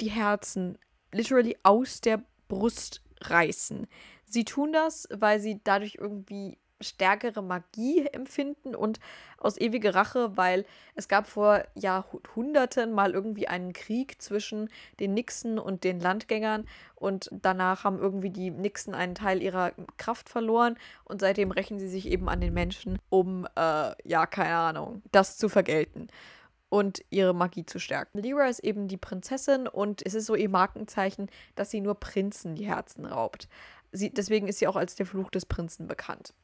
die 0.00 0.10
Herzen 0.10 0.78
literally 1.12 1.56
aus 1.62 2.00
der 2.00 2.22
Brust 2.48 3.02
reißen. 3.22 3.86
Sie 4.24 4.44
tun 4.44 4.72
das, 4.72 5.08
weil 5.10 5.40
sie 5.40 5.60
dadurch 5.64 5.96
irgendwie 6.00 6.58
stärkere 6.80 7.42
Magie 7.42 8.06
empfinden 8.06 8.74
und 8.74 9.00
aus 9.38 9.58
ewige 9.58 9.94
Rache, 9.94 10.36
weil 10.36 10.64
es 10.94 11.08
gab 11.08 11.26
vor 11.26 11.64
Jahrhunderten 11.74 12.92
mal 12.92 13.12
irgendwie 13.12 13.48
einen 13.48 13.72
Krieg 13.72 14.20
zwischen 14.20 14.68
den 15.00 15.14
Nixen 15.14 15.58
und 15.58 15.84
den 15.84 16.00
Landgängern 16.00 16.66
und 16.94 17.28
danach 17.32 17.84
haben 17.84 17.98
irgendwie 17.98 18.30
die 18.30 18.50
Nixen 18.50 18.94
einen 18.94 19.14
Teil 19.14 19.42
ihrer 19.42 19.72
Kraft 19.96 20.28
verloren 20.28 20.76
und 21.04 21.20
seitdem 21.20 21.50
rächen 21.50 21.78
sie 21.78 21.88
sich 21.88 22.06
eben 22.06 22.28
an 22.28 22.40
den 22.40 22.54
Menschen, 22.54 22.98
um, 23.10 23.46
äh, 23.56 23.92
ja, 24.08 24.26
keine 24.26 24.56
Ahnung, 24.56 25.02
das 25.12 25.36
zu 25.36 25.48
vergelten 25.48 26.08
und 26.68 27.04
ihre 27.10 27.34
Magie 27.34 27.64
zu 27.64 27.78
stärken. 27.78 28.18
Lyra 28.18 28.46
ist 28.46 28.60
eben 28.60 28.88
die 28.88 28.96
Prinzessin 28.96 29.66
und 29.66 30.04
es 30.04 30.14
ist 30.14 30.26
so 30.26 30.34
ihr 30.34 30.50
Markenzeichen, 30.50 31.30
dass 31.54 31.70
sie 31.70 31.80
nur 31.80 31.94
Prinzen 31.94 32.54
die 32.54 32.66
Herzen 32.66 33.06
raubt. 33.06 33.48
Sie, 33.92 34.10
deswegen 34.12 34.48
ist 34.48 34.58
sie 34.58 34.68
auch 34.68 34.76
als 34.76 34.94
der 34.94 35.06
Fluch 35.06 35.30
des 35.30 35.46
Prinzen 35.46 35.86
bekannt. 35.86 36.34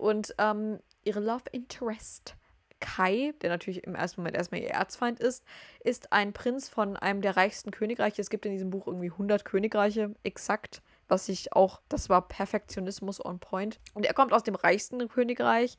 Und 0.00 0.34
ähm, 0.38 0.80
ihre 1.04 1.20
Love 1.20 1.44
Interest 1.52 2.34
Kai, 2.80 3.34
der 3.42 3.50
natürlich 3.50 3.84
im 3.84 3.94
ersten 3.94 4.22
Moment 4.22 4.36
erstmal 4.36 4.62
ihr 4.62 4.70
Erzfeind 4.70 5.20
ist, 5.20 5.44
ist 5.84 6.12
ein 6.12 6.32
Prinz 6.32 6.68
von 6.68 6.96
einem 6.96 7.20
der 7.20 7.36
reichsten 7.36 7.70
Königreiche. 7.70 8.22
Es 8.22 8.30
gibt 8.30 8.46
in 8.46 8.52
diesem 8.52 8.70
Buch 8.70 8.86
irgendwie 8.86 9.10
100 9.10 9.44
Königreiche, 9.44 10.14
exakt, 10.22 10.82
was 11.06 11.28
ich 11.28 11.52
auch, 11.52 11.80
das 11.88 12.08
war 12.08 12.26
Perfektionismus 12.26 13.22
on 13.22 13.38
point. 13.38 13.78
Und 13.92 14.06
er 14.06 14.14
kommt 14.14 14.32
aus 14.32 14.42
dem 14.42 14.54
reichsten 14.54 15.06
Königreich 15.08 15.76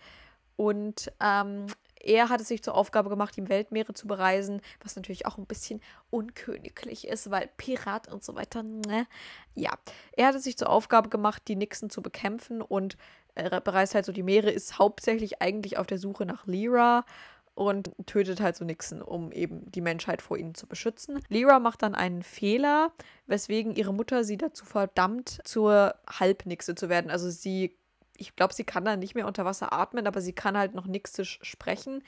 und 0.55 1.11
ähm, 1.19 1.65
er 2.03 2.29
hat 2.29 2.41
es 2.41 2.47
sich 2.47 2.63
zur 2.63 2.75
Aufgabe 2.75 3.09
gemacht, 3.09 3.35
die 3.35 3.47
Weltmeere 3.47 3.93
zu 3.93 4.07
bereisen, 4.07 4.61
was 4.83 4.95
natürlich 4.95 5.25
auch 5.25 5.37
ein 5.37 5.45
bisschen 5.45 5.81
unköniglich 6.09 7.07
ist, 7.07 7.29
weil 7.29 7.49
Pirat 7.57 8.11
und 8.11 8.23
so 8.23 8.35
weiter. 8.35 8.63
Ne? 8.63 9.07
Ja, 9.55 9.73
er 10.13 10.27
hat 10.27 10.35
es 10.35 10.43
sich 10.43 10.57
zur 10.57 10.69
Aufgabe 10.69 11.09
gemacht, 11.09 11.43
die 11.47 11.55
Nixen 11.55 11.89
zu 11.89 12.01
bekämpfen 12.01 12.61
und 12.61 12.97
er 13.35 13.61
bereist 13.61 13.95
halt 13.95 14.05
so 14.05 14.11
die 14.11 14.23
Meere, 14.23 14.49
ist 14.49 14.79
hauptsächlich 14.79 15.41
eigentlich 15.41 15.77
auf 15.77 15.87
der 15.87 15.97
Suche 15.97 16.25
nach 16.25 16.45
Lyra 16.47 17.05
und 17.53 17.91
tötet 18.05 18.39
halt 18.39 18.55
so 18.55 18.65
Nixon, 18.65 19.01
um 19.01 19.31
eben 19.31 19.69
die 19.71 19.81
Menschheit 19.81 20.21
vor 20.21 20.37
ihnen 20.37 20.55
zu 20.55 20.67
beschützen. 20.67 21.19
Lyra 21.29 21.59
macht 21.59 21.83
dann 21.83 21.95
einen 21.95 22.23
Fehler, 22.23 22.91
weswegen 23.27 23.75
ihre 23.75 23.93
Mutter 23.93 24.23
sie 24.23 24.37
dazu 24.37 24.65
verdammt, 24.65 25.39
zur 25.43 25.95
Halbnixe 26.09 26.75
zu 26.75 26.89
werden. 26.89 27.11
Also 27.11 27.29
sie, 27.29 27.75
ich 28.17 28.35
glaube, 28.35 28.53
sie 28.53 28.63
kann 28.63 28.85
dann 28.85 28.99
nicht 28.99 29.15
mehr 29.15 29.27
unter 29.27 29.45
Wasser 29.45 29.73
atmen, 29.73 30.07
aber 30.07 30.21
sie 30.21 30.33
kann 30.33 30.57
halt 30.57 30.73
noch 30.73 30.85
nixisch 30.85 31.39
sprechen, 31.41 32.03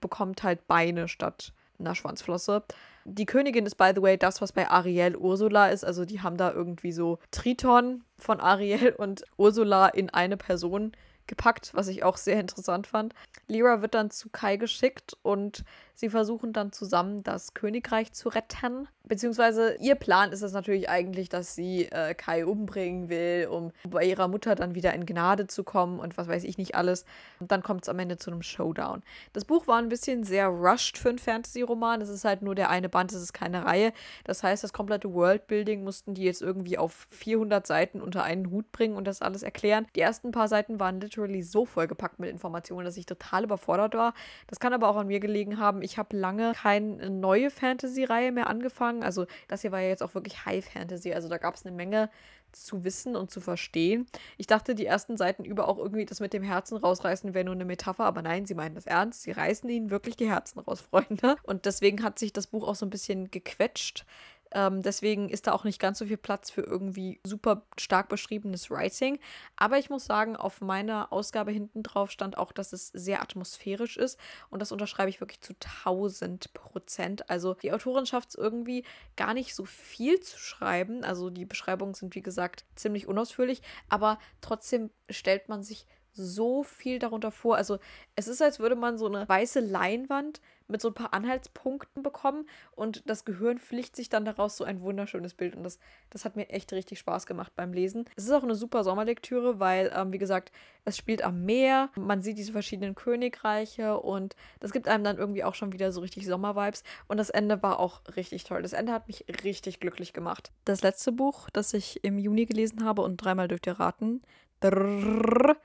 bekommt 0.00 0.42
halt 0.42 0.66
Beine 0.66 1.08
statt 1.08 1.52
einer 1.78 1.94
Schwanzflosse. 1.94 2.62
Die 3.04 3.26
Königin 3.26 3.66
ist, 3.66 3.76
by 3.76 3.92
the 3.94 4.02
way, 4.02 4.16
das, 4.16 4.40
was 4.40 4.52
bei 4.52 4.68
Ariel 4.68 5.16
Ursula 5.16 5.68
ist. 5.68 5.84
Also 5.84 6.04
die 6.04 6.22
haben 6.22 6.36
da 6.36 6.52
irgendwie 6.52 6.92
so 6.92 7.18
Triton 7.30 8.04
von 8.18 8.40
Ariel 8.40 8.92
und 8.98 9.24
Ursula 9.36 9.88
in 9.88 10.10
eine 10.10 10.36
Person 10.36 10.92
gepackt, 11.26 11.70
was 11.74 11.88
ich 11.88 12.02
auch 12.04 12.16
sehr 12.16 12.38
interessant 12.40 12.86
fand. 12.86 13.14
Lyra 13.48 13.82
wird 13.82 13.94
dann 13.94 14.10
zu 14.10 14.28
Kai 14.30 14.56
geschickt 14.56 15.16
und 15.22 15.64
sie 15.94 16.08
versuchen 16.08 16.52
dann 16.52 16.72
zusammen 16.72 17.22
das 17.22 17.54
Königreich 17.54 18.12
zu 18.12 18.28
retten. 18.28 18.88
Beziehungsweise 19.06 19.76
ihr 19.80 19.96
Plan 19.96 20.32
ist 20.32 20.40
es 20.40 20.52
natürlich 20.52 20.88
eigentlich, 20.88 21.28
dass 21.28 21.54
sie 21.54 21.84
äh, 21.92 22.14
Kai 22.14 22.46
umbringen 22.46 23.10
will, 23.10 23.48
um 23.50 23.70
bei 23.86 24.04
ihrer 24.04 24.28
Mutter 24.28 24.54
dann 24.54 24.74
wieder 24.74 24.94
in 24.94 25.04
Gnade 25.04 25.46
zu 25.46 25.62
kommen 25.62 26.00
und 26.00 26.16
was 26.16 26.26
weiß 26.26 26.42
ich 26.44 26.56
nicht 26.56 26.74
alles. 26.74 27.04
Und 27.38 27.52
dann 27.52 27.62
kommt 27.62 27.82
es 27.82 27.90
am 27.90 27.98
Ende 27.98 28.16
zu 28.16 28.30
einem 28.30 28.42
Showdown. 28.42 29.02
Das 29.34 29.44
Buch 29.44 29.66
war 29.66 29.76
ein 29.76 29.90
bisschen 29.90 30.24
sehr 30.24 30.48
rushed 30.48 30.96
für 30.96 31.10
einen 31.10 31.18
Fantasy-Roman. 31.18 32.00
Es 32.00 32.08
ist 32.08 32.24
halt 32.24 32.40
nur 32.40 32.54
der 32.54 32.70
eine 32.70 32.88
Band, 32.88 33.12
es 33.12 33.20
ist 33.20 33.34
keine 33.34 33.66
Reihe. 33.66 33.92
Das 34.24 34.42
heißt, 34.42 34.64
das 34.64 34.72
komplette 34.72 35.12
Worldbuilding 35.12 35.84
mussten 35.84 36.14
die 36.14 36.24
jetzt 36.24 36.40
irgendwie 36.40 36.78
auf 36.78 37.06
400 37.10 37.66
Seiten 37.66 38.00
unter 38.00 38.22
einen 38.24 38.50
Hut 38.50 38.72
bringen 38.72 38.96
und 38.96 39.04
das 39.04 39.20
alles 39.20 39.42
erklären. 39.42 39.86
Die 39.96 40.00
ersten 40.00 40.32
paar 40.32 40.48
Seiten 40.48 40.80
waren 40.80 40.98
literally 41.00 41.42
so 41.42 41.66
vollgepackt 41.66 42.18
mit 42.18 42.30
Informationen, 42.30 42.86
dass 42.86 42.96
ich 42.96 43.04
total 43.04 43.44
überfordert 43.44 43.94
war. 43.94 44.14
Das 44.46 44.60
kann 44.60 44.72
aber 44.72 44.88
auch 44.88 44.96
an 44.96 45.08
mir 45.08 45.20
gelegen 45.20 45.58
haben. 45.58 45.82
Ich 45.84 45.98
habe 45.98 46.16
lange 46.16 46.52
keine 46.54 47.10
neue 47.10 47.50
Fantasy-Reihe 47.50 48.32
mehr 48.32 48.48
angefangen. 48.48 49.02
Also 49.02 49.26
das 49.48 49.60
hier 49.60 49.70
war 49.70 49.80
ja 49.80 49.88
jetzt 49.88 50.02
auch 50.02 50.14
wirklich 50.14 50.46
High 50.46 50.64
Fantasy. 50.64 51.12
Also 51.12 51.28
da 51.28 51.36
gab 51.36 51.54
es 51.54 51.66
eine 51.66 51.76
Menge 51.76 52.08
zu 52.52 52.84
wissen 52.84 53.16
und 53.16 53.30
zu 53.30 53.40
verstehen. 53.40 54.06
Ich 54.38 54.46
dachte 54.46 54.74
die 54.74 54.86
ersten 54.86 55.16
Seiten 55.16 55.44
über 55.44 55.68
auch 55.68 55.78
irgendwie 55.78 56.06
das 56.06 56.20
mit 56.20 56.32
dem 56.32 56.42
Herzen 56.42 56.76
rausreißen 56.76 57.34
wäre 57.34 57.44
nur 57.44 57.54
eine 57.54 57.64
Metapher, 57.64 58.04
aber 58.04 58.22
nein, 58.22 58.46
sie 58.46 58.54
meinen 58.54 58.74
das 58.74 58.86
ernst. 58.86 59.22
Sie 59.22 59.32
reißen 59.32 59.68
ihnen 59.68 59.90
wirklich 59.90 60.16
die 60.16 60.30
Herzen 60.30 60.60
raus, 60.60 60.80
Freunde. 60.90 61.36
Und 61.42 61.66
deswegen 61.66 62.02
hat 62.02 62.18
sich 62.18 62.32
das 62.32 62.46
Buch 62.46 62.66
auch 62.66 62.76
so 62.76 62.86
ein 62.86 62.90
bisschen 62.90 63.30
gequetscht 63.30 64.06
Ähm, 64.54 64.82
deswegen 64.82 65.28
ist 65.28 65.46
da 65.46 65.52
auch 65.52 65.64
nicht 65.64 65.80
ganz 65.80 65.98
so 65.98 66.06
viel 66.06 66.16
Platz 66.16 66.50
für 66.50 66.62
irgendwie 66.62 67.20
super 67.24 67.66
stark 67.78 68.08
beschriebenes 68.08 68.70
Writing. 68.70 69.18
Aber 69.56 69.78
ich 69.78 69.90
muss 69.90 70.04
sagen, 70.04 70.36
auf 70.36 70.60
meiner 70.60 71.12
Ausgabe 71.12 71.50
hinten 71.50 71.82
drauf 71.82 72.10
stand 72.10 72.38
auch, 72.38 72.52
dass 72.52 72.72
es 72.72 72.88
sehr 72.88 73.20
atmosphärisch 73.20 73.96
ist. 73.96 74.18
Und 74.50 74.60
das 74.60 74.72
unterschreibe 74.72 75.10
ich 75.10 75.20
wirklich 75.20 75.40
zu 75.40 75.54
1000 75.84 76.54
Prozent. 76.54 77.28
Also 77.28 77.54
die 77.54 77.72
Autorin 77.72 78.06
schafft 78.06 78.30
es 78.30 78.34
irgendwie 78.36 78.84
gar 79.16 79.34
nicht 79.34 79.54
so 79.54 79.64
viel 79.64 80.20
zu 80.20 80.38
schreiben. 80.38 81.04
Also 81.04 81.30
die 81.30 81.44
Beschreibungen 81.44 81.94
sind, 81.94 82.14
wie 82.14 82.22
gesagt, 82.22 82.64
ziemlich 82.76 83.08
unausführlich. 83.08 83.60
Aber 83.88 84.18
trotzdem 84.40 84.90
stellt 85.10 85.48
man 85.48 85.64
sich 85.64 85.86
so 86.14 86.62
viel 86.62 86.98
darunter 86.98 87.30
vor. 87.30 87.56
Also 87.56 87.78
es 88.16 88.28
ist, 88.28 88.40
als 88.40 88.58
würde 88.58 88.76
man 88.76 88.98
so 88.98 89.06
eine 89.06 89.28
weiße 89.28 89.60
Leinwand 89.60 90.40
mit 90.66 90.80
so 90.80 90.88
ein 90.88 90.94
paar 90.94 91.12
Anhaltspunkten 91.12 92.02
bekommen 92.02 92.48
und 92.72 93.02
das 93.08 93.24
Gehirn 93.24 93.58
pflicht 93.58 93.94
sich 93.96 94.08
dann 94.08 94.24
daraus 94.24 94.56
so 94.56 94.64
ein 94.64 94.80
wunderschönes 94.80 95.34
Bild 95.34 95.56
und 95.56 95.62
das, 95.62 95.78
das 96.10 96.24
hat 96.24 96.36
mir 96.36 96.48
echt 96.48 96.72
richtig 96.72 96.98
Spaß 96.98 97.26
gemacht 97.26 97.52
beim 97.54 97.72
Lesen. 97.72 98.06
Es 98.16 98.24
ist 98.24 98.32
auch 98.32 98.42
eine 98.42 98.54
super 98.54 98.82
Sommerlektüre, 98.82 99.60
weil, 99.60 99.92
ähm, 99.94 100.12
wie 100.12 100.18
gesagt, 100.18 100.52
es 100.84 100.96
spielt 100.96 101.22
am 101.22 101.44
Meer, 101.44 101.90
man 101.96 102.22
sieht 102.22 102.38
diese 102.38 102.52
verschiedenen 102.52 102.94
Königreiche 102.94 103.98
und 103.98 104.36
das 104.60 104.72
gibt 104.72 104.88
einem 104.88 105.04
dann 105.04 105.18
irgendwie 105.18 105.44
auch 105.44 105.54
schon 105.54 105.72
wieder 105.72 105.92
so 105.92 106.00
richtig 106.00 106.26
Sommervibes 106.26 106.82
und 107.08 107.18
das 107.18 107.30
Ende 107.30 107.62
war 107.62 107.78
auch 107.78 108.00
richtig 108.16 108.44
toll. 108.44 108.62
Das 108.62 108.72
Ende 108.72 108.92
hat 108.92 109.06
mich 109.06 109.26
richtig 109.44 109.80
glücklich 109.80 110.12
gemacht. 110.12 110.50
Das 110.64 110.82
letzte 110.82 111.12
Buch, 111.12 111.50
das 111.50 111.74
ich 111.74 112.02
im 112.04 112.18
Juni 112.18 112.46
gelesen 112.46 112.84
habe 112.84 113.02
und 113.02 113.18
dreimal 113.18 113.48
dürft 113.48 113.66
ihr 113.66 113.78
raten, 113.78 114.22
drrr, 114.60 115.56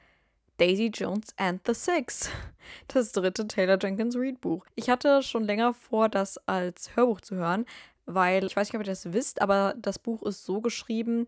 Daisy 0.59 0.91
Jones 0.93 1.33
and 1.37 1.61
the 1.65 1.73
Six, 1.73 2.29
das 2.89 3.13
dritte 3.13 3.47
Taylor 3.47 3.77
Jenkins 3.81 4.17
Reid 4.17 4.41
Buch. 4.41 4.65
Ich 4.75 4.89
hatte 4.89 5.23
schon 5.23 5.45
länger 5.45 5.73
vor, 5.73 6.09
das 6.09 6.37
als 6.47 6.95
Hörbuch 6.97 7.21
zu 7.21 7.35
hören, 7.35 7.65
weil 8.05 8.43
ich 8.43 8.57
weiß 8.57 8.67
nicht, 8.67 8.75
ob 8.75 8.81
ihr 8.81 8.91
das 8.91 9.13
wisst, 9.13 9.41
aber 9.41 9.73
das 9.77 9.99
Buch 9.99 10.21
ist 10.23 10.43
so 10.43 10.59
geschrieben, 10.59 11.27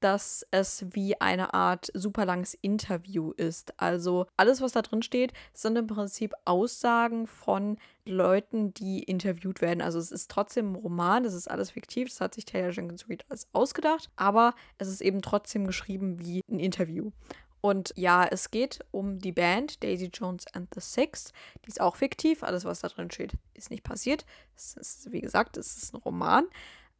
dass 0.00 0.46
es 0.50 0.86
wie 0.92 1.20
eine 1.20 1.52
Art 1.52 1.90
super 1.92 2.24
langes 2.24 2.54
Interview 2.54 3.32
ist. 3.32 3.78
Also 3.78 4.24
alles, 4.38 4.62
was 4.62 4.72
da 4.72 4.80
drin 4.80 5.02
steht, 5.02 5.34
sind 5.52 5.76
im 5.76 5.86
Prinzip 5.86 6.32
Aussagen 6.46 7.26
von 7.26 7.76
Leuten, 8.06 8.72
die 8.72 9.02
interviewt 9.02 9.60
werden. 9.60 9.82
Also 9.82 9.98
es 9.98 10.10
ist 10.10 10.30
trotzdem 10.30 10.72
ein 10.72 10.76
Roman, 10.76 11.24
das 11.24 11.34
ist 11.34 11.50
alles 11.50 11.72
fiktiv, 11.72 12.08
das 12.08 12.22
hat 12.22 12.34
sich 12.34 12.46
Taylor 12.46 12.70
Jenkins 12.70 13.10
Reid 13.10 13.26
alles 13.28 13.46
ausgedacht, 13.52 14.08
aber 14.16 14.54
es 14.78 14.88
ist 14.88 15.02
eben 15.02 15.20
trotzdem 15.20 15.66
geschrieben 15.66 16.18
wie 16.18 16.40
ein 16.50 16.60
Interview. 16.60 17.10
Und 17.60 17.92
ja, 17.96 18.24
es 18.24 18.50
geht 18.50 18.80
um 18.90 19.18
die 19.18 19.32
Band 19.32 19.82
Daisy 19.82 20.10
Jones 20.12 20.46
and 20.54 20.72
the 20.74 20.80
Six. 20.80 21.32
Die 21.64 21.68
ist 21.68 21.80
auch 21.80 21.96
fiktiv. 21.96 22.42
Alles, 22.42 22.64
was 22.64 22.80
da 22.80 22.88
drin 22.88 23.10
steht, 23.10 23.32
ist 23.54 23.70
nicht 23.70 23.84
passiert. 23.84 24.24
Es 24.56 24.74
ist, 24.74 25.12
wie 25.12 25.20
gesagt, 25.20 25.56
es 25.56 25.76
ist 25.76 25.94
ein 25.94 25.98
Roman. 25.98 26.46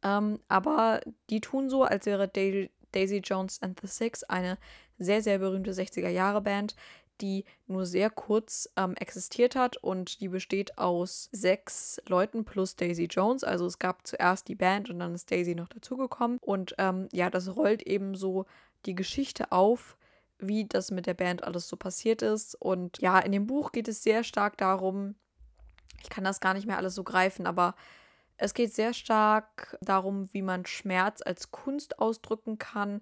Ähm, 0.03 0.39
aber 0.47 1.01
die 1.29 1.41
tun 1.41 1.69
so, 1.69 1.83
als 1.83 2.05
wäre 2.05 2.27
Daisy 2.27 3.17
Jones 3.23 3.61
and 3.61 3.79
the 3.81 3.87
Six 3.87 4.23
eine 4.23 4.57
sehr, 4.97 5.21
sehr 5.21 5.39
berühmte 5.39 5.71
60er-Jahre-Band, 5.71 6.75
die 7.21 7.45
nur 7.67 7.85
sehr 7.85 8.09
kurz 8.09 8.69
ähm, 8.75 8.95
existiert 8.95 9.55
hat 9.55 9.77
und 9.77 10.21
die 10.21 10.27
besteht 10.27 10.77
aus 10.77 11.29
sechs 11.31 12.01
Leuten 12.07 12.45
plus 12.45 12.75
Daisy 12.75 13.05
Jones. 13.05 13.43
Also 13.43 13.65
es 13.65 13.79
gab 13.79 14.07
zuerst 14.07 14.47
die 14.47 14.55
Band 14.55 14.89
und 14.89 14.99
dann 14.99 15.13
ist 15.13 15.29
Daisy 15.31 15.55
noch 15.55 15.69
dazugekommen. 15.69 16.39
Und 16.41 16.75
ähm, 16.77 17.07
ja, 17.11 17.29
das 17.29 17.55
rollt 17.55 17.83
eben 17.83 18.15
so 18.15 18.45
die 18.85 18.95
Geschichte 18.95 19.51
auf 19.51 19.97
wie 20.41 20.65
das 20.65 20.91
mit 20.91 21.05
der 21.05 21.13
Band 21.13 21.43
alles 21.43 21.67
so 21.67 21.77
passiert 21.77 22.21
ist. 22.21 22.55
Und 22.55 23.01
ja, 23.01 23.19
in 23.19 23.31
dem 23.31 23.47
Buch 23.47 23.71
geht 23.71 23.87
es 23.87 24.03
sehr 24.03 24.23
stark 24.23 24.57
darum, 24.57 25.15
ich 26.01 26.09
kann 26.09 26.23
das 26.23 26.39
gar 26.39 26.53
nicht 26.53 26.67
mehr 26.67 26.77
alles 26.77 26.95
so 26.95 27.03
greifen, 27.03 27.45
aber 27.45 27.75
es 28.37 28.53
geht 28.53 28.73
sehr 28.73 28.93
stark 28.93 29.77
darum, 29.81 30.27
wie 30.33 30.41
man 30.41 30.65
Schmerz 30.65 31.21
als 31.23 31.51
Kunst 31.51 31.99
ausdrücken 31.99 32.57
kann, 32.57 33.01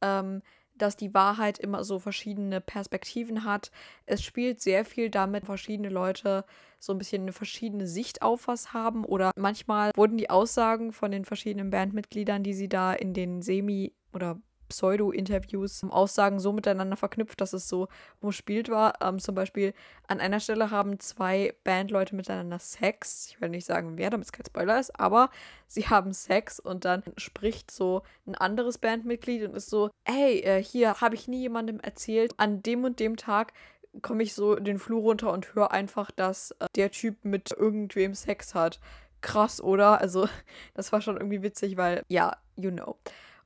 ähm, 0.00 0.42
dass 0.76 0.96
die 0.96 1.12
Wahrheit 1.12 1.58
immer 1.58 1.82
so 1.82 1.98
verschiedene 1.98 2.60
Perspektiven 2.60 3.44
hat. 3.44 3.72
Es 4.06 4.22
spielt 4.22 4.60
sehr 4.60 4.84
viel 4.84 5.10
damit, 5.10 5.46
verschiedene 5.46 5.88
Leute 5.88 6.44
so 6.78 6.92
ein 6.92 6.98
bisschen 6.98 7.22
eine 7.22 7.32
verschiedene 7.32 7.88
Sicht 7.88 8.22
auf 8.22 8.46
was 8.46 8.72
haben. 8.72 9.04
Oder 9.04 9.32
manchmal 9.36 9.90
wurden 9.96 10.16
die 10.16 10.30
Aussagen 10.30 10.92
von 10.92 11.10
den 11.10 11.24
verschiedenen 11.24 11.70
Bandmitgliedern, 11.70 12.44
die 12.44 12.54
sie 12.54 12.68
da 12.68 12.92
in 12.92 13.12
den 13.14 13.42
Semi- 13.42 13.92
oder 14.12 14.40
Pseudo-Interviews 14.68 15.84
Aussagen 15.84 16.38
so 16.38 16.52
miteinander 16.52 16.96
verknüpft, 16.96 17.40
dass 17.40 17.52
es 17.52 17.68
so 17.68 17.88
umspielt 18.20 18.68
war. 18.68 18.94
Ähm, 19.02 19.18
zum 19.18 19.34
Beispiel 19.34 19.74
an 20.06 20.20
einer 20.20 20.40
Stelle 20.40 20.70
haben 20.70 21.00
zwei 21.00 21.54
Bandleute 21.64 22.14
miteinander 22.14 22.58
Sex. 22.58 23.28
Ich 23.30 23.40
will 23.40 23.48
nicht 23.48 23.66
sagen, 23.66 23.98
wer, 23.98 24.10
damit 24.10 24.26
es 24.26 24.32
kein 24.32 24.46
Spoiler 24.46 24.78
ist, 24.78 24.98
aber 24.98 25.30
sie 25.66 25.88
haben 25.88 26.12
Sex 26.12 26.60
und 26.60 26.84
dann 26.84 27.02
spricht 27.16 27.70
so 27.70 28.02
ein 28.26 28.34
anderes 28.34 28.78
Bandmitglied 28.78 29.44
und 29.44 29.54
ist 29.54 29.70
so, 29.70 29.90
hey, 30.04 30.40
äh, 30.40 30.62
hier 30.62 31.00
habe 31.00 31.14
ich 31.14 31.28
nie 31.28 31.40
jemandem 31.40 31.80
erzählt, 31.80 32.32
an 32.36 32.62
dem 32.62 32.84
und 32.84 33.00
dem 33.00 33.16
Tag 33.16 33.52
komme 34.02 34.22
ich 34.22 34.34
so 34.34 34.56
den 34.56 34.78
Flur 34.78 35.02
runter 35.02 35.32
und 35.32 35.54
höre 35.54 35.70
einfach, 35.70 36.10
dass 36.10 36.52
äh, 36.52 36.66
der 36.76 36.90
Typ 36.90 37.24
mit 37.24 37.52
irgendwem 37.52 38.14
Sex 38.14 38.54
hat. 38.54 38.80
Krass, 39.20 39.60
oder? 39.60 40.00
Also, 40.00 40.28
das 40.74 40.92
war 40.92 41.00
schon 41.00 41.16
irgendwie 41.16 41.42
witzig, 41.42 41.76
weil, 41.76 42.02
ja, 42.08 42.36
you 42.56 42.70
know. 42.70 42.96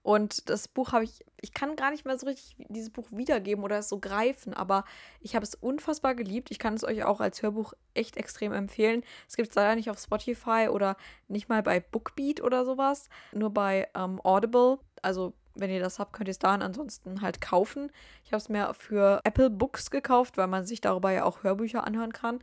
Und 0.02 0.50
das 0.50 0.66
Buch 0.66 0.92
habe 0.92 1.04
ich, 1.04 1.24
ich 1.40 1.54
kann 1.54 1.76
gar 1.76 1.92
nicht 1.92 2.04
mehr 2.04 2.18
so 2.18 2.26
richtig 2.26 2.56
dieses 2.68 2.90
Buch 2.90 3.06
wiedergeben 3.12 3.62
oder 3.62 3.78
es 3.78 3.88
so 3.88 4.00
greifen, 4.00 4.52
aber 4.52 4.84
ich 5.20 5.36
habe 5.36 5.44
es 5.44 5.54
unfassbar 5.54 6.16
geliebt. 6.16 6.50
Ich 6.50 6.58
kann 6.58 6.74
es 6.74 6.82
euch 6.82 7.04
auch 7.04 7.20
als 7.20 7.42
Hörbuch 7.42 7.72
echt 7.94 8.16
extrem 8.16 8.52
empfehlen. 8.52 9.04
Es 9.28 9.36
gibt 9.36 9.50
es 9.50 9.54
leider 9.54 9.76
nicht 9.76 9.90
auf 9.90 10.00
Spotify 10.00 10.68
oder 10.70 10.96
nicht 11.28 11.48
mal 11.48 11.62
bei 11.62 11.78
Bookbeat 11.78 12.42
oder 12.42 12.64
sowas, 12.64 13.08
nur 13.32 13.50
bei 13.50 13.88
ähm, 13.94 14.20
Audible. 14.24 14.80
Also 15.02 15.34
wenn 15.54 15.70
ihr 15.70 15.80
das 15.80 16.00
habt, 16.00 16.12
könnt 16.12 16.28
ihr 16.28 16.32
es 16.32 16.38
da 16.40 16.54
ansonsten 16.54 17.22
halt 17.22 17.40
kaufen. 17.40 17.92
Ich 18.24 18.32
habe 18.32 18.38
es 18.38 18.48
mir 18.48 18.74
für 18.74 19.20
Apple 19.22 19.50
Books 19.50 19.90
gekauft, 19.90 20.36
weil 20.36 20.48
man 20.48 20.64
sich 20.64 20.80
darüber 20.80 21.12
ja 21.12 21.24
auch 21.24 21.44
Hörbücher 21.44 21.86
anhören 21.86 22.12
kann. 22.12 22.40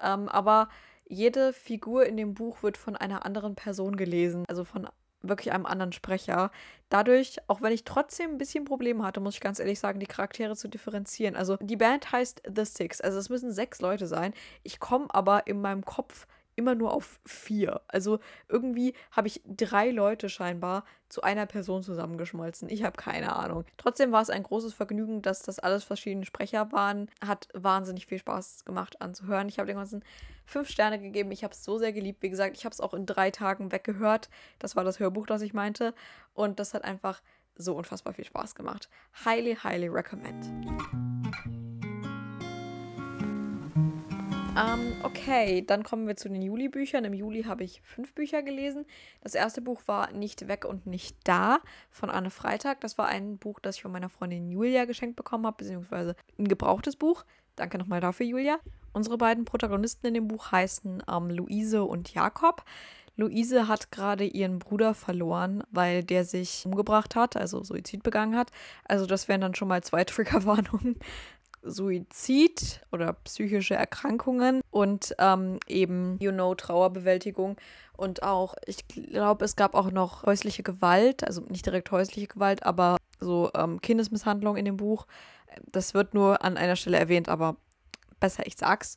Ähm, 0.00 0.28
aber 0.28 0.68
jede 1.08 1.52
Figur 1.52 2.06
in 2.06 2.16
dem 2.16 2.34
Buch 2.34 2.62
wird 2.62 2.76
von 2.76 2.94
einer 2.94 3.26
anderen 3.26 3.56
Person 3.56 3.96
gelesen, 3.96 4.44
also 4.48 4.64
von 4.64 4.88
wirklich 5.22 5.52
einem 5.52 5.66
anderen 5.66 5.92
Sprecher. 5.92 6.50
Dadurch, 6.88 7.36
auch 7.46 7.62
wenn 7.62 7.72
ich 7.72 7.84
trotzdem 7.84 8.30
ein 8.32 8.38
bisschen 8.38 8.64
Probleme 8.64 9.04
hatte, 9.04 9.20
muss 9.20 9.34
ich 9.34 9.40
ganz 9.40 9.58
ehrlich 9.58 9.78
sagen, 9.78 10.00
die 10.00 10.06
Charaktere 10.06 10.56
zu 10.56 10.68
differenzieren. 10.68 11.36
Also 11.36 11.56
die 11.60 11.76
Band 11.76 12.10
heißt 12.10 12.42
The 12.54 12.64
Six, 12.64 13.00
also 13.00 13.18
es 13.18 13.28
müssen 13.28 13.52
sechs 13.52 13.80
Leute 13.80 14.06
sein. 14.06 14.34
Ich 14.62 14.80
komme 14.80 15.06
aber 15.10 15.46
in 15.46 15.60
meinem 15.60 15.84
Kopf 15.84 16.26
immer 16.56 16.74
nur 16.74 16.92
auf 16.92 17.20
vier. 17.24 17.80
Also 17.88 18.20
irgendwie 18.48 18.94
habe 19.10 19.28
ich 19.28 19.42
drei 19.46 19.90
Leute 19.90 20.28
scheinbar 20.28 20.84
zu 21.08 21.22
einer 21.22 21.46
Person 21.46 21.82
zusammengeschmolzen. 21.82 22.68
Ich 22.68 22.84
habe 22.84 22.96
keine 22.96 23.34
Ahnung. 23.34 23.64
Trotzdem 23.76 24.12
war 24.12 24.22
es 24.22 24.30
ein 24.30 24.42
großes 24.42 24.74
Vergnügen, 24.74 25.22
dass 25.22 25.42
das 25.42 25.58
alles 25.58 25.84
verschiedene 25.84 26.24
Sprecher 26.24 26.70
waren. 26.72 27.08
Hat 27.24 27.48
wahnsinnig 27.52 28.06
viel 28.06 28.18
Spaß 28.18 28.64
gemacht 28.64 29.00
anzuhören. 29.00 29.48
Ich 29.48 29.58
habe 29.58 29.66
den 29.66 29.76
ganzen 29.76 30.04
fünf 30.44 30.68
Sterne 30.68 31.00
gegeben. 31.00 31.32
Ich 31.32 31.42
habe 31.44 31.52
es 31.52 31.64
so 31.64 31.78
sehr 31.78 31.92
geliebt. 31.92 32.22
Wie 32.22 32.30
gesagt, 32.30 32.56
ich 32.56 32.64
habe 32.64 32.72
es 32.72 32.80
auch 32.80 32.94
in 32.94 33.06
drei 33.06 33.30
Tagen 33.30 33.72
weggehört. 33.72 34.28
Das 34.58 34.76
war 34.76 34.84
das 34.84 35.00
Hörbuch, 35.00 35.26
das 35.26 35.42
ich 35.42 35.54
meinte. 35.54 35.94
Und 36.34 36.60
das 36.60 36.74
hat 36.74 36.84
einfach 36.84 37.22
so 37.56 37.74
unfassbar 37.76 38.14
viel 38.14 38.24
Spaß 38.24 38.54
gemacht. 38.54 38.88
Highly, 39.24 39.56
highly 39.56 39.88
recommend. 39.88 41.09
Ähm, 44.56 44.92
okay, 45.04 45.64
dann 45.64 45.84
kommen 45.84 46.06
wir 46.06 46.16
zu 46.16 46.28
den 46.28 46.42
Juli-Büchern. 46.42 47.04
Im 47.04 47.14
Juli 47.14 47.44
habe 47.44 47.62
ich 47.62 47.80
fünf 47.82 48.14
Bücher 48.14 48.42
gelesen. 48.42 48.84
Das 49.22 49.34
erste 49.34 49.60
Buch 49.60 49.82
war 49.86 50.12
Nicht 50.12 50.48
weg 50.48 50.64
und 50.64 50.86
nicht 50.86 51.16
da 51.24 51.60
von 51.90 52.10
Anne 52.10 52.30
Freitag. 52.30 52.80
Das 52.80 52.98
war 52.98 53.06
ein 53.06 53.38
Buch, 53.38 53.60
das 53.60 53.76
ich 53.76 53.82
von 53.82 53.92
meiner 53.92 54.08
Freundin 54.08 54.50
Julia 54.50 54.86
geschenkt 54.86 55.16
bekommen 55.16 55.46
habe, 55.46 55.58
beziehungsweise 55.58 56.16
ein 56.38 56.48
gebrauchtes 56.48 56.96
Buch. 56.96 57.24
Danke 57.56 57.78
nochmal 57.78 58.00
dafür, 58.00 58.26
Julia. 58.26 58.58
Unsere 58.92 59.18
beiden 59.18 59.44
Protagonisten 59.44 60.06
in 60.06 60.14
dem 60.14 60.28
Buch 60.28 60.50
heißen 60.50 61.04
ähm, 61.08 61.30
Luise 61.30 61.84
und 61.84 62.12
Jakob. 62.12 62.64
Luise 63.16 63.68
hat 63.68 63.92
gerade 63.92 64.24
ihren 64.24 64.58
Bruder 64.58 64.94
verloren, 64.94 65.62
weil 65.70 66.02
der 66.02 66.24
sich 66.24 66.64
umgebracht 66.64 67.14
hat, 67.14 67.36
also 67.36 67.62
Suizid 67.62 68.02
begangen 68.02 68.36
hat. 68.36 68.50
Also 68.84 69.06
das 69.06 69.28
wären 69.28 69.42
dann 69.42 69.54
schon 69.54 69.68
mal 69.68 69.82
zwei 69.82 70.04
Triggerwarnungen. 70.04 70.96
Suizid 71.62 72.80
oder 72.90 73.12
psychische 73.24 73.74
Erkrankungen 73.74 74.60
und 74.70 75.14
ähm, 75.18 75.58
eben, 75.66 76.16
you 76.20 76.32
know, 76.32 76.54
Trauerbewältigung. 76.54 77.56
Und 77.96 78.22
auch, 78.22 78.54
ich 78.66 78.88
glaube, 78.88 79.44
es 79.44 79.56
gab 79.56 79.74
auch 79.74 79.90
noch 79.90 80.24
häusliche 80.24 80.62
Gewalt, 80.62 81.24
also 81.24 81.42
nicht 81.42 81.66
direkt 81.66 81.90
häusliche 81.90 82.28
Gewalt, 82.28 82.64
aber 82.64 82.96
so 83.20 83.50
ähm, 83.54 83.80
Kindesmisshandlung 83.80 84.56
in 84.56 84.64
dem 84.64 84.78
Buch. 84.78 85.06
Das 85.70 85.94
wird 85.94 86.14
nur 86.14 86.42
an 86.42 86.56
einer 86.56 86.76
Stelle 86.76 86.98
erwähnt, 86.98 87.28
aber 87.28 87.56
besser, 88.18 88.46
ich 88.46 88.56
sag's. 88.56 88.96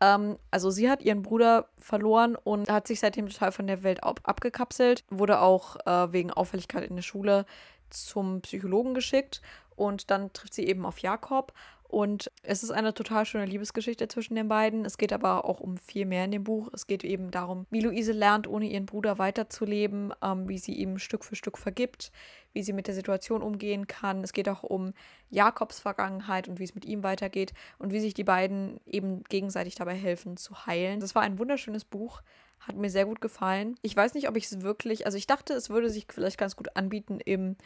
Ähm, 0.00 0.38
also 0.50 0.70
sie 0.70 0.90
hat 0.90 1.02
ihren 1.02 1.22
Bruder 1.22 1.68
verloren 1.78 2.36
und 2.36 2.70
hat 2.70 2.86
sich 2.86 3.00
seitdem 3.00 3.28
total 3.28 3.52
von 3.52 3.66
der 3.66 3.82
Welt 3.82 4.02
ab 4.02 4.20
abgekapselt, 4.24 5.04
wurde 5.10 5.40
auch 5.40 5.76
äh, 5.86 6.12
wegen 6.12 6.30
Auffälligkeit 6.30 6.88
in 6.88 6.96
der 6.96 7.02
Schule 7.02 7.44
zum 7.90 8.40
Psychologen 8.40 8.94
geschickt 8.94 9.42
und 9.76 10.10
dann 10.10 10.32
trifft 10.32 10.54
sie 10.54 10.66
eben 10.66 10.86
auf 10.86 10.98
Jakob 10.98 11.52
Und 11.90 12.30
es 12.44 12.62
ist 12.62 12.70
eine 12.70 12.94
total 12.94 13.26
schöne 13.26 13.46
Liebesgeschichte 13.46 14.06
zwischen 14.06 14.36
den 14.36 14.46
beiden. 14.46 14.84
Es 14.84 14.96
geht 14.96 15.12
aber 15.12 15.44
auch 15.44 15.58
um 15.58 15.76
viel 15.76 16.06
mehr 16.06 16.24
in 16.24 16.30
dem 16.30 16.44
Buch. 16.44 16.68
Es 16.72 16.86
geht 16.86 17.02
eben 17.02 17.32
darum, 17.32 17.66
wie 17.70 17.80
Luise 17.80 18.12
lernt, 18.12 18.46
ohne 18.46 18.66
ihren 18.70 18.86
Bruder 18.86 19.18
weiterzuleben, 19.18 20.14
ähm, 20.22 20.48
wie 20.48 20.58
sie 20.58 20.74
ihm 20.74 20.98
Stück 20.98 21.24
für 21.24 21.34
Stück 21.34 21.58
vergibt, 21.58 22.12
wie 22.52 22.62
sie 22.62 22.72
mit 22.72 22.86
der 22.86 22.94
Situation 22.94 23.42
umgehen 23.42 23.88
kann. 23.88 24.22
Es 24.22 24.32
geht 24.32 24.48
auch 24.48 24.62
um 24.62 24.92
Jakobs 25.30 25.80
Vergangenheit 25.80 26.46
und 26.46 26.60
wie 26.60 26.64
es 26.64 26.76
mit 26.76 26.84
ihm 26.84 27.02
weitergeht 27.02 27.54
und 27.80 27.92
wie 27.92 28.00
sich 28.00 28.14
die 28.14 28.24
beiden 28.24 28.78
eben 28.86 29.24
gegenseitig 29.24 29.74
dabei 29.74 29.94
helfen 29.94 30.36
zu 30.36 30.66
heilen. 30.66 31.00
Das 31.00 31.16
war 31.16 31.22
ein 31.22 31.40
wunderschönes 31.40 31.84
Buch. 31.84 32.22
Hat 32.60 32.76
mir 32.76 32.90
sehr 32.90 33.06
gut 33.06 33.20
gefallen. 33.20 33.74
Ich 33.82 33.96
weiß 33.96 34.14
nicht, 34.14 34.28
ob 34.28 34.36
ich 34.36 34.44
es 34.44 34.60
wirklich, 34.60 35.06
also 35.06 35.18
ich 35.18 35.26
dachte, 35.26 35.54
es 35.54 35.70
würde 35.70 35.90
sich 35.90 36.06
vielleicht 36.08 36.38
ganz 36.38 36.54
gut 36.54 36.76
anbieten 36.76 37.18
im 37.18 37.56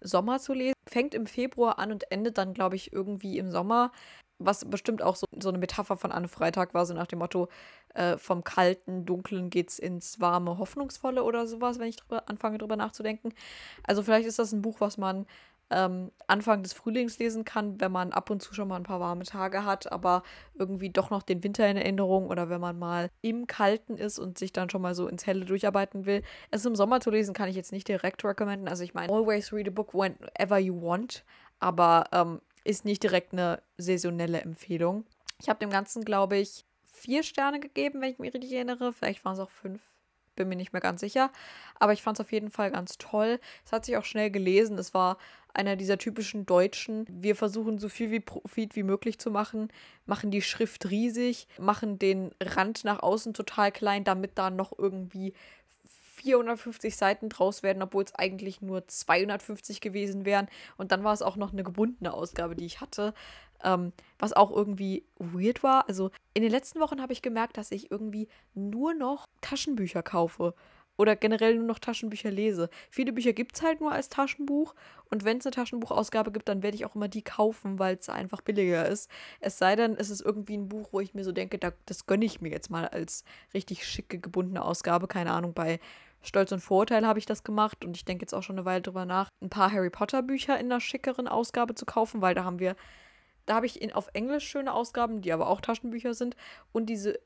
Sommer 0.00 0.38
zu 0.38 0.52
lesen. 0.52 0.74
Fängt 0.88 1.14
im 1.14 1.26
Februar 1.26 1.78
an 1.78 1.92
und 1.92 2.10
endet 2.10 2.38
dann, 2.38 2.54
glaube 2.54 2.76
ich, 2.76 2.92
irgendwie 2.92 3.38
im 3.38 3.50
Sommer. 3.50 3.92
Was 4.38 4.64
bestimmt 4.64 5.00
auch 5.00 5.16
so, 5.16 5.26
so 5.38 5.48
eine 5.48 5.58
Metapher 5.58 5.96
von 5.96 6.10
Anne 6.10 6.28
Freitag 6.28 6.74
war, 6.74 6.84
so 6.86 6.92
nach 6.92 7.06
dem 7.06 7.20
Motto, 7.20 7.48
äh, 7.94 8.18
vom 8.18 8.42
kalten, 8.42 9.06
dunklen 9.06 9.48
geht's 9.48 9.78
ins 9.78 10.20
warme, 10.20 10.58
hoffnungsvolle 10.58 11.22
oder 11.22 11.46
sowas, 11.46 11.78
wenn 11.78 11.88
ich 11.88 11.96
drüber, 11.96 12.28
anfange 12.28 12.58
drüber 12.58 12.76
nachzudenken. 12.76 13.32
Also 13.84 14.02
vielleicht 14.02 14.26
ist 14.26 14.40
das 14.40 14.52
ein 14.52 14.62
Buch, 14.62 14.80
was 14.80 14.98
man 14.98 15.26
ähm, 15.70 16.10
Anfang 16.26 16.62
des 16.62 16.72
Frühlings 16.72 17.18
lesen 17.18 17.44
kann, 17.44 17.80
wenn 17.80 17.92
man 17.92 18.12
ab 18.12 18.30
und 18.30 18.42
zu 18.42 18.54
schon 18.54 18.68
mal 18.68 18.76
ein 18.76 18.82
paar 18.82 19.00
warme 19.00 19.24
Tage 19.24 19.64
hat, 19.64 19.90
aber 19.90 20.22
irgendwie 20.54 20.90
doch 20.90 21.10
noch 21.10 21.22
den 21.22 21.42
Winter 21.42 21.68
in 21.68 21.76
Erinnerung 21.76 22.28
oder 22.28 22.48
wenn 22.48 22.60
man 22.60 22.78
mal 22.78 23.10
im 23.22 23.46
Kalten 23.46 23.96
ist 23.96 24.18
und 24.18 24.38
sich 24.38 24.52
dann 24.52 24.70
schon 24.70 24.82
mal 24.82 24.94
so 24.94 25.08
ins 25.08 25.26
Helle 25.26 25.44
durcharbeiten 25.44 26.06
will. 26.06 26.22
Es 26.50 26.64
im 26.64 26.76
Sommer 26.76 27.00
zu 27.00 27.10
lesen 27.10 27.34
kann 27.34 27.48
ich 27.48 27.56
jetzt 27.56 27.72
nicht 27.72 27.88
direkt 27.88 28.24
recommenden. 28.24 28.68
Also 28.68 28.84
ich 28.84 28.94
meine, 28.94 29.12
always 29.12 29.52
read 29.52 29.68
a 29.68 29.70
book 29.70 29.94
whenever 29.94 30.58
you 30.58 30.80
want, 30.80 31.24
aber 31.60 32.04
ähm, 32.12 32.40
ist 32.64 32.84
nicht 32.84 33.02
direkt 33.02 33.32
eine 33.32 33.62
saisonelle 33.78 34.40
Empfehlung. 34.40 35.04
Ich 35.40 35.48
habe 35.48 35.58
dem 35.58 35.70
Ganzen, 35.70 36.04
glaube 36.04 36.36
ich, 36.36 36.64
vier 36.84 37.22
Sterne 37.22 37.60
gegeben, 37.60 38.00
wenn 38.00 38.12
ich 38.12 38.18
mich 38.18 38.32
richtig 38.32 38.52
erinnere. 38.52 38.92
Vielleicht 38.92 39.24
waren 39.24 39.34
es 39.34 39.40
auch 39.40 39.50
fünf 39.50 39.80
bin 40.34 40.48
mir 40.48 40.56
nicht 40.56 40.72
mehr 40.72 40.82
ganz 40.82 41.00
sicher. 41.00 41.30
Aber 41.78 41.92
ich 41.92 42.02
fand 42.02 42.18
es 42.18 42.24
auf 42.24 42.32
jeden 42.32 42.50
Fall 42.50 42.70
ganz 42.70 42.98
toll. 42.98 43.40
Es 43.64 43.72
hat 43.72 43.84
sich 43.84 43.96
auch 43.96 44.04
schnell 44.04 44.30
gelesen. 44.30 44.78
Es 44.78 44.94
war 44.94 45.18
einer 45.54 45.76
dieser 45.76 45.98
typischen 45.98 46.46
Deutschen. 46.46 47.06
Wir 47.08 47.36
versuchen 47.36 47.78
so 47.78 47.88
viel 47.88 48.10
wie 48.10 48.20
Profit 48.20 48.76
wie 48.76 48.82
möglich 48.82 49.18
zu 49.18 49.30
machen, 49.30 49.68
machen 50.06 50.30
die 50.30 50.42
Schrift 50.42 50.90
riesig, 50.90 51.46
machen 51.58 51.98
den 51.98 52.32
Rand 52.42 52.84
nach 52.84 53.02
außen 53.02 53.34
total 53.34 53.72
klein, 53.72 54.04
damit 54.04 54.32
da 54.36 54.50
noch 54.50 54.76
irgendwie 54.76 55.32
450 56.24 56.96
Seiten 56.96 57.28
draus 57.28 57.62
werden, 57.62 57.82
obwohl 57.82 58.04
es 58.04 58.14
eigentlich 58.14 58.62
nur 58.62 58.86
250 58.86 59.80
gewesen 59.80 60.24
wären. 60.24 60.48
Und 60.76 60.92
dann 60.92 61.04
war 61.04 61.12
es 61.12 61.22
auch 61.22 61.36
noch 61.36 61.52
eine 61.52 61.64
gebundene 61.64 62.12
Ausgabe, 62.14 62.56
die 62.56 62.66
ich 62.66 62.80
hatte. 62.80 63.14
Ähm, 63.62 63.92
was 64.18 64.32
auch 64.32 64.50
irgendwie 64.50 65.04
weird 65.18 65.62
war. 65.62 65.88
Also 65.88 66.10
in 66.34 66.42
den 66.42 66.50
letzten 66.50 66.80
Wochen 66.80 67.00
habe 67.00 67.12
ich 67.12 67.22
gemerkt, 67.22 67.56
dass 67.56 67.70
ich 67.70 67.90
irgendwie 67.90 68.28
nur 68.54 68.94
noch 68.94 69.26
Taschenbücher 69.40 70.02
kaufe 70.02 70.54
oder 70.96 71.16
generell 71.16 71.56
nur 71.56 71.66
noch 71.66 71.78
Taschenbücher 71.78 72.30
lese. 72.30 72.70
Viele 72.90 73.12
Bücher 73.12 73.32
gibt 73.32 73.56
es 73.56 73.62
halt 73.62 73.80
nur 73.80 73.92
als 73.92 74.08
Taschenbuch 74.08 74.74
und 75.10 75.24
wenn 75.24 75.38
es 75.38 75.46
eine 75.46 75.52
Taschenbuchausgabe 75.52 76.32
gibt, 76.32 76.48
dann 76.48 76.62
werde 76.62 76.76
ich 76.76 76.84
auch 76.84 76.94
immer 76.94 77.08
die 77.08 77.22
kaufen, 77.22 77.78
weil 77.78 77.96
es 77.96 78.08
einfach 78.08 78.40
billiger 78.40 78.86
ist. 78.88 79.10
Es 79.40 79.58
sei 79.58 79.76
denn, 79.76 79.96
es 79.96 80.10
ist 80.10 80.20
irgendwie 80.20 80.56
ein 80.56 80.68
Buch, 80.68 80.88
wo 80.92 81.00
ich 81.00 81.14
mir 81.14 81.24
so 81.24 81.32
denke, 81.32 81.58
da, 81.58 81.72
das 81.86 82.06
gönne 82.06 82.24
ich 82.24 82.40
mir 82.40 82.50
jetzt 82.50 82.70
mal 82.70 82.86
als 82.86 83.24
richtig 83.52 83.86
schicke 83.86 84.18
gebundene 84.18 84.64
Ausgabe. 84.64 85.08
Keine 85.08 85.32
Ahnung, 85.32 85.52
bei 85.54 85.80
Stolz 86.22 86.52
und 86.52 86.60
Vorurteil 86.60 87.06
habe 87.06 87.18
ich 87.18 87.26
das 87.26 87.44
gemacht 87.44 87.84
und 87.84 87.96
ich 87.96 88.04
denke 88.04 88.22
jetzt 88.22 88.34
auch 88.34 88.42
schon 88.42 88.56
eine 88.56 88.64
Weile 88.64 88.82
drüber 88.82 89.04
nach, 89.04 89.28
ein 89.42 89.50
paar 89.50 89.70
Harry 89.70 89.90
Potter 89.90 90.22
Bücher 90.22 90.58
in 90.58 90.66
einer 90.66 90.80
schickeren 90.80 91.28
Ausgabe 91.28 91.74
zu 91.74 91.84
kaufen, 91.84 92.22
weil 92.22 92.34
da 92.34 92.44
haben 92.44 92.58
wir, 92.58 92.76
da 93.46 93.56
habe 93.56 93.66
ich 93.66 93.82
in, 93.82 93.92
auf 93.92 94.08
Englisch 94.14 94.48
schöne 94.48 94.72
Ausgaben, 94.72 95.20
die 95.20 95.32
aber 95.32 95.48
auch 95.48 95.60
Taschenbücher 95.60 96.14
sind 96.14 96.34
und 96.72 96.86
diese 96.86 97.18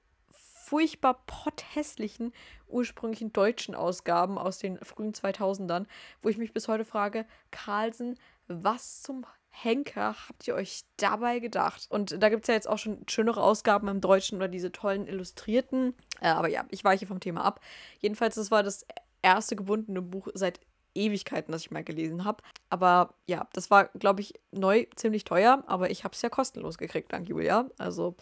furchtbar 0.69 1.23
potthässlichen 1.27 2.33
ursprünglichen 2.67 3.33
deutschen 3.33 3.75
Ausgaben 3.75 4.37
aus 4.37 4.59
den 4.59 4.79
frühen 4.79 5.15
2000ern, 5.15 5.87
wo 6.21 6.29
ich 6.29 6.37
mich 6.37 6.53
bis 6.53 6.69
heute 6.69 6.85
frage, 6.85 7.25
Carlsen, 7.51 8.19
was 8.49 9.01
zum 9.01 9.25
Henker 9.49 10.15
habt 10.29 10.47
ihr 10.47 10.55
euch 10.55 10.85
dabei 10.99 11.39
gedacht? 11.39 11.87
Und 11.89 12.23
da 12.23 12.29
gibt 12.29 12.45
es 12.45 12.49
ja 12.49 12.55
jetzt 12.55 12.69
auch 12.69 12.77
schon 12.77 13.03
schönere 13.09 13.43
Ausgaben 13.43 13.89
im 13.89 14.03
Deutschen 14.03 14.37
oder 14.37 14.49
diese 14.49 14.71
tollen 14.71 15.07
Illustrierten. 15.07 15.95
Äh, 16.21 16.29
aber 16.29 16.49
ja, 16.49 16.65
ich 16.69 16.85
weiche 16.85 17.07
vom 17.07 17.21
Thema 17.21 17.45
ab. 17.45 17.61
Jedenfalls, 18.01 18.35
das 18.35 18.51
war 18.51 18.63
das 18.63 18.87
erste 19.23 19.57
gebundene 19.57 20.03
Buch 20.03 20.29
seit 20.35 20.61
Ewigkeiten, 20.95 21.51
das 21.51 21.63
ich 21.63 21.71
mal 21.71 21.83
gelesen 21.83 22.25
habe. 22.25 22.43
Aber 22.69 23.15
ja, 23.27 23.49
das 23.55 23.71
war, 23.71 23.87
glaube 23.99 24.21
ich, 24.21 24.35
neu 24.53 24.87
ziemlich 24.97 25.25
teuer, 25.25 25.65
aber 25.67 25.91
ich 25.91 26.05
habe 26.05 26.15
es 26.15 26.21
ja 26.21 26.29
kostenlos 26.29 26.77
gekriegt, 26.77 27.13
dank 27.13 27.27
Julia. 27.27 27.71
Also 27.79 28.17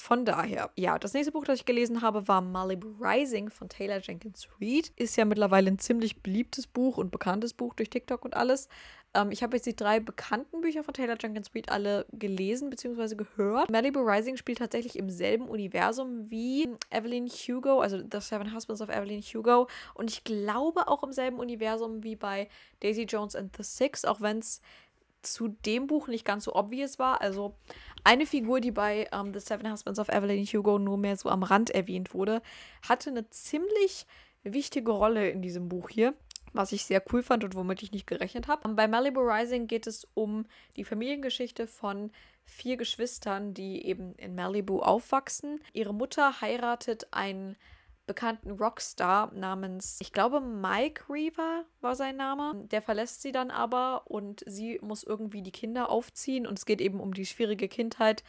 von 0.00 0.24
daher, 0.24 0.70
ja, 0.76 0.96
das 0.96 1.12
nächste 1.12 1.32
Buch, 1.32 1.42
das 1.42 1.58
ich 1.58 1.64
gelesen 1.64 2.02
habe, 2.02 2.28
war 2.28 2.40
Malibu 2.40 2.94
Rising 3.00 3.50
von 3.50 3.68
Taylor 3.68 3.98
Jenkins 3.98 4.46
Reid. 4.60 4.92
Ist 4.94 5.16
ja 5.16 5.24
mittlerweile 5.24 5.72
ein 5.72 5.80
ziemlich 5.80 6.22
beliebtes 6.22 6.68
Buch 6.68 6.98
und 6.98 7.10
bekanntes 7.10 7.52
Buch 7.52 7.74
durch 7.74 7.90
TikTok 7.90 8.24
und 8.24 8.36
alles. 8.36 8.68
Ähm, 9.12 9.32
ich 9.32 9.42
habe 9.42 9.56
jetzt 9.56 9.66
die 9.66 9.74
drei 9.74 9.98
bekannten 9.98 10.60
Bücher 10.60 10.84
von 10.84 10.94
Taylor 10.94 11.16
Jenkins 11.20 11.50
Reid 11.52 11.68
alle 11.68 12.06
gelesen 12.12 12.70
bzw. 12.70 13.16
gehört. 13.16 13.72
Malibu 13.72 13.98
Rising 13.98 14.36
spielt 14.36 14.58
tatsächlich 14.58 14.96
im 14.96 15.10
selben 15.10 15.48
Universum 15.48 16.30
wie 16.30 16.68
Evelyn 16.90 17.26
Hugo, 17.26 17.80
also 17.80 17.98
The 17.98 18.20
Seven 18.20 18.54
Husbands 18.54 18.80
of 18.80 18.90
Evelyn 18.90 19.20
Hugo. 19.20 19.66
Und 19.94 20.12
ich 20.12 20.22
glaube 20.22 20.86
auch 20.86 21.02
im 21.02 21.10
selben 21.10 21.40
Universum 21.40 22.04
wie 22.04 22.14
bei 22.14 22.48
Daisy 22.80 23.02
Jones 23.02 23.34
and 23.34 23.54
the 23.56 23.64
Six, 23.64 24.04
auch 24.04 24.20
wenn 24.20 24.38
es 24.38 24.62
zu 25.22 25.48
dem 25.48 25.86
Buch 25.86 26.08
nicht 26.08 26.24
ganz 26.24 26.44
so 26.44 26.54
obvious 26.54 26.98
war. 26.98 27.20
Also 27.20 27.54
eine 28.04 28.26
Figur, 28.26 28.60
die 28.60 28.70
bei 28.70 29.08
um, 29.12 29.28
ähm, 29.28 29.34
The 29.34 29.40
Seven 29.40 29.70
Husbands 29.70 29.98
of 29.98 30.08
Evelyn 30.08 30.44
Hugo 30.44 30.78
nur 30.78 30.98
mehr 30.98 31.16
so 31.16 31.28
am 31.28 31.42
Rand 31.42 31.70
erwähnt 31.70 32.14
wurde, 32.14 32.42
hatte 32.88 33.10
eine 33.10 33.28
ziemlich 33.30 34.06
wichtige 34.42 34.92
Rolle 34.92 35.30
in 35.30 35.42
diesem 35.42 35.68
Buch 35.68 35.88
hier 35.88 36.14
was 36.52 36.72
ich 36.72 36.84
sehr 36.84 37.02
cool 37.12 37.22
fand 37.22 37.44
und 37.44 37.54
womit 37.54 37.82
ich 37.82 37.92
nicht 37.92 38.06
gerechnet 38.06 38.48
habe. 38.48 38.68
Bei 38.74 38.88
Malibu 38.88 39.20
Rising 39.20 39.66
geht 39.66 39.86
es 39.86 40.06
um 40.14 40.46
die 40.76 40.84
Familiengeschichte 40.84 41.66
von 41.66 42.10
vier 42.44 42.76
Geschwistern, 42.76 43.54
die 43.54 43.84
eben 43.86 44.14
in 44.14 44.34
Malibu 44.34 44.80
aufwachsen. 44.80 45.60
Ihre 45.72 45.94
Mutter 45.94 46.40
heiratet 46.40 47.08
einen 47.10 47.56
bekannten 48.08 48.50
Rockstar 48.50 49.32
namens, 49.34 49.98
ich 50.00 50.12
glaube, 50.12 50.40
Mike 50.40 51.04
Reaver 51.08 51.64
war 51.80 51.94
sein 51.94 52.16
Name. 52.16 52.64
Der 52.72 52.82
verlässt 52.82 53.22
sie 53.22 53.30
dann 53.30 53.52
aber 53.52 54.10
und 54.10 54.42
sie 54.46 54.80
muss 54.82 55.04
irgendwie 55.04 55.42
die 55.42 55.52
Kinder 55.52 55.90
aufziehen 55.90 56.46
und 56.46 56.58
es 56.58 56.66
geht 56.66 56.80
eben 56.80 56.98
um 56.98 57.14
die 57.14 57.26
schwierige 57.26 57.68
Kindheit 57.68 58.24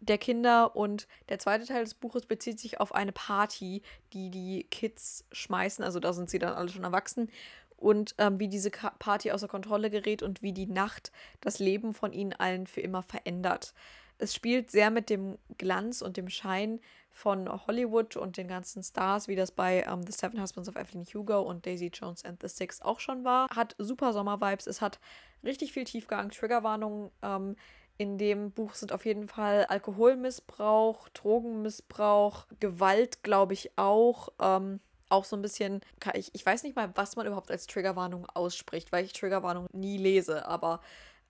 der 0.00 0.18
Kinder 0.18 0.76
und 0.76 1.08
der 1.28 1.38
zweite 1.38 1.66
Teil 1.66 1.84
des 1.84 1.94
Buches 1.94 2.26
bezieht 2.26 2.60
sich 2.60 2.80
auf 2.80 2.94
eine 2.94 3.12
Party, 3.12 3.82
die 4.12 4.30
die 4.30 4.64
Kids 4.70 5.24
schmeißen, 5.32 5.84
also 5.84 6.00
da 6.00 6.12
sind 6.12 6.30
sie 6.30 6.38
dann 6.38 6.54
alle 6.54 6.68
schon 6.68 6.84
erwachsen 6.84 7.30
und 7.76 8.14
ähm, 8.18 8.38
wie 8.38 8.48
diese 8.48 8.70
Party 8.70 9.32
außer 9.32 9.48
Kontrolle 9.48 9.90
gerät 9.90 10.22
und 10.22 10.42
wie 10.42 10.52
die 10.52 10.66
Nacht 10.66 11.12
das 11.40 11.58
Leben 11.58 11.94
von 11.94 12.12
ihnen 12.12 12.32
allen 12.32 12.66
für 12.66 12.80
immer 12.80 13.02
verändert. 13.02 13.74
Es 14.18 14.34
spielt 14.34 14.70
sehr 14.70 14.90
mit 14.90 15.10
dem 15.10 15.38
Glanz 15.58 16.00
und 16.02 16.16
dem 16.16 16.28
Schein 16.28 16.80
von 17.16 17.48
Hollywood 17.66 18.16
und 18.16 18.36
den 18.36 18.46
ganzen 18.46 18.82
Stars, 18.82 19.26
wie 19.26 19.36
das 19.36 19.50
bei 19.50 19.86
um, 19.86 20.00
ähm, 20.00 20.06
The 20.06 20.12
Seven 20.12 20.40
Husbands 20.40 20.68
of 20.68 20.76
Evelyn 20.76 21.04
Hugo 21.04 21.40
und 21.40 21.64
Daisy 21.64 21.90
Jones 21.92 22.24
and 22.24 22.40
the 22.42 22.48
Six 22.48 22.82
auch 22.82 23.00
schon 23.00 23.24
war. 23.24 23.48
Hat 23.48 23.74
super 23.78 24.12
Sommer-Vibes. 24.12 24.66
Es 24.66 24.82
hat 24.82 25.00
richtig 25.42 25.72
viel 25.72 25.84
Tiefgang, 25.84 26.30
Triggerwarnungen. 26.30 27.10
Ähm, 27.22 27.56
in 27.96 28.18
dem 28.18 28.50
Buch 28.50 28.74
sind 28.74 28.92
auf 28.92 29.06
jeden 29.06 29.28
Fall 29.28 29.64
Alkoholmissbrauch, 29.64 31.08
Drogenmissbrauch, 31.08 32.46
Gewalt, 32.60 33.22
glaube 33.22 33.54
ich 33.54 33.78
auch. 33.78 34.28
Ähm, 34.38 34.80
auch 35.08 35.24
so 35.24 35.36
ein 35.36 35.42
bisschen, 35.42 35.80
ich, 36.12 36.34
ich 36.34 36.44
weiß 36.44 36.64
nicht 36.64 36.76
mal, 36.76 36.90
was 36.96 37.16
man 37.16 37.26
überhaupt 37.26 37.50
als 37.50 37.66
Triggerwarnung 37.66 38.26
ausspricht, 38.26 38.92
weil 38.92 39.06
ich 39.06 39.14
Triggerwarnung 39.14 39.68
nie 39.72 39.96
lese, 39.96 40.46
aber 40.46 40.82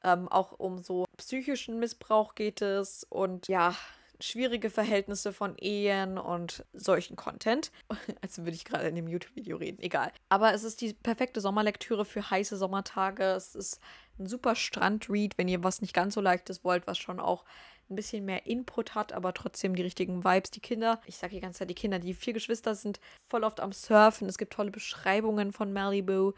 ähm, 0.02 0.28
auch 0.28 0.52
um 0.58 0.78
so 0.82 1.04
psychischen 1.16 1.78
Missbrauch 1.78 2.34
geht 2.34 2.62
es 2.62 3.04
und 3.04 3.46
ja, 3.46 3.76
schwierige 4.20 4.70
Verhältnisse 4.70 5.32
von 5.32 5.56
Ehen 5.58 6.18
und 6.18 6.64
solchen 6.72 7.16
Content. 7.16 7.70
Als 8.22 8.38
würde 8.38 8.52
ich 8.52 8.64
gerade 8.64 8.88
in 8.88 8.94
dem 8.94 9.08
YouTube-Video 9.08 9.56
reden. 9.56 9.80
Egal. 9.80 10.12
Aber 10.28 10.52
es 10.54 10.64
ist 10.64 10.80
die 10.80 10.94
perfekte 10.94 11.40
Sommerlektüre 11.40 12.04
für 12.04 12.30
heiße 12.30 12.56
Sommertage. 12.56 13.24
Es 13.24 13.54
ist 13.54 13.80
ein 14.18 14.26
super 14.26 14.54
Strand-Read, 14.54 15.36
wenn 15.38 15.48
ihr 15.48 15.62
was 15.62 15.80
nicht 15.80 15.94
ganz 15.94 16.14
so 16.14 16.20
leichtes 16.20 16.64
wollt, 16.64 16.86
was 16.86 16.98
schon 16.98 17.20
auch 17.20 17.44
ein 17.88 17.96
bisschen 17.96 18.24
mehr 18.24 18.46
Input 18.46 18.94
hat, 18.94 19.12
aber 19.12 19.32
trotzdem 19.32 19.76
die 19.76 19.82
richtigen 19.82 20.24
Vibes. 20.24 20.50
Die 20.50 20.60
Kinder, 20.60 21.00
ich 21.06 21.16
sage 21.16 21.34
die 21.34 21.40
ganze 21.40 21.60
Zeit, 21.60 21.70
die 21.70 21.74
Kinder, 21.74 21.98
die 21.98 22.14
vier 22.14 22.32
Geschwister 22.32 22.74
sind 22.74 23.00
voll 23.24 23.44
oft 23.44 23.60
am 23.60 23.72
Surfen. 23.72 24.28
Es 24.28 24.38
gibt 24.38 24.52
tolle 24.52 24.70
Beschreibungen 24.70 25.52
von 25.52 25.72
Malibu. 25.72 26.32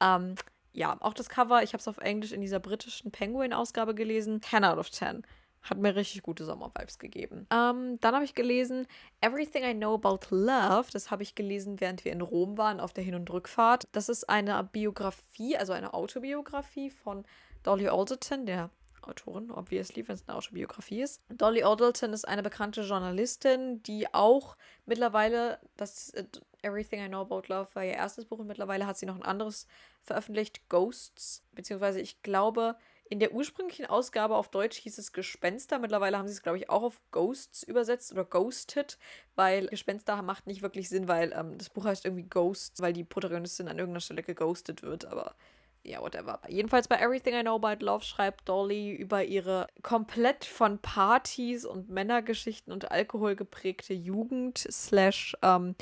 Ähm, 0.00 0.34
ja, 0.72 0.96
auch 1.00 1.14
das 1.14 1.28
Cover, 1.28 1.62
ich 1.62 1.72
habe 1.72 1.80
es 1.80 1.88
auf 1.88 1.98
Englisch 1.98 2.32
in 2.32 2.40
dieser 2.40 2.60
britischen 2.60 3.10
Penguin-Ausgabe 3.10 3.94
gelesen. 3.94 4.42
10 4.42 4.64
out 4.64 4.78
of 4.78 4.90
10. 4.90 5.22
Hat 5.62 5.78
mir 5.78 5.94
richtig 5.94 6.22
gute 6.22 6.44
Sommervibes 6.44 6.98
gegeben. 6.98 7.46
Ähm, 7.50 7.98
dann 8.00 8.14
habe 8.14 8.24
ich 8.24 8.34
gelesen 8.34 8.86
Everything 9.20 9.62
I 9.64 9.74
Know 9.74 9.94
About 9.94 10.34
Love. 10.34 10.88
Das 10.92 11.10
habe 11.10 11.22
ich 11.22 11.34
gelesen, 11.34 11.80
während 11.80 12.04
wir 12.04 12.12
in 12.12 12.22
Rom 12.22 12.56
waren 12.56 12.80
auf 12.80 12.92
der 12.92 13.04
Hin- 13.04 13.14
und 13.14 13.30
Rückfahrt. 13.30 13.86
Das 13.92 14.08
ist 14.08 14.28
eine 14.28 14.62
Biografie, 14.64 15.56
also 15.56 15.72
eine 15.72 15.92
Autobiografie 15.92 16.90
von 16.90 17.24
Dolly 17.62 17.88
Alderton, 17.88 18.46
der 18.46 18.70
Autorin, 19.02 19.50
obviously, 19.50 20.06
wenn 20.06 20.14
es 20.14 20.28
eine 20.28 20.36
Autobiografie 20.36 21.02
ist. 21.02 21.22
Dolly 21.28 21.62
Alderton 21.62 22.12
ist 22.12 22.26
eine 22.26 22.42
bekannte 22.42 22.82
Journalistin, 22.82 23.82
die 23.82 24.12
auch 24.12 24.56
mittlerweile, 24.86 25.58
das 25.76 26.12
uh, 26.16 26.22
Everything 26.62 27.02
I 27.04 27.08
Know 27.08 27.22
About 27.22 27.42
Love 27.48 27.68
war 27.74 27.84
ihr 27.84 27.94
erstes 27.94 28.26
Buch 28.26 28.38
und 28.38 28.46
mittlerweile 28.46 28.86
hat 28.86 28.98
sie 28.98 29.06
noch 29.06 29.16
ein 29.16 29.22
anderes 29.22 29.66
veröffentlicht, 30.02 30.68
Ghosts, 30.68 31.42
beziehungsweise 31.52 32.00
ich 32.00 32.22
glaube, 32.22 32.76
in 33.10 33.18
der 33.18 33.32
ursprünglichen 33.32 33.86
Ausgabe 33.86 34.36
auf 34.36 34.50
Deutsch 34.50 34.78
hieß 34.78 34.96
es 34.98 35.12
Gespenster. 35.12 35.80
Mittlerweile 35.80 36.16
haben 36.16 36.28
sie 36.28 36.32
es, 36.32 36.42
glaube 36.42 36.58
ich, 36.58 36.70
auch 36.70 36.84
auf 36.84 37.00
Ghosts 37.10 37.64
übersetzt 37.64 38.12
oder 38.12 38.24
Ghosted, 38.24 38.98
weil 39.34 39.66
Gespenster 39.66 40.22
macht 40.22 40.46
nicht 40.46 40.62
wirklich 40.62 40.88
Sinn, 40.88 41.08
weil 41.08 41.32
ähm, 41.32 41.58
das 41.58 41.70
Buch 41.70 41.84
heißt 41.84 42.04
irgendwie 42.04 42.22
Ghosts, 42.22 42.80
weil 42.80 42.92
die 42.92 43.02
Protagonistin 43.02 43.66
an 43.66 43.78
irgendeiner 43.78 44.00
Stelle 44.00 44.22
geghostet 44.22 44.82
wird, 44.82 45.06
aber 45.06 45.34
ja, 45.82 46.00
whatever. 46.00 46.40
Jedenfalls 46.48 46.86
bei 46.86 46.96
Everything 47.00 47.34
I 47.34 47.40
Know 47.40 47.56
About 47.56 47.84
Love 47.84 48.04
schreibt 48.04 48.48
Dolly 48.48 48.92
über 48.92 49.24
ihre 49.24 49.66
komplett 49.82 50.44
von 50.44 50.78
Partys 50.78 51.64
und 51.64 51.90
Männergeschichten 51.90 52.72
und 52.72 52.92
Alkohol 52.92 53.34
geprägte 53.34 53.92
Jugend 53.92 54.58
slash 54.58 55.36
ähm, 55.42 55.74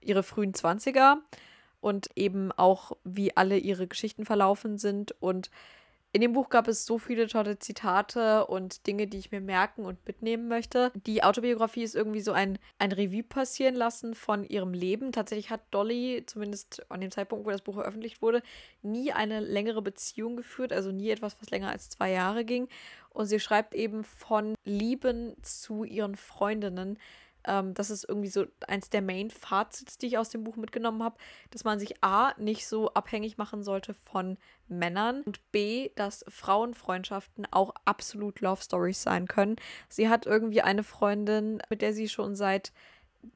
ihre 0.00 0.22
frühen 0.22 0.54
Zwanziger 0.54 1.22
und 1.80 2.08
eben 2.14 2.52
auch, 2.52 2.92
wie 3.02 3.36
alle 3.36 3.58
ihre 3.58 3.88
Geschichten 3.88 4.24
verlaufen 4.24 4.78
sind 4.78 5.12
und 5.20 5.50
in 6.12 6.22
dem 6.22 6.32
Buch 6.32 6.48
gab 6.48 6.68
es 6.68 6.86
so 6.86 6.98
viele 6.98 7.26
tolle 7.26 7.58
Zitate 7.58 8.46
und 8.46 8.86
Dinge, 8.86 9.06
die 9.06 9.18
ich 9.18 9.30
mir 9.30 9.42
merken 9.42 9.84
und 9.84 9.98
mitnehmen 10.06 10.48
möchte. 10.48 10.90
Die 10.94 11.22
Autobiografie 11.22 11.82
ist 11.82 11.94
irgendwie 11.94 12.22
so 12.22 12.32
ein, 12.32 12.58
ein 12.78 12.92
Revue 12.92 13.22
passieren 13.22 13.74
lassen 13.74 14.14
von 14.14 14.42
ihrem 14.44 14.72
Leben. 14.72 15.12
Tatsächlich 15.12 15.50
hat 15.50 15.60
Dolly, 15.70 16.24
zumindest 16.26 16.90
an 16.90 17.02
dem 17.02 17.10
Zeitpunkt, 17.10 17.44
wo 17.44 17.50
das 17.50 17.60
Buch 17.60 17.74
veröffentlicht 17.74 18.22
wurde, 18.22 18.42
nie 18.82 19.12
eine 19.12 19.40
längere 19.40 19.82
Beziehung 19.82 20.36
geführt, 20.36 20.72
also 20.72 20.92
nie 20.92 21.10
etwas, 21.10 21.36
was 21.40 21.50
länger 21.50 21.70
als 21.70 21.90
zwei 21.90 22.10
Jahre 22.10 22.46
ging. 22.46 22.68
Und 23.10 23.26
sie 23.26 23.40
schreibt 23.40 23.74
eben 23.74 24.02
von 24.02 24.54
Lieben 24.64 25.34
zu 25.42 25.84
ihren 25.84 26.16
Freundinnen 26.16 26.98
ähm, 27.48 27.74
das 27.74 27.90
ist 27.90 28.04
irgendwie 28.08 28.28
so 28.28 28.46
eins 28.66 28.90
der 28.90 29.02
Main-Fazits, 29.02 29.98
die 29.98 30.06
ich 30.06 30.18
aus 30.18 30.30
dem 30.30 30.44
Buch 30.44 30.56
mitgenommen 30.56 31.02
habe, 31.02 31.16
dass 31.50 31.64
man 31.64 31.78
sich 31.78 32.02
A, 32.04 32.32
nicht 32.38 32.66
so 32.66 32.92
abhängig 32.94 33.38
machen 33.38 33.62
sollte 33.62 33.94
von 33.94 34.36
Männern 34.68 35.22
und 35.22 35.40
B, 35.50 35.90
dass 35.96 36.24
Frauenfreundschaften 36.28 37.46
auch 37.50 37.74
absolut 37.84 38.40
Love 38.40 38.62
Stories 38.62 39.02
sein 39.02 39.26
können. 39.26 39.56
Sie 39.88 40.08
hat 40.08 40.26
irgendwie 40.26 40.62
eine 40.62 40.84
Freundin, 40.84 41.62
mit 41.70 41.82
der 41.82 41.92
sie 41.92 42.08
schon 42.08 42.36
seit 42.36 42.72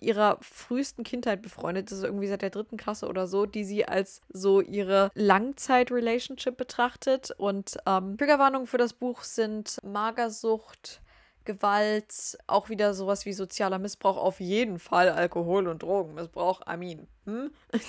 ihrer 0.00 0.38
frühesten 0.40 1.04
Kindheit 1.04 1.42
befreundet 1.42 1.90
ist, 1.90 2.04
irgendwie 2.04 2.28
seit 2.28 2.42
der 2.42 2.50
dritten 2.50 2.76
Klasse 2.76 3.08
oder 3.08 3.26
so, 3.26 3.46
die 3.46 3.64
sie 3.64 3.86
als 3.86 4.20
so 4.28 4.60
ihre 4.60 5.10
Langzeit-Relationship 5.14 6.56
betrachtet. 6.56 7.32
Und 7.36 7.78
ähm, 7.86 8.16
Triggerwarnungen 8.16 8.66
für 8.66 8.78
das 8.78 8.92
Buch 8.92 9.22
sind 9.22 9.78
Magersucht, 9.82 11.00
Gewalt, 11.44 12.38
auch 12.46 12.68
wieder 12.68 12.94
sowas 12.94 13.26
wie 13.26 13.32
sozialer 13.32 13.78
Missbrauch, 13.78 14.16
auf 14.16 14.40
jeden 14.40 14.78
Fall 14.78 15.08
Alkohol- 15.10 15.68
und 15.68 15.82
Drogenmissbrauch, 15.82 16.60
mean. 16.76 17.06
Hm? 17.24 17.52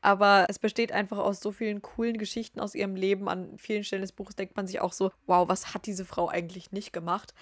Aber 0.00 0.46
es 0.48 0.58
besteht 0.58 0.92
einfach 0.92 1.18
aus 1.18 1.40
so 1.40 1.52
vielen 1.52 1.82
coolen 1.82 2.18
Geschichten 2.18 2.60
aus 2.60 2.74
ihrem 2.74 2.96
Leben. 2.96 3.28
An 3.28 3.56
vielen 3.58 3.84
Stellen 3.84 4.02
des 4.02 4.12
Buches 4.12 4.36
denkt 4.36 4.56
man 4.56 4.66
sich 4.66 4.80
auch 4.80 4.92
so, 4.92 5.10
wow, 5.26 5.48
was 5.48 5.74
hat 5.74 5.86
diese 5.86 6.04
Frau 6.04 6.28
eigentlich 6.28 6.72
nicht 6.72 6.92
gemacht? 6.92 7.34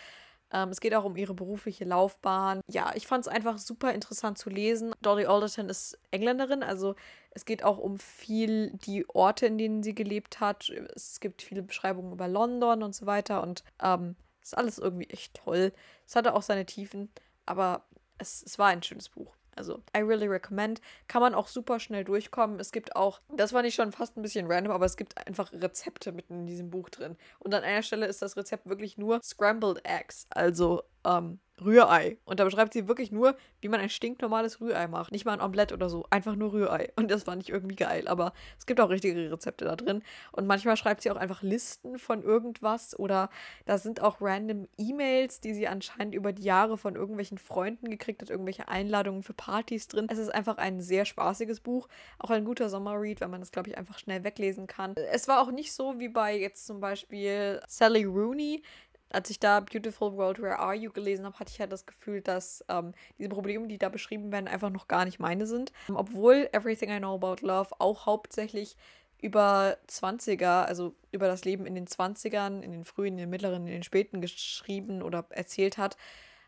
Ähm, 0.51 0.70
es 0.70 0.80
geht 0.80 0.94
auch 0.94 1.05
um 1.05 1.16
ihre 1.16 1.34
berufliche 1.34 1.84
Laufbahn. 1.84 2.61
Ja, 2.70 2.92
ich 2.94 3.07
fand 3.07 3.26
es 3.26 3.28
einfach 3.28 3.59
super 3.59 3.92
interessant 3.92 4.38
zu 4.38 4.51
lesen. 4.51 4.92
Dolly 5.03 5.26
Alderton 5.26 5.68
ist 5.68 5.99
Engländerin, 6.11 6.62
also 6.62 6.94
es 7.30 7.44
geht 7.44 7.62
auch 7.62 7.78
um 7.78 7.99
viel 7.99 8.72
die 8.72 9.09
Orte, 9.09 9.46
in 9.46 9.59
denen 9.59 9.82
sie 9.82 9.94
gelebt 9.94 10.40
hat. 10.40 10.70
Es 10.94 11.20
gibt 11.20 11.42
viele 11.42 11.62
Beschreibungen 11.62 12.12
über 12.12 12.28
London 12.28 12.82
und 12.82 12.94
so 12.94 13.07
weiter. 13.07 13.42
Und 13.42 13.62
ähm, 13.82 14.16
ist 14.49 14.59
alles 14.59 14.78
irgendwie 14.78 15.09
echt 15.11 15.34
toll. 15.34 15.72
Es 16.07 16.16
hatte 16.16 16.34
auch 16.34 16.42
seine 16.42 16.66
Tiefen, 16.66 17.11
aber 17.46 17.86
es, 18.18 18.42
es 18.42 18.59
war 18.59 18.68
ein 18.68 18.82
schönes 18.82 19.09
Buch. 19.09 19.34
Also, 19.57 19.82
I 19.96 20.01
really 20.01 20.28
recommend. 20.28 20.80
Kann 21.09 21.20
man 21.20 21.34
auch 21.34 21.49
super 21.49 21.80
schnell 21.80 22.05
durchkommen. 22.05 22.61
Es 22.61 22.70
gibt 22.70 22.94
auch, 22.94 23.20
das 23.36 23.51
fand 23.51 23.66
ich 23.66 23.74
schon 23.74 23.90
fast 23.90 24.16
ein 24.16 24.22
bisschen 24.22 24.51
random, 24.51 24.72
aber 24.72 24.86
es 24.86 24.96
gibt 24.96 25.18
einfach 25.26 25.53
Rezepte 25.53 26.12
mitten 26.12 26.40
in 26.40 26.46
diesem 26.46 26.70
Buch 26.70 26.88
drin. 26.90 27.16
Und 27.40 27.53
an 27.55 27.64
einer 27.64 27.82
Stelle 27.82 28.07
ist 28.07 28.22
das 28.22 28.36
Rezept 28.36 28.68
wirklich 28.68 28.99
nur 28.99 29.20
Scrambled 29.22 29.84
Eggs. 29.84 30.28
Also, 30.30 30.84
ähm, 31.05 31.40
Rührei. 31.64 32.18
Und 32.24 32.40
da 32.40 32.44
beschreibt 32.44 32.72
sie 32.72 32.88
wirklich 32.88 33.12
nur, 33.12 33.36
wie 33.61 33.68
man 33.68 33.80
ein 33.80 33.88
stinknormales 33.88 34.61
Rührei 34.61 34.86
macht. 34.86 35.12
Nicht 35.12 35.24
mal 35.24 35.32
ein 35.32 35.40
Omelett 35.40 35.72
oder 35.72 35.88
so, 35.88 36.06
einfach 36.11 36.36
nur 36.36 36.52
Rührei. 36.52 36.92
Und 36.96 37.11
das 37.11 37.24
fand 37.24 37.42
ich 37.42 37.50
irgendwie 37.50 37.76
geil. 37.76 38.09
Aber 38.09 38.32
es 38.59 38.66
gibt 38.66 38.80
auch 38.80 38.90
richtige 38.90 39.30
Rezepte 39.30 39.64
da 39.64 39.76
drin. 39.76 40.02
Und 40.32 40.46
manchmal 40.46 40.76
schreibt 40.76 41.02
sie 41.02 41.11
auch 41.11 41.16
einfach 41.16 41.42
Listen 41.42 41.98
von 41.98 42.22
irgendwas 42.22 42.98
oder 42.98 43.30
da 43.66 43.78
sind 43.78 44.00
auch 44.00 44.20
random 44.20 44.68
E-Mails, 44.76 45.40
die 45.40 45.54
sie 45.54 45.68
anscheinend 45.68 46.14
über 46.14 46.32
die 46.32 46.42
Jahre 46.42 46.78
von 46.78 46.94
irgendwelchen 46.94 47.38
Freunden 47.38 47.90
gekriegt 47.90 48.22
hat, 48.22 48.30
irgendwelche 48.30 48.68
Einladungen 48.68 49.22
für 49.22 49.34
Partys 49.34 49.88
drin. 49.88 50.06
Es 50.11 50.18
ist 50.18 50.34
einfach 50.34 50.59
ein 50.59 50.80
sehr 50.80 51.04
spaßiges 51.04 51.61
Buch. 51.61 51.88
Auch 52.18 52.30
ein 52.30 52.44
guter 52.44 52.68
Sommerread, 52.68 53.20
wenn 53.20 53.30
man 53.30 53.40
das, 53.40 53.52
glaube 53.52 53.68
ich, 53.68 53.78
einfach 53.78 53.98
schnell 53.98 54.24
weglesen 54.24 54.66
kann. 54.66 54.94
Es 54.94 55.28
war 55.28 55.40
auch 55.40 55.50
nicht 55.50 55.72
so 55.72 55.98
wie 55.98 56.09
bei 56.09 56.38
jetzt 56.38 56.66
zum 56.66 56.80
Beispiel 56.80 57.61
Sally 57.66 58.04
Rooney, 58.04 58.62
als 59.11 59.30
ich 59.30 59.40
da 59.40 59.61
Beautiful 59.61 60.16
World, 60.16 60.40
Where 60.40 60.59
Are 60.59 60.74
You 60.74 60.90
gelesen 60.90 61.24
habe, 61.24 61.38
hatte 61.38 61.50
ich 61.50 61.59
ja 61.59 61.66
das 61.66 61.86
Gefühl, 61.86 62.20
dass 62.20 62.64
ähm, 62.68 62.92
diese 63.18 63.28
Probleme, 63.28 63.68
die 63.68 63.78
da 63.78 63.88
beschrieben 63.88 64.32
werden, 64.32 64.48
einfach 64.48 64.70
noch 64.70 64.88
gar 64.88 65.04
nicht 65.04 65.18
meine 65.18 65.46
sind. 65.46 65.72
Obwohl 65.92 66.48
Everything 66.52 66.90
I 66.90 66.98
Know 66.98 67.14
About 67.14 67.46
Love 67.46 67.70
auch 67.78 68.06
hauptsächlich 68.06 68.76
über 69.20 69.76
20er, 69.88 70.64
also 70.64 70.94
über 71.11 71.26
das 71.26 71.44
Leben 71.44 71.66
in 71.66 71.74
den 71.74 71.86
20ern, 71.86 72.61
in 72.61 72.72
den 72.72 72.84
frühen, 72.84 73.14
in 73.14 73.18
den 73.18 73.30
mittleren, 73.30 73.66
in 73.66 73.72
den 73.72 73.82
späten 73.82 74.20
geschrieben 74.20 75.02
oder 75.02 75.26
erzählt 75.30 75.78
hat, 75.78 75.96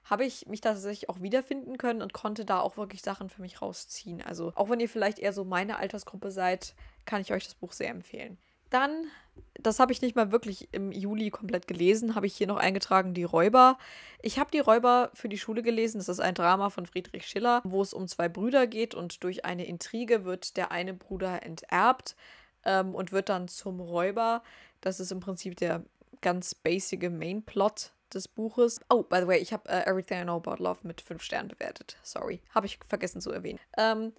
habe 0.04 0.24
ich 0.24 0.46
mich 0.46 0.60
tatsächlich 0.60 1.08
auch 1.08 1.20
wiederfinden 1.20 1.78
können 1.78 2.02
und 2.02 2.12
konnte 2.12 2.44
da 2.44 2.60
auch 2.60 2.76
wirklich 2.76 3.02
Sachen 3.02 3.28
für 3.28 3.42
mich 3.42 3.60
rausziehen. 3.60 4.22
Also 4.22 4.52
auch 4.54 4.70
wenn 4.70 4.80
ihr 4.80 4.88
vielleicht 4.88 5.18
eher 5.18 5.32
so 5.32 5.44
meine 5.44 5.78
Altersgruppe 5.78 6.30
seid, 6.30 6.74
kann 7.04 7.20
ich 7.20 7.32
euch 7.32 7.44
das 7.44 7.54
Buch 7.54 7.72
sehr 7.72 7.90
empfehlen. 7.90 8.38
Dann, 8.70 9.06
das 9.54 9.78
habe 9.78 9.92
ich 9.92 10.02
nicht 10.02 10.16
mal 10.16 10.32
wirklich 10.32 10.68
im 10.72 10.92
Juli 10.92 11.30
komplett 11.30 11.66
gelesen, 11.66 12.14
habe 12.14 12.26
ich 12.26 12.36
hier 12.36 12.46
noch 12.46 12.56
eingetragen, 12.56 13.14
die 13.14 13.24
Räuber. 13.24 13.78
Ich 14.22 14.38
habe 14.38 14.50
die 14.50 14.58
Räuber 14.58 15.10
für 15.14 15.28
die 15.28 15.38
Schule 15.38 15.62
gelesen. 15.62 15.98
Das 15.98 16.08
ist 16.08 16.20
ein 16.20 16.34
Drama 16.34 16.70
von 16.70 16.86
Friedrich 16.86 17.26
Schiller, 17.26 17.60
wo 17.64 17.82
es 17.82 17.92
um 17.92 18.08
zwei 18.08 18.28
Brüder 18.28 18.66
geht 18.66 18.94
und 18.94 19.22
durch 19.24 19.44
eine 19.44 19.66
Intrige 19.66 20.24
wird 20.24 20.56
der 20.56 20.70
eine 20.70 20.94
Bruder 20.94 21.42
enterbt 21.42 22.16
ähm, 22.64 22.94
und 22.94 23.12
wird 23.12 23.28
dann 23.28 23.48
zum 23.48 23.80
Räuber. 23.80 24.42
Das 24.80 25.00
ist 25.00 25.12
im 25.12 25.20
Prinzip 25.20 25.56
der 25.56 25.84
ganz 26.20 26.54
basic 26.54 27.10
Main-Plot 27.10 27.92
des 28.12 28.28
Buches. 28.28 28.80
Oh, 28.88 29.02
by 29.02 29.20
the 29.20 29.26
way, 29.26 29.38
ich 29.38 29.52
habe 29.52 29.68
uh, 29.70 29.88
Everything 29.88 30.20
I 30.20 30.22
Know 30.24 30.36
About 30.36 30.62
Love 30.62 30.80
mit 30.82 31.00
5 31.00 31.22
Sternen 31.22 31.48
bewertet. 31.48 31.96
Sorry, 32.02 32.40
habe 32.54 32.66
ich 32.66 32.78
vergessen 32.88 33.20
zu 33.20 33.30
erwähnen. 33.30 33.58
Ähm, 33.76 34.12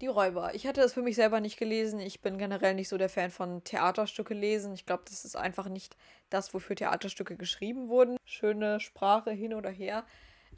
die 0.00 0.06
Räuber. 0.06 0.54
Ich 0.54 0.66
hatte 0.66 0.80
es 0.82 0.92
für 0.92 1.02
mich 1.02 1.16
selber 1.16 1.40
nicht 1.40 1.58
gelesen. 1.58 2.00
Ich 2.00 2.20
bin 2.20 2.38
generell 2.38 2.74
nicht 2.74 2.88
so 2.88 2.98
der 2.98 3.08
Fan 3.08 3.30
von 3.30 3.64
Theaterstücke 3.64 4.34
lesen. 4.34 4.74
Ich 4.74 4.86
glaube, 4.86 5.04
das 5.08 5.24
ist 5.24 5.36
einfach 5.36 5.68
nicht 5.68 5.96
das, 6.30 6.52
wofür 6.52 6.76
Theaterstücke 6.76 7.36
geschrieben 7.36 7.88
wurden. 7.88 8.16
Schöne 8.24 8.80
Sprache 8.80 9.30
hin 9.30 9.54
oder 9.54 9.70
her. 9.70 10.04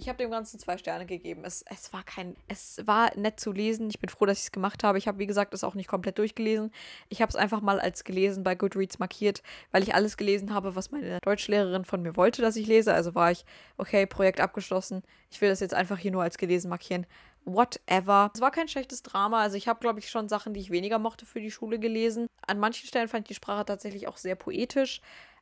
Ich 0.00 0.08
habe 0.08 0.18
dem 0.18 0.30
Ganzen 0.30 0.60
zwei 0.60 0.78
Sterne 0.78 1.06
gegeben. 1.06 1.44
Es, 1.44 1.64
es 1.68 1.92
war 1.92 2.04
kein, 2.04 2.36
es 2.46 2.80
war 2.84 3.10
nett 3.16 3.40
zu 3.40 3.50
lesen. 3.50 3.90
Ich 3.90 3.98
bin 3.98 4.08
froh, 4.08 4.26
dass 4.26 4.38
ich 4.38 4.44
es 4.44 4.52
gemacht 4.52 4.84
habe. 4.84 4.96
Ich 4.96 5.08
habe, 5.08 5.18
wie 5.18 5.26
gesagt, 5.26 5.52
es 5.54 5.64
auch 5.64 5.74
nicht 5.74 5.88
komplett 5.88 6.18
durchgelesen. 6.18 6.70
Ich 7.08 7.20
habe 7.20 7.30
es 7.30 7.34
einfach 7.34 7.60
mal 7.60 7.80
als 7.80 8.04
gelesen 8.04 8.44
bei 8.44 8.54
Goodreads 8.54 9.00
markiert, 9.00 9.42
weil 9.72 9.82
ich 9.82 9.96
alles 9.96 10.16
gelesen 10.16 10.54
habe, 10.54 10.76
was 10.76 10.92
meine 10.92 11.18
Deutschlehrerin 11.20 11.84
von 11.84 12.00
mir 12.00 12.16
wollte, 12.16 12.42
dass 12.42 12.54
ich 12.54 12.68
lese. 12.68 12.94
Also 12.94 13.16
war 13.16 13.32
ich, 13.32 13.44
okay, 13.76 14.06
Projekt 14.06 14.38
abgeschlossen. 14.38 15.02
Ich 15.30 15.40
will 15.40 15.48
das 15.48 15.58
jetzt 15.58 15.74
einfach 15.74 15.98
hier 15.98 16.12
nur 16.12 16.22
als 16.22 16.38
gelesen 16.38 16.68
markieren 16.68 17.04
whatever. 17.44 18.30
Es 18.34 18.40
war 18.40 18.50
kein 18.50 18.68
schlechtes 18.68 19.02
Drama. 19.02 19.40
Also 19.40 19.56
ich 19.56 19.68
habe, 19.68 19.80
glaube 19.80 19.98
ich, 19.98 20.10
schon 20.10 20.28
Sachen, 20.28 20.54
die 20.54 20.60
ich 20.60 20.70
weniger 20.70 20.98
mochte 20.98 21.26
für 21.26 21.40
die 21.40 21.50
Schule 21.50 21.78
gelesen. 21.78 22.26
An 22.46 22.58
manchen 22.58 22.86
Stellen 22.86 23.08
fand 23.08 23.24
ich 23.24 23.28
die 23.28 23.34
Sprache 23.34 23.64
tatsächlich 23.64 24.08
auch 24.08 24.16
sehr 24.16 24.34
poetisch. 24.34 25.00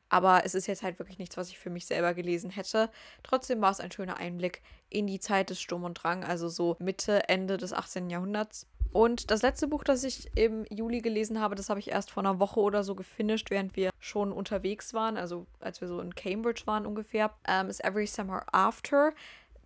Aber 0.09 0.45
es 0.45 0.55
ist 0.55 0.67
jetzt 0.67 0.83
halt 0.83 0.99
wirklich 0.99 1.19
nichts, 1.19 1.35
was 1.35 1.49
ich 1.49 1.59
für 1.59 1.69
mich 1.69 1.85
selber 1.85 2.13
gelesen 2.13 2.49
hätte. 2.49 2.89
Trotzdem 3.23 3.61
war 3.61 3.71
es 3.71 3.79
ein 3.79 3.91
schöner 3.91 4.17
Einblick 4.17 4.61
in 4.89 5.05
die 5.05 5.19
Zeit 5.19 5.49
des 5.49 5.59
Sturm 5.59 5.83
und 5.83 5.95
Drang, 5.95 6.23
also 6.23 6.47
so 6.47 6.77
Mitte, 6.79 7.27
Ende 7.27 7.57
des 7.57 7.73
18. 7.73 8.09
Jahrhunderts. 8.09 8.67
Und 8.93 9.31
das 9.31 9.41
letzte 9.41 9.67
Buch, 9.67 9.83
das 9.83 10.03
ich 10.03 10.31
im 10.35 10.65
Juli 10.69 11.01
gelesen 11.01 11.41
habe, 11.41 11.55
das 11.55 11.69
habe 11.69 11.79
ich 11.79 11.91
erst 11.91 12.09
vor 12.09 12.23
einer 12.23 12.39
Woche 12.39 12.59
oder 12.61 12.83
so 12.83 12.95
gefinisht, 12.95 13.51
während 13.51 13.75
wir 13.75 13.89
schon 13.99 14.31
unterwegs 14.31 14.93
waren, 14.93 15.17
also 15.17 15.45
als 15.59 15.81
wir 15.81 15.87
so 15.87 15.99
in 15.99 16.15
Cambridge 16.15 16.63
waren 16.65 16.85
ungefähr, 16.85 17.33
ähm, 17.47 17.69
ist 17.69 17.83
Every 17.83 18.07
Summer 18.07 18.45
After. 18.51 19.13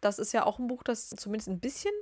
Das 0.02 0.18
ist 0.18 0.34
ja 0.34 0.46
auch 0.46 0.58
ein 0.58 0.68
Buch, 0.68 0.82
das 0.82 1.10
zumindest 1.12 1.50
ein 1.50 1.60
bisschen 1.60 1.94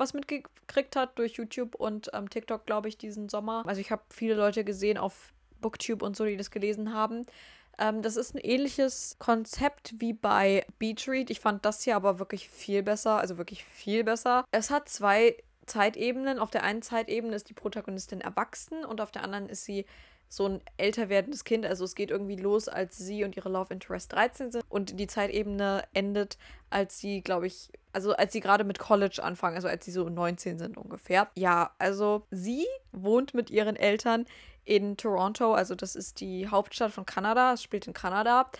was 0.00 0.14
mitgekriegt 0.14 0.96
hat 0.96 1.18
durch 1.18 1.34
YouTube 1.34 1.74
und 1.74 2.10
ähm, 2.14 2.28
TikTok, 2.28 2.66
glaube 2.66 2.88
ich, 2.88 2.98
diesen 2.98 3.28
Sommer. 3.28 3.62
Also 3.66 3.80
ich 3.80 3.90
habe 3.90 4.02
viele 4.10 4.34
Leute 4.34 4.64
gesehen 4.64 4.98
auf 4.98 5.32
Booktube 5.60 6.04
und 6.04 6.16
so, 6.16 6.24
die 6.24 6.36
das 6.36 6.50
gelesen 6.50 6.94
haben. 6.94 7.26
Ähm, 7.78 8.02
das 8.02 8.16
ist 8.16 8.34
ein 8.34 8.38
ähnliches 8.38 9.16
Konzept 9.18 9.94
wie 9.98 10.12
bei 10.12 10.66
Beach 10.78 11.08
Read. 11.08 11.30
Ich 11.30 11.40
fand 11.40 11.64
das 11.64 11.82
hier 11.82 11.96
aber 11.96 12.18
wirklich 12.18 12.48
viel 12.48 12.82
besser, 12.82 13.18
also 13.18 13.38
wirklich 13.38 13.64
viel 13.64 14.02
besser. 14.04 14.44
Es 14.50 14.70
hat 14.70 14.88
zwei 14.88 15.36
Zeitebenen. 15.66 16.38
Auf 16.38 16.50
der 16.50 16.64
einen 16.64 16.82
Zeitebene 16.82 17.34
ist 17.34 17.48
die 17.48 17.54
Protagonistin 17.54 18.20
erwachsen 18.20 18.84
und 18.84 19.00
auf 19.00 19.10
der 19.10 19.22
anderen 19.22 19.48
ist 19.48 19.64
sie 19.64 19.86
so 20.30 20.46
ein 20.46 20.60
älter 20.76 21.08
werdendes 21.08 21.44
Kind. 21.44 21.66
Also 21.66 21.84
es 21.84 21.94
geht 21.94 22.10
irgendwie 22.10 22.36
los, 22.36 22.68
als 22.68 22.96
sie 22.96 23.24
und 23.24 23.36
ihre 23.36 23.48
Love 23.48 23.74
Interest 23.74 24.10
13 24.12 24.52
sind 24.52 24.64
und 24.68 24.98
die 24.98 25.08
Zeitebene 25.08 25.82
endet, 25.92 26.38
als 26.70 27.00
sie, 27.00 27.20
glaube 27.20 27.48
ich, 27.48 27.68
also 27.92 28.14
als 28.14 28.32
sie 28.32 28.40
gerade 28.40 28.62
mit 28.62 28.78
College 28.78 29.22
anfangen, 29.22 29.56
also 29.56 29.66
als 29.66 29.84
sie 29.84 29.90
so 29.90 30.08
19 30.08 30.58
sind 30.58 30.78
ungefähr. 30.78 31.28
Ja, 31.34 31.74
also 31.78 32.26
sie 32.30 32.64
wohnt 32.92 33.34
mit 33.34 33.50
ihren 33.50 33.74
Eltern 33.74 34.24
in 34.64 34.96
Toronto, 34.96 35.52
also 35.52 35.74
das 35.74 35.96
ist 35.96 36.20
die 36.20 36.46
Hauptstadt 36.46 36.92
von 36.92 37.04
Kanada, 37.04 37.54
es 37.54 37.62
spielt 37.62 37.88
in 37.88 37.92
Kanada. 37.92 38.50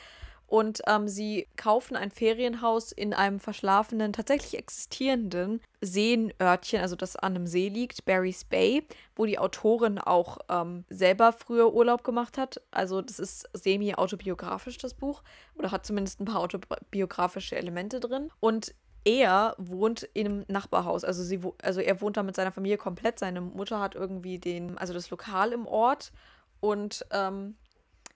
Und 0.50 0.82
ähm, 0.88 1.06
sie 1.06 1.46
kaufen 1.56 1.96
ein 1.96 2.10
Ferienhaus 2.10 2.90
in 2.90 3.14
einem 3.14 3.38
verschlafenen, 3.38 4.12
tatsächlich 4.12 4.58
existierenden 4.58 5.60
Seenörtchen, 5.80 6.80
also 6.80 6.96
das 6.96 7.14
an 7.14 7.36
einem 7.36 7.46
See 7.46 7.68
liegt, 7.68 8.04
Barry's 8.04 8.42
Bay, 8.42 8.82
wo 9.14 9.26
die 9.26 9.38
Autorin 9.38 10.00
auch 10.00 10.38
ähm, 10.48 10.84
selber 10.90 11.32
früher 11.32 11.72
Urlaub 11.72 12.02
gemacht 12.02 12.36
hat. 12.36 12.60
Also 12.72 13.00
das 13.00 13.20
ist 13.20 13.48
semi-autobiografisch, 13.52 14.76
das 14.78 14.94
Buch. 14.94 15.22
Oder 15.54 15.70
hat 15.70 15.86
zumindest 15.86 16.20
ein 16.20 16.24
paar 16.24 16.40
autobiografische 16.40 17.54
Elemente 17.54 18.00
drin. 18.00 18.32
Und 18.40 18.74
er 19.04 19.54
wohnt 19.56 20.08
einem 20.16 20.44
Nachbarhaus. 20.48 21.04
Also, 21.04 21.22
sie, 21.22 21.38
also 21.62 21.80
er 21.80 22.00
wohnt 22.00 22.16
da 22.16 22.24
mit 22.24 22.34
seiner 22.34 22.50
Familie 22.50 22.76
komplett. 22.76 23.20
Seine 23.20 23.40
Mutter 23.40 23.78
hat 23.78 23.94
irgendwie 23.94 24.40
den, 24.40 24.76
also 24.78 24.94
das 24.94 25.10
Lokal 25.10 25.52
im 25.52 25.68
Ort. 25.68 26.10
Und 26.58 27.06
ähm, 27.12 27.54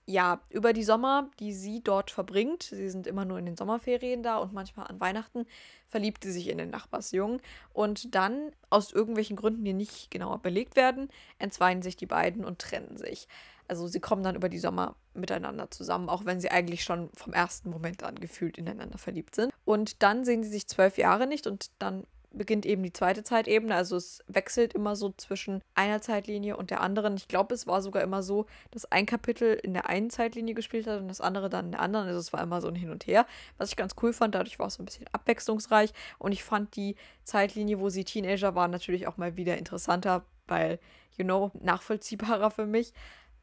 ja, 0.07 0.39
über 0.49 0.71
die 0.71 0.83
Sommer, 0.83 1.29
die 1.39 1.51
sie 1.51 1.81
dort 1.81 2.11
verbringt, 2.11 2.63
sie 2.63 2.89
sind 2.89 3.07
immer 3.07 3.25
nur 3.25 3.39
in 3.39 3.45
den 3.45 3.57
Sommerferien 3.57 4.21
da 4.21 4.37
und 4.37 4.53
manchmal 4.53 4.87
an 4.87 4.99
Weihnachten, 4.99 5.47
verliebt 5.87 6.23
sie 6.23 6.31
sich 6.31 6.47
in 6.47 6.59
den 6.59 6.69
Nachbarsjungen. 6.69 7.41
Und 7.73 8.13
dann, 8.13 8.51
aus 8.69 8.91
irgendwelchen 8.91 9.35
Gründen, 9.35 9.65
die 9.65 9.73
nicht 9.73 10.11
genauer 10.11 10.39
belegt 10.39 10.75
werden, 10.75 11.09
entzweien 11.39 11.81
sich 11.81 11.97
die 11.97 12.05
beiden 12.05 12.45
und 12.45 12.59
trennen 12.59 12.97
sich. 12.97 13.27
Also 13.67 13.87
sie 13.87 13.99
kommen 13.99 14.21
dann 14.21 14.35
über 14.35 14.49
die 14.49 14.59
Sommer 14.59 14.95
miteinander 15.15 15.71
zusammen, 15.71 16.09
auch 16.09 16.25
wenn 16.25 16.39
sie 16.39 16.51
eigentlich 16.51 16.83
schon 16.83 17.09
vom 17.15 17.33
ersten 17.33 17.71
Moment 17.71 18.03
an 18.03 18.15
gefühlt 18.15 18.59
ineinander 18.59 18.99
verliebt 18.99 19.33
sind. 19.33 19.51
Und 19.63 20.03
dann 20.03 20.23
sehen 20.23 20.43
sie 20.43 20.49
sich 20.49 20.67
zwölf 20.67 20.99
Jahre 20.99 21.25
nicht 21.25 21.47
und 21.47 21.71
dann 21.79 22.05
beginnt 22.37 22.65
eben 22.65 22.83
die 22.83 22.93
zweite 22.93 23.23
Zeitebene. 23.23 23.75
Also 23.75 23.95
es 23.95 24.23
wechselt 24.27 24.73
immer 24.73 24.95
so 24.95 25.13
zwischen 25.17 25.61
einer 25.73 26.01
Zeitlinie 26.01 26.57
und 26.57 26.69
der 26.69 26.81
anderen. 26.81 27.15
Ich 27.15 27.27
glaube, 27.27 27.53
es 27.53 27.67
war 27.67 27.81
sogar 27.81 28.03
immer 28.03 28.23
so, 28.23 28.45
dass 28.71 28.91
ein 28.91 29.05
Kapitel 29.05 29.53
in 29.53 29.73
der 29.73 29.89
einen 29.89 30.09
Zeitlinie 30.09 30.53
gespielt 30.53 30.87
hat 30.87 30.99
und 30.99 31.07
das 31.07 31.21
andere 31.21 31.49
dann 31.49 31.65
in 31.65 31.71
der 31.71 31.81
anderen. 31.81 32.07
Also 32.07 32.19
es 32.19 32.33
war 32.33 32.41
immer 32.41 32.61
so 32.61 32.67
ein 32.67 32.75
Hin 32.75 32.89
und 32.89 33.07
Her, 33.07 33.25
was 33.57 33.69
ich 33.69 33.75
ganz 33.75 33.95
cool 34.01 34.13
fand. 34.13 34.35
Dadurch 34.35 34.59
war 34.59 34.67
es 34.67 34.75
so 34.75 34.83
ein 34.83 34.85
bisschen 34.85 35.07
abwechslungsreich 35.11 35.91
und 36.19 36.31
ich 36.31 36.43
fand 36.43 36.75
die 36.75 36.95
Zeitlinie, 37.23 37.79
wo 37.79 37.89
sie 37.89 38.03
Teenager 38.03 38.55
waren, 38.55 38.71
natürlich 38.71 39.07
auch 39.07 39.17
mal 39.17 39.35
wieder 39.35 39.57
interessanter, 39.57 40.25
weil, 40.47 40.79
you 41.17 41.25
know, 41.25 41.51
nachvollziehbarer 41.61 42.51
für 42.51 42.65
mich. 42.65 42.93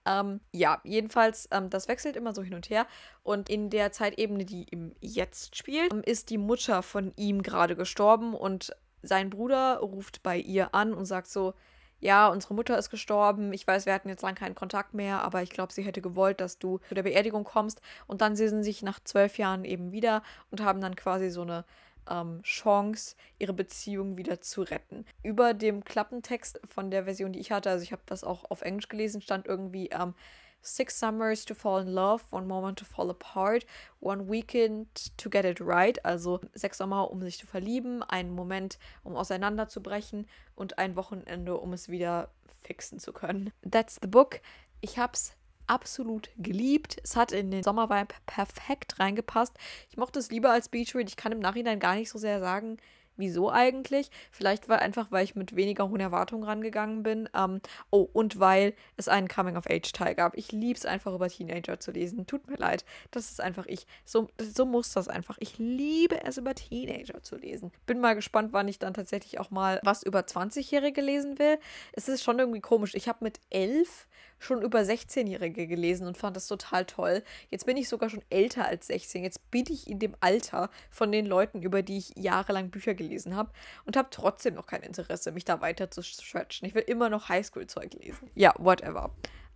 Ähm, 0.05 0.41
ja, 0.53 0.81
jedenfalls, 0.85 1.49
ähm, 1.53 1.71
das 1.71 1.89
wechselt 1.89 2.17
immer 2.17 2.35
so 2.35 2.43
hin 2.43 2.55
und 2.55 2.71
her. 2.71 2.87
Und 3.23 3.49
in 3.49 3.71
der 3.71 3.93
Zeitebene, 3.93 4.45
die 4.45 4.65
im 4.65 4.95
Jetzt 5.01 5.57
spielt, 5.57 5.93
ähm, 5.93 6.03
ist 6.05 6.31
die 6.31 6.39
Mutter 6.39 6.83
von 6.83 7.13
ihm 7.17 7.43
gerade 7.43 7.77
gestorben 7.77 8.35
und 8.35 8.75
sein 9.03 9.31
Bruder 9.31 9.79
ruft 9.79 10.23
bei 10.23 10.39
ihr 10.39 10.75
an 10.75 10.95
und 10.95 11.07
sagt 11.07 11.29
so, 11.29 11.55
ja, 12.03 12.29
unsere 12.29 12.55
Mutter 12.55 12.77
ist 12.77 12.91
gestorben. 12.91 13.53
Ich 13.53 13.65
weiß, 13.65 13.87
wir 13.87 13.95
hatten 13.95 14.09
jetzt 14.09 14.23
lange 14.23 14.35
keinen 14.35 14.57
Kontakt 14.57 14.93
mehr, 14.93 15.23
aber 15.23 15.43
ich 15.43 15.51
glaube, 15.51 15.73
sie 15.73 15.83
hätte 15.83 16.03
gewollt, 16.03 16.41
dass 16.41 16.59
du 16.59 16.79
zu 16.89 16.95
der 16.97 17.05
Beerdigung 17.05 17.45
kommst. 17.45 17.81
Und 18.09 18.21
dann 18.21 18.35
sehen 18.35 18.51
sie 18.51 18.65
sich 18.65 18.83
nach 18.83 18.99
zwölf 19.05 19.39
Jahren 19.39 19.65
eben 19.65 19.93
wieder 19.93 20.23
und 20.51 20.63
haben 20.63 20.81
dann 20.81 20.97
quasi 20.97 21.31
so 21.31 21.43
eine 21.43 21.65
ähm, 22.09 22.43
Chance, 22.43 23.17
ihre 23.39 23.53
Beziehung 23.53 24.17
wieder 24.17 24.41
zu 24.41 24.63
retten. 24.63 25.05
Über 25.23 25.55
dem 25.55 25.85
Klappentext 25.85 26.61
von 26.65 26.91
der 26.91 27.05
Version, 27.05 27.33
die 27.33 27.41
ich 27.41 27.53
hatte, 27.53 27.71
also 27.71 27.83
ich 27.83 27.93
habe 27.93 28.03
das 28.07 28.25
auch 28.25 28.51
auf 28.51 28.63
Englisch 28.63 28.89
gelesen, 28.89 29.21
stand 29.21 29.47
irgendwie 29.47 29.89
ähm, 29.91 30.15
Six 30.63 31.01
Summers 31.01 31.45
to 31.45 31.55
Fall 31.55 31.83
in 31.83 31.89
Love, 31.89 32.23
One 32.31 32.47
Moment 32.47 32.79
to 32.79 32.85
Fall 32.85 33.11
Apart, 33.11 33.67
One 34.01 34.31
Weekend 34.31 35.17
to 35.19 35.29
Get 35.29 35.45
It 35.45 35.61
Right. 35.61 36.03
Also 36.05 36.41
sechs 36.55 36.79
Sommer, 36.79 37.11
um 37.11 37.21
sich 37.21 37.39
zu 37.39 37.47
verlieben, 37.47 38.03
einen 38.05 38.31
Moment, 38.31 38.79
um 39.03 39.17
auseinanderzubrechen 39.17 40.29
und 40.55 40.79
ein 40.79 40.95
Wochenende, 40.95 41.59
um 41.59 41.73
es 41.73 41.89
wieder 41.89 42.31
fixen 42.63 43.01
zu 43.01 43.13
können. 43.13 43.51
That's 43.69 43.99
the 44.01 44.07
book. 44.07 44.41
Ich 44.81 44.99
habe 44.99 45.15
es 45.15 45.35
absolut 45.73 46.29
geliebt. 46.37 46.99
Es 47.03 47.17
hat 47.17 47.33
in 47.33 47.51
den 47.51 47.63
Sommervibe 47.63 48.15
perfekt 48.27 49.01
reingepasst. 49.01 49.57
Ich 49.89 49.97
mochte 49.97 50.19
es 50.19 50.31
lieber 50.31 50.51
als 50.51 50.69
Beachread. 50.69 51.09
Ich 51.09 51.17
kann 51.17 51.33
im 51.33 51.39
Nachhinein 51.39 51.81
gar 51.81 51.95
nicht 51.95 52.11
so 52.11 52.19
sehr 52.19 52.41
sagen, 52.41 52.77
Wieso 53.17 53.51
eigentlich? 53.51 54.11
Vielleicht 54.31 54.69
war 54.69 54.81
einfach, 54.81 55.13
weil 55.13 55.25
ich 55.25 55.35
mit 55.35 55.55
weniger 55.55 55.89
hohen 55.89 56.01
Erwartungen 56.01 56.45
rangegangen 56.45 57.03
bin. 57.03 57.29
Ähm, 57.35 57.61
oh, 57.91 58.09
und 58.13 58.41
weil 58.41 58.75
es 58.97 59.09
einen 59.09 59.29
Coming-of-Age-Teil 59.29 60.15
gab. 60.15 60.37
Ich 60.37 60.51
liebe 60.51 60.79
es 60.79 60.87
einfach 60.87 61.15
über 61.15 61.29
Teenager 61.29 61.79
zu 61.79 61.91
lesen. 61.91 62.27
Tut 62.27 62.49
mir 62.49 62.57
leid. 62.57 62.87
Das 63.11 63.31
ist 63.31 63.41
einfach 63.41 63.67
ich. 63.67 63.87
So, 64.07 64.29
so 64.41 64.65
muss 64.65 64.93
das 64.93 65.09
einfach. 65.09 65.37
Ich 65.41 65.59
liebe 65.59 66.25
es 66.25 66.39
über 66.39 66.55
Teenager 66.55 67.23
zu 67.23 67.37
lesen. 67.37 67.71
Bin 67.85 68.01
mal 68.01 68.15
gespannt, 68.15 68.55
wann 68.55 68.69
ich 68.69 68.79
dann 68.79 68.95
tatsächlich 68.95 69.39
auch 69.39 69.51
mal 69.51 69.79
was 69.85 70.03
über 70.03 70.21
20-Jährige 70.21 71.03
lesen 71.03 71.39
will. 71.39 71.59
Es 71.93 72.09
ist 72.09 72.23
schon 72.23 72.39
irgendwie 72.39 72.61
komisch. 72.61 72.95
Ich 72.95 73.09
habe 73.09 73.23
mit 73.23 73.41
elf 73.51 74.09
schon 74.43 74.63
über 74.63 74.81
16-Jährige 74.81 75.67
gelesen 75.67 76.07
und 76.07 76.17
fand 76.17 76.37
das 76.37 76.47
total 76.47 76.85
toll. 76.85 77.23
Jetzt 77.51 77.67
bin 77.67 77.77
ich 77.77 77.89
sogar 77.89 78.11
schon 78.11 78.23
älter 78.31 78.67
als 78.67 78.89
16. 78.89 79.23
Jetzt 79.23 79.51
bin 79.51 79.65
ich 79.69 79.89
in 79.89 79.99
dem 79.99 80.15
Alter 80.21 80.71
von 80.91 81.13
den 81.13 81.27
Leuten, 81.27 81.63
über 81.63 81.83
die 81.83 81.99
ich 81.99 82.13
jahrelang 82.17 82.71
Bücher 82.71 82.95
gelesen 82.95 83.37
habe 83.37 83.51
und 83.85 83.97
habe 83.97 84.09
trotzdem 84.11 84.55
noch 84.55 84.67
kein 84.67 84.83
Interesse, 84.83 85.33
mich 85.33 85.45
da 85.45 85.61
weiter 85.61 85.91
zu 85.91 86.03
stretchen. 86.03 86.67
Ich 86.67 86.75
will 86.75 86.85
immer 86.87 87.09
noch 87.09 87.29
Highschool-Zeug 87.29 87.95
lesen. 87.95 88.31
Ja, 88.35 88.55
whatever. 88.59 89.11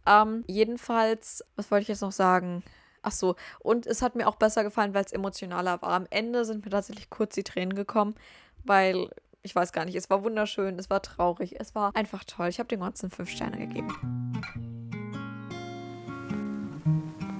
Ähm, 0.07 0.45
jedenfalls, 0.47 1.45
was 1.57 1.71
wollte 1.71 1.83
ich 1.83 1.89
jetzt 1.89 2.03
noch 2.03 2.13
sagen? 2.13 2.63
Ach 3.03 3.13
so, 3.13 3.37
und 3.61 3.87
es 3.87 4.03
hat 4.03 4.17
mir 4.17 4.27
auch 4.27 4.37
besser 4.37 4.65
gefallen, 4.65 4.95
weil 4.95 5.05
es 5.05 5.13
emotionaler 5.13 5.81
war. 5.83 5.91
Am 5.91 6.07
Ende 6.11 6.45
sind 6.45 6.65
mir 6.65 6.71
tatsächlich 6.71 7.11
kurz 7.11 7.35
die 7.35 7.45
Tränen 7.45 7.75
gekommen, 7.75 8.15
weil 8.65 9.11
ich 9.43 9.55
weiß 9.55 9.73
gar 9.73 9.85
nicht, 9.85 9.95
es 9.95 10.11
war 10.11 10.25
wunderschön, 10.25 10.77
es 10.79 10.91
war 10.91 11.01
traurig, 11.03 11.61
es 11.61 11.75
war 11.75 11.95
einfach 11.95 12.25
toll. 12.25 12.49
Ich 12.49 12.59
habe 12.59 12.69
den 12.69 12.81
ganzen 12.81 13.11
fünf 13.11 13.31
Sterne 13.31 13.59
gegeben. 13.59 14.26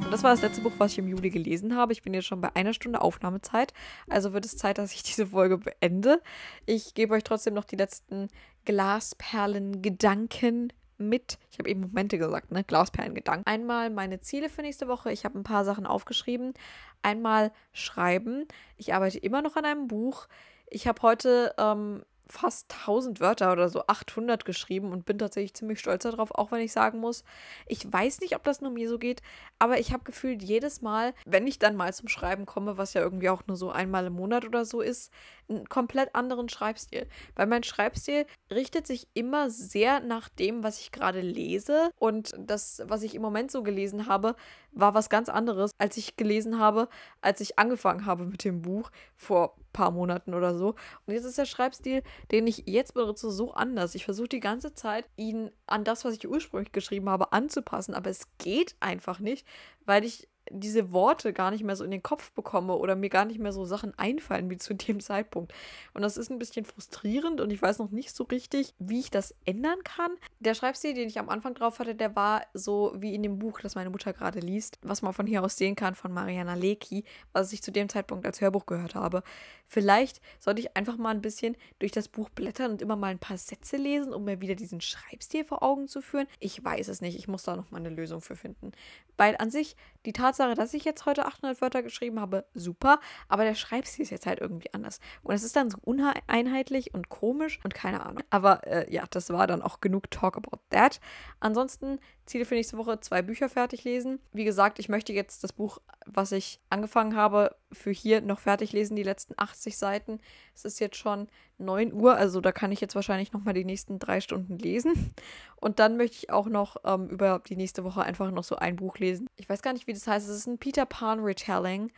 Und 0.07 0.13
das 0.13 0.23
war 0.23 0.31
das 0.31 0.43
letzte 0.43 0.61
Buch, 0.61 0.75
was 0.79 0.93
ich 0.93 0.99
im 0.99 1.09
Juli 1.09 1.31
gelesen 1.31 1.75
habe. 1.75 1.93
Ich 1.93 2.03
bin 2.03 2.15
jetzt 2.15 2.27
schon 2.27 2.41
bei 2.41 2.55
einer 2.55 2.73
Stunde 2.73 3.01
Aufnahmezeit. 3.01 3.73
Also 4.09 4.33
wird 4.33 4.45
es 4.45 4.57
Zeit, 4.57 4.79
dass 4.79 4.93
ich 4.93 5.03
diese 5.03 5.27
Folge 5.27 5.59
beende. 5.59 6.23
Ich 6.65 6.95
gebe 6.95 7.13
euch 7.13 7.25
trotzdem 7.25 7.55
noch 7.55 7.65
die 7.65 7.75
letzten 7.75 8.29
Glasperlen-Gedanken 8.67 10.73
mit. 10.97 11.39
Ich 11.51 11.59
habe 11.59 11.69
eben 11.69 11.81
Momente 11.81 12.19
gesagt, 12.19 12.53
ne? 12.53 12.63
Glasperlen-Gedanken. 12.63 13.49
Einmal 13.49 13.91
meine 13.91 14.21
Ziele 14.21 14.49
für 14.49 14.63
nächste 14.63 14.87
Woche. 14.87 15.11
Ich 15.11 15.25
habe 15.25 15.41
ein 15.41 15.43
paar 15.43 15.65
Sachen 15.65 15.87
aufgeschrieben. 15.87 16.55
Einmal 17.03 17.51
schreiben. 17.73 18.47
Ich 18.77 18.95
arbeite 18.95 19.19
immer 19.19 19.43
noch 19.43 19.57
an 19.57 19.65
einem 19.65 19.89
Buch. 19.89 20.29
Ich 20.71 20.87
habe 20.87 21.03
heute 21.03 21.53
ähm, 21.59 22.05
fast 22.29 22.73
1000 22.73 23.21
Wörter 23.21 23.53
oder 23.53 23.69
so 23.69 23.87
800 23.87 24.45
geschrieben 24.45 24.93
und 24.93 25.05
bin 25.05 25.19
tatsächlich 25.19 25.55
ziemlich 25.55 25.81
stolz 25.81 26.03
darauf, 26.03 26.31
auch 26.33 26.51
wenn 26.51 26.61
ich 26.61 26.73
sagen 26.73 26.99
muss, 26.99 27.25
ich 27.67 27.91
weiß 27.91 28.21
nicht, 28.21 28.35
ob 28.35 28.43
das 28.43 28.61
nur 28.61 28.71
mir 28.71 28.89
so 28.89 28.99
geht, 28.99 29.23
aber 29.59 29.79
ich 29.79 29.93
habe 29.93 30.05
gefühlt 30.05 30.43
jedes 30.43 30.83
Mal, 30.83 31.15
wenn 31.25 31.47
ich 31.47 31.59
dann 31.59 31.77
mal 31.77 31.93
zum 31.95 32.09
Schreiben 32.09 32.47
komme, 32.47 32.79
was 32.79 32.95
ja 32.95 33.01
irgendwie 33.01 33.29
auch 33.29 33.47
nur 33.47 33.57
so 33.57 33.71
einmal 33.71 34.07
im 34.07 34.15
Monat 34.15 34.45
oder 34.45 34.65
so 34.65 34.81
ist, 34.81 35.13
einen 35.49 35.69
komplett 35.69 36.15
anderen 36.15 36.49
Schreibstil. 36.49 37.07
Weil 37.35 37.47
mein 37.47 37.63
Schreibstil 37.63 38.27
richtet 38.51 38.87
sich 38.87 39.07
immer 39.15 39.51
sehr 39.51 40.01
nach 40.01 40.29
dem, 40.29 40.63
was 40.63 40.81
ich 40.81 40.93
gerade 40.93 41.21
lese 41.21 41.91
und 41.99 42.35
das, 42.39 42.83
was 42.87 43.03
ich 43.03 43.15
im 43.15 43.23
Moment 43.23 43.51
so 43.51 43.63
gelesen 43.63 44.07
habe, 44.07 44.35
war 44.77 44.95
was 44.95 45.09
ganz 45.09 45.29
anderes, 45.29 45.73
als 45.79 45.97
ich 45.97 46.17
gelesen 46.17 46.59
habe, 46.59 46.89
als 47.21 47.41
ich 47.41 47.59
angefangen 47.59 48.07
habe 48.07 48.27
mit 48.27 48.45
dem 48.45 48.63
Buch 48.63 48.91
vor 49.17 49.57
paar 49.73 49.91
Monaten 49.91 50.35
oder 50.35 50.57
so. 50.57 50.75
Und 51.07 51.15
jetzt 51.15 51.25
ist 51.25 51.39
der 51.39 51.47
Schreibstil, 51.47 52.03
den 52.31 52.47
ich 52.47 52.65
jetzt 52.67 52.95
benutze, 52.95 53.31
so 53.31 53.53
anders. 53.53 53.95
Ich 53.95 54.05
versuche 54.05 54.29
die 54.29 54.41
ganze 54.41 54.75
Zeit, 54.75 55.09
ihn 55.17 55.51
an 55.67 55.85
das, 55.85 56.05
was 56.05 56.15
ich 56.15 56.29
ursprünglich 56.29 56.73
geschrieben 56.73 57.09
habe, 57.09 57.33
anzupassen, 57.33 57.95
aber 57.95 58.11
es 58.11 58.27
geht 58.39 58.77
einfach 58.81 59.19
nicht, 59.19 59.47
weil 59.85 60.05
ich 60.05 60.29
diese 60.51 60.93
Worte 60.93 61.33
gar 61.33 61.51
nicht 61.51 61.65
mehr 61.65 61.77
so 61.77 61.85
in 61.85 61.91
den 61.91 62.03
Kopf 62.03 62.33
bekomme 62.33 62.75
oder 62.77 62.97
mir 62.97 63.09
gar 63.09 63.25
nicht 63.25 63.39
mehr 63.39 63.53
so 63.53 63.65
Sachen 63.65 63.97
einfallen 63.99 64.51
wie 64.51 64.57
zu 64.57 64.75
dem 64.75 65.01
Zeitpunkt. 65.01 65.53
Und 65.95 66.03
das 66.03 66.17
ist 66.17 66.31
ein 66.31 66.39
bisschen 66.39 66.65
frustrierend 66.65 67.41
und 67.41 67.51
ich 67.51 67.61
weiß 67.61 67.79
noch 67.79 67.91
nicht 67.91 68.15
so 68.15 68.25
richtig, 68.25 68.75
wie 68.79 69.01
ich 69.01 69.11
das 69.11 69.35
ändern 69.45 69.83
kann. 69.85 70.13
Der 70.41 70.55
Schreibstil, 70.55 70.95
den 70.95 71.09
ich 71.09 71.19
am 71.19 71.29
Anfang 71.29 71.55
drauf 71.55 71.79
hatte, 71.79 71.95
der 71.95 72.15
war 72.17 72.43
so 72.55 72.95
wie 72.97 73.15
in 73.15 73.23
dem 73.23 73.39
Buch, 73.39 73.61
das 73.61 73.75
meine 73.75 73.91
Mutter 73.91 74.13
gerade 74.13 74.41
liest, 74.41 74.79
was 74.83 75.03
man 75.03 75.13
von 75.13 75.27
hier 75.27 75.43
aus 75.43 75.57
sehen 75.57 75.77
kann 75.77 75.95
von 75.95 76.13
Mariana 76.13 76.55
Lecki, 76.55 77.05
was 77.33 77.53
ich 77.53 77.63
zu 77.63 77.73
dem 77.73 77.89
Zeitpunkt 77.89 78.27
als 78.27 78.41
Hörbuch 78.41 78.67
gehört 78.67 78.95
habe. 78.95 79.23
Vielleicht 79.67 80.21
sollte 80.39 80.61
ich 80.61 80.77
einfach 80.77 80.97
mal 80.97 81.11
ein 81.11 81.23
bisschen 81.23 81.57
durch 81.79 81.93
das 81.93 82.09
Buch 82.09 82.31
blättern 82.31 82.73
und 82.73 82.83
immer 82.83 82.97
mal 82.97 83.09
ein 83.09 83.19
paar 83.19 83.39
Sätze 83.39 83.77
lesen, 83.77 84.13
um 84.13 84.25
mir 84.25 84.41
wieder 84.41 84.55
diesen 84.55 84.81
Schreibstil 84.81 85.45
vor 85.45 85.63
Augen 85.63 85.89
zu 85.89 86.01
führen. 86.03 86.27
Ich 86.39 86.65
weiß 86.65 86.89
es 86.89 87.01
nicht. 87.01 87.19
Ich 87.19 87.29
muss 87.29 87.43
da 87.43 87.57
noch 87.57 87.71
mal 87.71 87.79
eine 87.79 87.91
Lösung 87.91 88.21
für 88.21 88.37
finden. 88.37 88.73
Weil 89.17 89.37
an 89.39 89.51
sich 89.51 89.77
die 90.05 90.13
Tatsache, 90.13 90.36
Tatsache, 90.37 90.55
dass 90.55 90.75
ich 90.75 90.85
jetzt 90.85 91.07
heute 91.07 91.27
800 91.27 91.61
Wörter 91.61 91.83
geschrieben 91.83 92.21
habe, 92.21 92.45
super, 92.55 93.01
aber 93.29 93.45
der 93.45 93.55
Schreibstil 93.55 94.03
ist 94.03 94.11
jetzt 94.11 94.27
halt 94.27 94.41
irgendwie 94.41 94.73
anders. 94.73 95.01
Und 95.23 95.35
es 95.35 95.43
ist 95.43 95.57
dann 95.57 95.71
so 95.71 95.79
uneinheitlich 95.83 96.95
und 96.95 97.09
komisch 97.09 97.59
und 97.65 97.75
keine 97.75 98.05
Ahnung. 98.05 98.23
Aber 98.31 98.67
äh, 98.67 98.93
ja, 98.93 99.05
das 99.11 99.31
war 99.31 99.47
dann 99.47 99.63
auch 99.63 99.81
genug 99.81 100.11
Talk 100.11 100.37
about 100.37 100.59
that. 100.71 101.01
Ansonsten 101.41 101.99
Ziele 102.27 102.45
für 102.45 102.55
nächste 102.55 102.77
Woche, 102.77 103.01
zwei 103.01 103.23
Bücher 103.23 103.49
fertig 103.49 103.85
lesen. 103.85 104.21
Wie 104.33 104.45
gesagt, 104.45 104.79
ich 104.79 104.89
möchte 104.89 105.13
jetzt 105.13 105.43
das 105.43 105.53
Buch, 105.53 105.79
was 106.05 106.33
ich 106.33 106.61
angefangen 106.71 107.17
habe, 107.17 107.57
für 107.77 107.91
hier 107.91 108.21
noch 108.21 108.41
fertig 108.41 108.73
lesen, 108.73 108.97
die 108.97 109.03
letzten 109.03 109.35
80 109.37 109.77
Seiten. 109.77 110.21
Es 110.55 110.65
ist 110.65 110.81
jetzt 110.81 110.97
schon 110.97 111.29
9 111.59 111.93
Uhr, 111.93 112.17
also 112.17 112.41
da 112.41 112.53
kann 112.53 112.73
ich 112.73 112.81
jetzt 112.81 112.95
wahrscheinlich 112.95 113.33
noch 113.33 113.45
mal 113.45 113.55
die 113.55 113.65
nächsten 113.65 113.99
drei 113.99 114.21
Stunden 114.21 114.59
lesen. 114.59 115.15
Und 115.57 115.79
dann 115.79 115.97
möchte 115.97 116.17
ich 116.17 116.31
auch 116.31 116.47
noch 116.47 116.77
ähm, 116.85 117.09
über 117.09 117.41
die 117.47 117.57
nächste 117.57 117.85
Woche 117.85 118.03
einfach 118.03 118.31
noch 118.31 118.45
so 118.45 118.57
ein 118.57 118.77
Buch 118.77 118.99
lesen. 118.99 119.29
Ich 119.37 119.49
weiß 119.49 119.63
gar 119.63 119.73
nicht, 119.73 119.87
wie 119.87 119.93
das 119.93 120.07
heißt. 120.07 120.29
Es 120.29 120.37
ist 120.37 120.47
ein 120.47 120.59
Peter 120.59 120.87
Pan 120.87 121.21
Retelling 121.21 121.91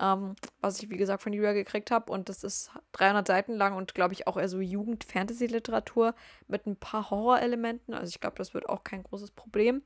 ähm, 0.00 0.34
was 0.60 0.82
ich 0.82 0.90
wie 0.90 0.96
gesagt 0.96 1.22
von 1.22 1.32
Julia 1.32 1.52
gekriegt 1.52 1.90
habe. 1.90 2.10
Und 2.10 2.28
das 2.28 2.42
ist 2.42 2.70
300 2.92 3.26
Seiten 3.26 3.54
lang 3.54 3.76
und 3.76 3.94
glaube 3.94 4.14
ich 4.14 4.26
auch 4.26 4.36
eher 4.36 4.48
so 4.48 4.60
Jugend-Fantasy-Literatur 4.60 6.14
mit 6.48 6.66
ein 6.66 6.76
paar 6.76 7.10
Horrorelementen. 7.10 7.94
Also 7.94 8.08
ich 8.08 8.20
glaube, 8.20 8.36
das 8.36 8.54
wird 8.54 8.68
auch 8.68 8.82
kein 8.82 9.02
großes 9.02 9.30
Problem. 9.32 9.82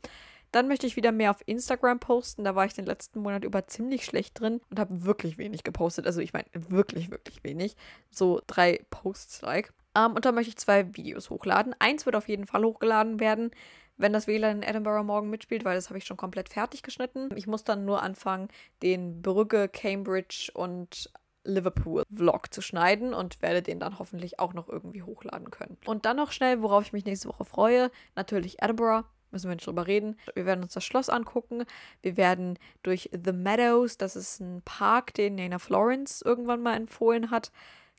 Dann 0.54 0.68
möchte 0.68 0.86
ich 0.86 0.94
wieder 0.94 1.10
mehr 1.10 1.32
auf 1.32 1.42
Instagram 1.46 1.98
posten. 1.98 2.44
Da 2.44 2.54
war 2.54 2.64
ich 2.64 2.74
den 2.74 2.86
letzten 2.86 3.20
Monat 3.20 3.42
über 3.44 3.66
ziemlich 3.66 4.04
schlecht 4.04 4.38
drin 4.38 4.60
und 4.70 4.78
habe 4.78 5.04
wirklich 5.04 5.36
wenig 5.36 5.64
gepostet. 5.64 6.06
Also 6.06 6.20
ich 6.20 6.32
meine 6.32 6.46
wirklich, 6.52 7.10
wirklich 7.10 7.42
wenig. 7.42 7.76
So 8.10 8.40
drei 8.46 8.84
Posts 8.90 9.42
like. 9.42 9.72
Um, 9.96 10.04
ähm, 10.04 10.12
und 10.12 10.24
dann 10.24 10.34
möchte 10.34 10.50
ich 10.50 10.56
zwei 10.56 10.94
Videos 10.96 11.30
hochladen. 11.30 11.74
Eins 11.80 12.06
wird 12.06 12.14
auf 12.14 12.28
jeden 12.28 12.46
Fall 12.46 12.64
hochgeladen 12.64 13.18
werden 13.18 13.50
wenn 13.96 14.12
das 14.12 14.26
WLAN 14.26 14.56
in 14.56 14.68
Edinburgh 14.68 15.04
morgen 15.04 15.30
mitspielt, 15.30 15.64
weil 15.64 15.76
das 15.76 15.88
habe 15.88 15.98
ich 15.98 16.04
schon 16.04 16.16
komplett 16.16 16.48
fertig 16.48 16.82
geschnitten. 16.82 17.28
Ich 17.36 17.46
muss 17.46 17.62
dann 17.62 17.84
nur 17.84 18.02
anfangen, 18.02 18.48
den 18.82 19.22
Brügge, 19.22 19.68
Cambridge 19.68 20.50
und 20.52 21.10
Liverpool-Vlog 21.44 22.52
zu 22.52 22.62
schneiden 22.62 23.14
und 23.14 23.40
werde 23.42 23.62
den 23.62 23.78
dann 23.78 23.98
hoffentlich 23.98 24.40
auch 24.40 24.54
noch 24.54 24.68
irgendwie 24.68 25.02
hochladen 25.02 25.50
können. 25.50 25.76
Und 25.84 26.06
dann 26.06 26.16
noch 26.16 26.32
schnell, 26.32 26.62
worauf 26.62 26.84
ich 26.84 26.92
mich 26.92 27.04
nächste 27.04 27.28
Woche 27.28 27.44
freue, 27.44 27.90
natürlich 28.16 28.62
Edinburgh. 28.62 29.04
Müssen 29.34 29.48
wir 29.48 29.56
nicht 29.56 29.66
drüber 29.66 29.88
reden. 29.88 30.16
Wir 30.34 30.46
werden 30.46 30.62
uns 30.62 30.74
das 30.74 30.84
Schloss 30.84 31.08
angucken. 31.08 31.64
Wir 32.02 32.16
werden 32.16 32.56
durch 32.84 33.10
The 33.12 33.32
Meadows, 33.32 33.98
das 33.98 34.14
ist 34.14 34.40
ein 34.40 34.62
Park, 34.64 35.12
den 35.14 35.34
Nana 35.34 35.58
Florence 35.58 36.22
irgendwann 36.22 36.62
mal 36.62 36.76
empfohlen 36.76 37.32
hat, 37.32 37.50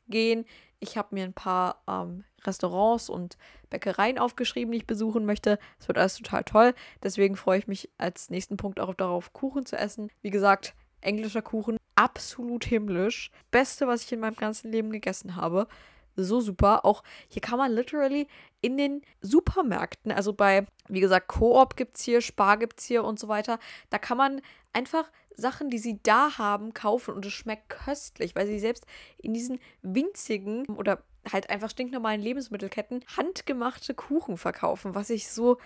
gehen. 0.08 0.46
Ich 0.80 0.96
habe 0.96 1.14
mir 1.14 1.24
ein 1.24 1.34
paar 1.34 1.82
ähm, 1.86 2.24
Restaurants 2.44 3.10
und 3.10 3.36
Bäckereien 3.68 4.18
aufgeschrieben, 4.18 4.72
die 4.72 4.78
ich 4.78 4.86
besuchen 4.86 5.26
möchte. 5.26 5.58
Es 5.78 5.88
wird 5.88 5.98
alles 5.98 6.16
total 6.16 6.42
toll. 6.42 6.74
Deswegen 7.02 7.36
freue 7.36 7.58
ich 7.58 7.68
mich 7.68 7.90
als 7.98 8.30
nächsten 8.30 8.56
Punkt 8.56 8.80
auch 8.80 8.94
darauf, 8.94 9.34
Kuchen 9.34 9.66
zu 9.66 9.76
essen. 9.76 10.10
Wie 10.22 10.30
gesagt, 10.30 10.74
englischer 11.02 11.42
Kuchen, 11.42 11.76
absolut 11.96 12.64
himmlisch. 12.64 13.30
Beste, 13.50 13.86
was 13.86 14.04
ich 14.04 14.12
in 14.12 14.20
meinem 14.20 14.36
ganzen 14.36 14.72
Leben 14.72 14.90
gegessen 14.90 15.36
habe. 15.36 15.68
So 16.16 16.40
super. 16.40 16.84
Auch 16.84 17.02
hier 17.28 17.42
kann 17.42 17.58
man 17.58 17.72
literally 17.72 18.26
in 18.60 18.76
den 18.76 19.02
Supermärkten, 19.20 20.10
also 20.10 20.32
bei, 20.32 20.66
wie 20.88 21.00
gesagt, 21.00 21.28
Coop 21.28 21.76
gibt 21.76 21.98
es 21.98 22.02
hier, 22.02 22.20
Spar 22.20 22.56
gibt 22.56 22.80
es 22.80 22.86
hier 22.86 23.04
und 23.04 23.20
so 23.20 23.28
weiter, 23.28 23.58
da 23.90 23.98
kann 23.98 24.16
man 24.16 24.40
einfach 24.72 25.10
Sachen, 25.36 25.68
die 25.68 25.78
sie 25.78 26.00
da 26.02 26.38
haben, 26.38 26.72
kaufen 26.74 27.14
und 27.14 27.24
es 27.26 27.32
schmeckt 27.32 27.68
köstlich, 27.68 28.34
weil 28.34 28.46
sie 28.46 28.58
selbst 28.58 28.86
in 29.18 29.34
diesen 29.34 29.60
winzigen 29.82 30.66
oder 30.66 31.02
halt 31.30 31.50
einfach 31.50 31.70
stinknormalen 31.70 32.20
Lebensmittelketten 32.20 33.04
handgemachte 33.16 33.94
Kuchen 33.94 34.36
verkaufen, 34.36 34.94
was 34.94 35.10
ich 35.10 35.30
so 35.30 35.58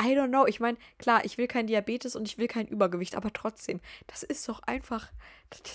I 0.00 0.14
don't 0.16 0.28
know. 0.28 0.46
Ich 0.46 0.60
meine, 0.60 0.76
klar, 0.98 1.24
ich 1.24 1.38
will 1.38 1.46
kein 1.46 1.66
Diabetes 1.66 2.16
und 2.16 2.26
ich 2.26 2.38
will 2.38 2.48
kein 2.48 2.66
Übergewicht, 2.66 3.16
aber 3.16 3.32
trotzdem, 3.32 3.80
das 4.06 4.22
ist 4.22 4.48
doch 4.48 4.60
einfach, 4.64 5.12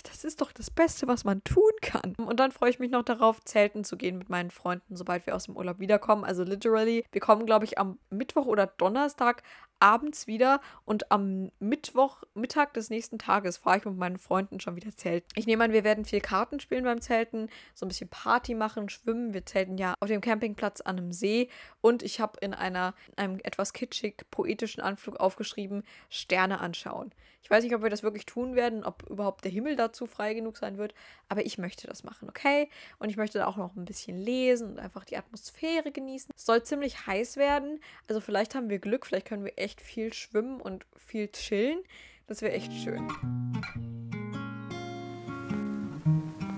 das 0.08 0.24
ist 0.24 0.40
doch 0.40 0.52
das 0.52 0.70
Beste, 0.70 1.08
was 1.08 1.24
man 1.24 1.42
tun 1.44 1.72
kann. 1.80 2.14
Und 2.16 2.38
dann 2.38 2.52
freue 2.52 2.70
ich 2.70 2.78
mich 2.78 2.90
noch 2.90 3.02
darauf, 3.02 3.40
zelten 3.44 3.84
zu 3.84 3.96
gehen 3.96 4.18
mit 4.18 4.28
meinen 4.28 4.50
Freunden, 4.50 4.96
sobald 4.96 5.26
wir 5.26 5.34
aus 5.34 5.44
dem 5.44 5.56
Urlaub 5.56 5.78
wiederkommen. 5.78 6.24
Also 6.24 6.44
literally, 6.44 7.04
wir 7.12 7.20
kommen, 7.20 7.46
glaube 7.46 7.64
ich, 7.64 7.78
am 7.78 7.98
Mittwoch 8.10 8.46
oder 8.46 8.66
Donnerstag 8.66 9.42
abends 9.80 10.26
wieder 10.26 10.60
und 10.84 11.10
am 11.10 11.50
Mittwoch, 11.58 12.22
Mittag 12.34 12.74
des 12.74 12.90
nächsten 12.90 13.18
Tages 13.18 13.56
fahre 13.58 13.78
ich 13.78 13.84
mit 13.84 13.96
meinen 13.96 14.18
Freunden 14.18 14.60
schon 14.60 14.76
wieder 14.76 14.94
zelten. 14.94 15.26
Ich 15.34 15.46
nehme 15.46 15.64
an, 15.64 15.72
wir 15.72 15.84
werden 15.84 16.04
viel 16.04 16.20
Karten 16.20 16.60
spielen 16.60 16.84
beim 16.84 17.00
Zelten, 17.00 17.48
so 17.74 17.84
ein 17.84 17.88
bisschen 17.88 18.08
Party 18.08 18.54
machen, 18.54 18.88
schwimmen. 18.88 19.34
Wir 19.34 19.44
zelten 19.46 19.78
ja 19.78 19.94
auf 20.00 20.08
dem 20.08 20.20
Campingplatz 20.20 20.80
an 20.80 20.98
einem 20.98 21.12
See 21.12 21.48
und 21.80 22.02
ich 22.02 22.20
habe 22.20 22.38
in 22.40 22.54
einer, 22.54 22.94
einem 23.16 23.40
etwas 23.42 23.72
kitschig 23.72 24.24
poetischen 24.30 24.82
Anflug 24.82 25.16
aufgeschrieben, 25.18 25.82
Sterne 26.08 26.60
anschauen. 26.60 27.12
Ich 27.42 27.50
weiß 27.50 27.64
nicht, 27.64 27.74
ob 27.74 27.82
wir 27.82 27.90
das 27.90 28.02
wirklich 28.02 28.26
tun 28.26 28.54
werden, 28.54 28.84
ob 28.84 29.08
überhaupt 29.08 29.44
der 29.44 29.50
Himmel 29.50 29.76
dazu 29.76 30.06
frei 30.06 30.34
genug 30.34 30.56
sein 30.56 30.78
wird, 30.78 30.94
aber 31.28 31.44
ich 31.44 31.58
möchte 31.58 31.86
das 31.86 32.04
machen, 32.04 32.28
okay? 32.28 32.68
Und 32.98 33.08
ich 33.08 33.16
möchte 33.16 33.38
da 33.38 33.46
auch 33.46 33.56
noch 33.56 33.74
ein 33.76 33.84
bisschen 33.84 34.18
lesen 34.18 34.72
und 34.72 34.78
einfach 34.78 35.04
die 35.04 35.16
Atmosphäre 35.16 35.90
genießen. 35.90 36.32
Es 36.36 36.46
soll 36.46 36.62
ziemlich 36.62 37.06
heiß 37.06 37.36
werden, 37.36 37.80
also 38.08 38.20
vielleicht 38.20 38.54
haben 38.54 38.68
wir 38.68 38.78
Glück, 38.78 39.06
vielleicht 39.06 39.26
können 39.26 39.44
wir 39.44 39.58
echt 39.58 39.80
viel 39.80 40.12
schwimmen 40.12 40.60
und 40.60 40.86
viel 40.96 41.28
chillen. 41.28 41.80
Das 42.26 42.42
wäre 42.42 42.52
echt 42.52 42.72
schön. 42.72 43.08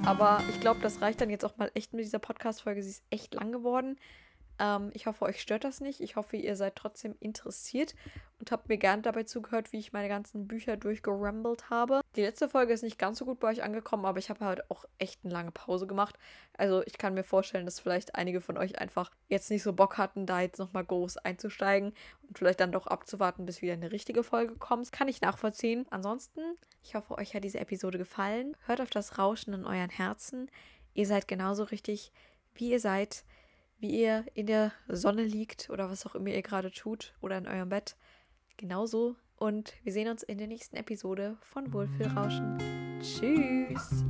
Aber 0.05 0.43
ich 0.51 0.61
glaube, 0.61 0.81
das 0.81 1.01
reicht 1.01 1.21
dann 1.21 1.31
jetzt 1.31 1.45
auch 1.45 1.57
mal 1.57 1.71
echt 1.75 1.93
mit 1.93 2.05
dieser 2.05 2.19
Podcast-Folge. 2.19 2.83
Sie 2.83 2.91
ist 2.91 3.05
echt 3.11 3.35
lang 3.35 3.53
geworden. 3.53 3.99
Ähm, 4.59 4.91
ich 4.95 5.07
hoffe, 5.07 5.25
euch 5.25 5.41
stört 5.41 5.65
das 5.65 5.81
nicht. 5.81 6.01
Ich 6.01 6.17
hoffe, 6.17 6.37
ihr 6.37 6.57
seid 6.57 6.77
trotzdem 6.77 7.15
interessiert 7.21 7.95
und 8.39 8.51
habt 8.51 8.69
mir 8.69 8.79
gerne 8.79 9.03
dabei 9.03 9.23
zugehört, 9.23 9.73
wie 9.73 9.79
ich 9.79 9.93
meine 9.93 10.09
ganzen 10.09 10.49
Bücher 10.49 10.77
durchgerambelt 10.77 11.71
habe. 11.71 12.01
Die 12.17 12.23
letzte 12.23 12.49
Folge 12.49 12.73
ist 12.73 12.83
nicht 12.83 12.99
ganz 12.99 13.19
so 13.19 13.25
gut 13.25 13.41
bei 13.41 13.49
euch 13.49 13.63
angekommen, 13.63 14.05
aber 14.05 14.19
ich 14.19 14.31
habe 14.31 14.45
halt 14.45 14.71
auch 14.71 14.85
echt 14.99 15.21
eine 15.25 15.33
lange 15.33 15.53
Pause 15.53 15.87
gemacht. 15.87 16.19
Also 16.57 16.83
ich 16.85 16.99
kann 16.99 17.15
mir 17.15 17.25
vorstellen, 17.25 17.65
dass 17.65 17.81
vielleicht 17.81 18.15
einige 18.15 18.41
von 18.41 18.59
euch 18.59 18.79
einfach 18.79 19.11
jetzt 19.29 19.51
nicht 19.51 19.63
so 19.63 19.73
Bock 19.73 19.97
hatten, 19.97 20.27
da 20.27 20.41
jetzt 20.41 20.59
nochmal 20.59 20.85
groß 20.85 21.19
einzusteigen 21.19 21.95
und 22.29 22.39
vielleicht 22.39 22.61
dann 22.61 22.73
doch 22.73 22.87
abzuwarten, 22.87 23.47
bis 23.47 23.63
wieder 23.63 23.75
eine 23.75 23.93
richtige 23.93 24.23
Folge 24.23 24.57
kommt. 24.57 24.91
Kann 24.93 25.09
ich 25.09 25.21
nachvollziehen. 25.21 25.87
Ansonsten, 25.91 26.41
ich 26.83 26.95
hoffe, 26.95 27.17
euch 27.19 27.35
hat 27.35 27.45
diese 27.45 27.61
Episode 27.61 27.99
gefallen. 27.99 28.57
Hört 28.67 28.81
auf 28.81 28.91
das 28.91 29.19
Rauschen 29.19 29.55
in 29.55 29.65
euren 29.65 29.91
Herzen. 29.91 30.51
Ihr 30.95 31.07
seid 31.07 31.29
genauso 31.29 31.65
richtig, 31.65 32.13
wie 32.55 32.71
ihr 32.71 32.81
seid, 32.81 33.25
wie 33.83 34.01
ihr 34.01 34.25
in 34.33 34.47
der 34.47 34.73
Sonne 34.89 35.25
liegt 35.25 35.69
oder 35.69 35.91
was 35.91 36.07
auch 36.07 36.15
immer 36.15 36.29
ihr 36.29 36.43
gerade 36.43 36.71
tut 36.71 37.13
oder 37.21 37.37
in 37.37 37.47
eurem 37.47 37.69
Bett 37.69 37.97
genauso. 38.57 39.17
Und 39.37 39.75
wir 39.83 39.93
sehen 39.93 40.09
uns 40.09 40.23
in 40.23 40.39
der 40.39 40.47
nächsten 40.47 40.77
Episode 40.77 41.37
von 41.41 41.73
Wohlfühlrauschen. 41.73 42.59
Tschüss! 43.03 44.05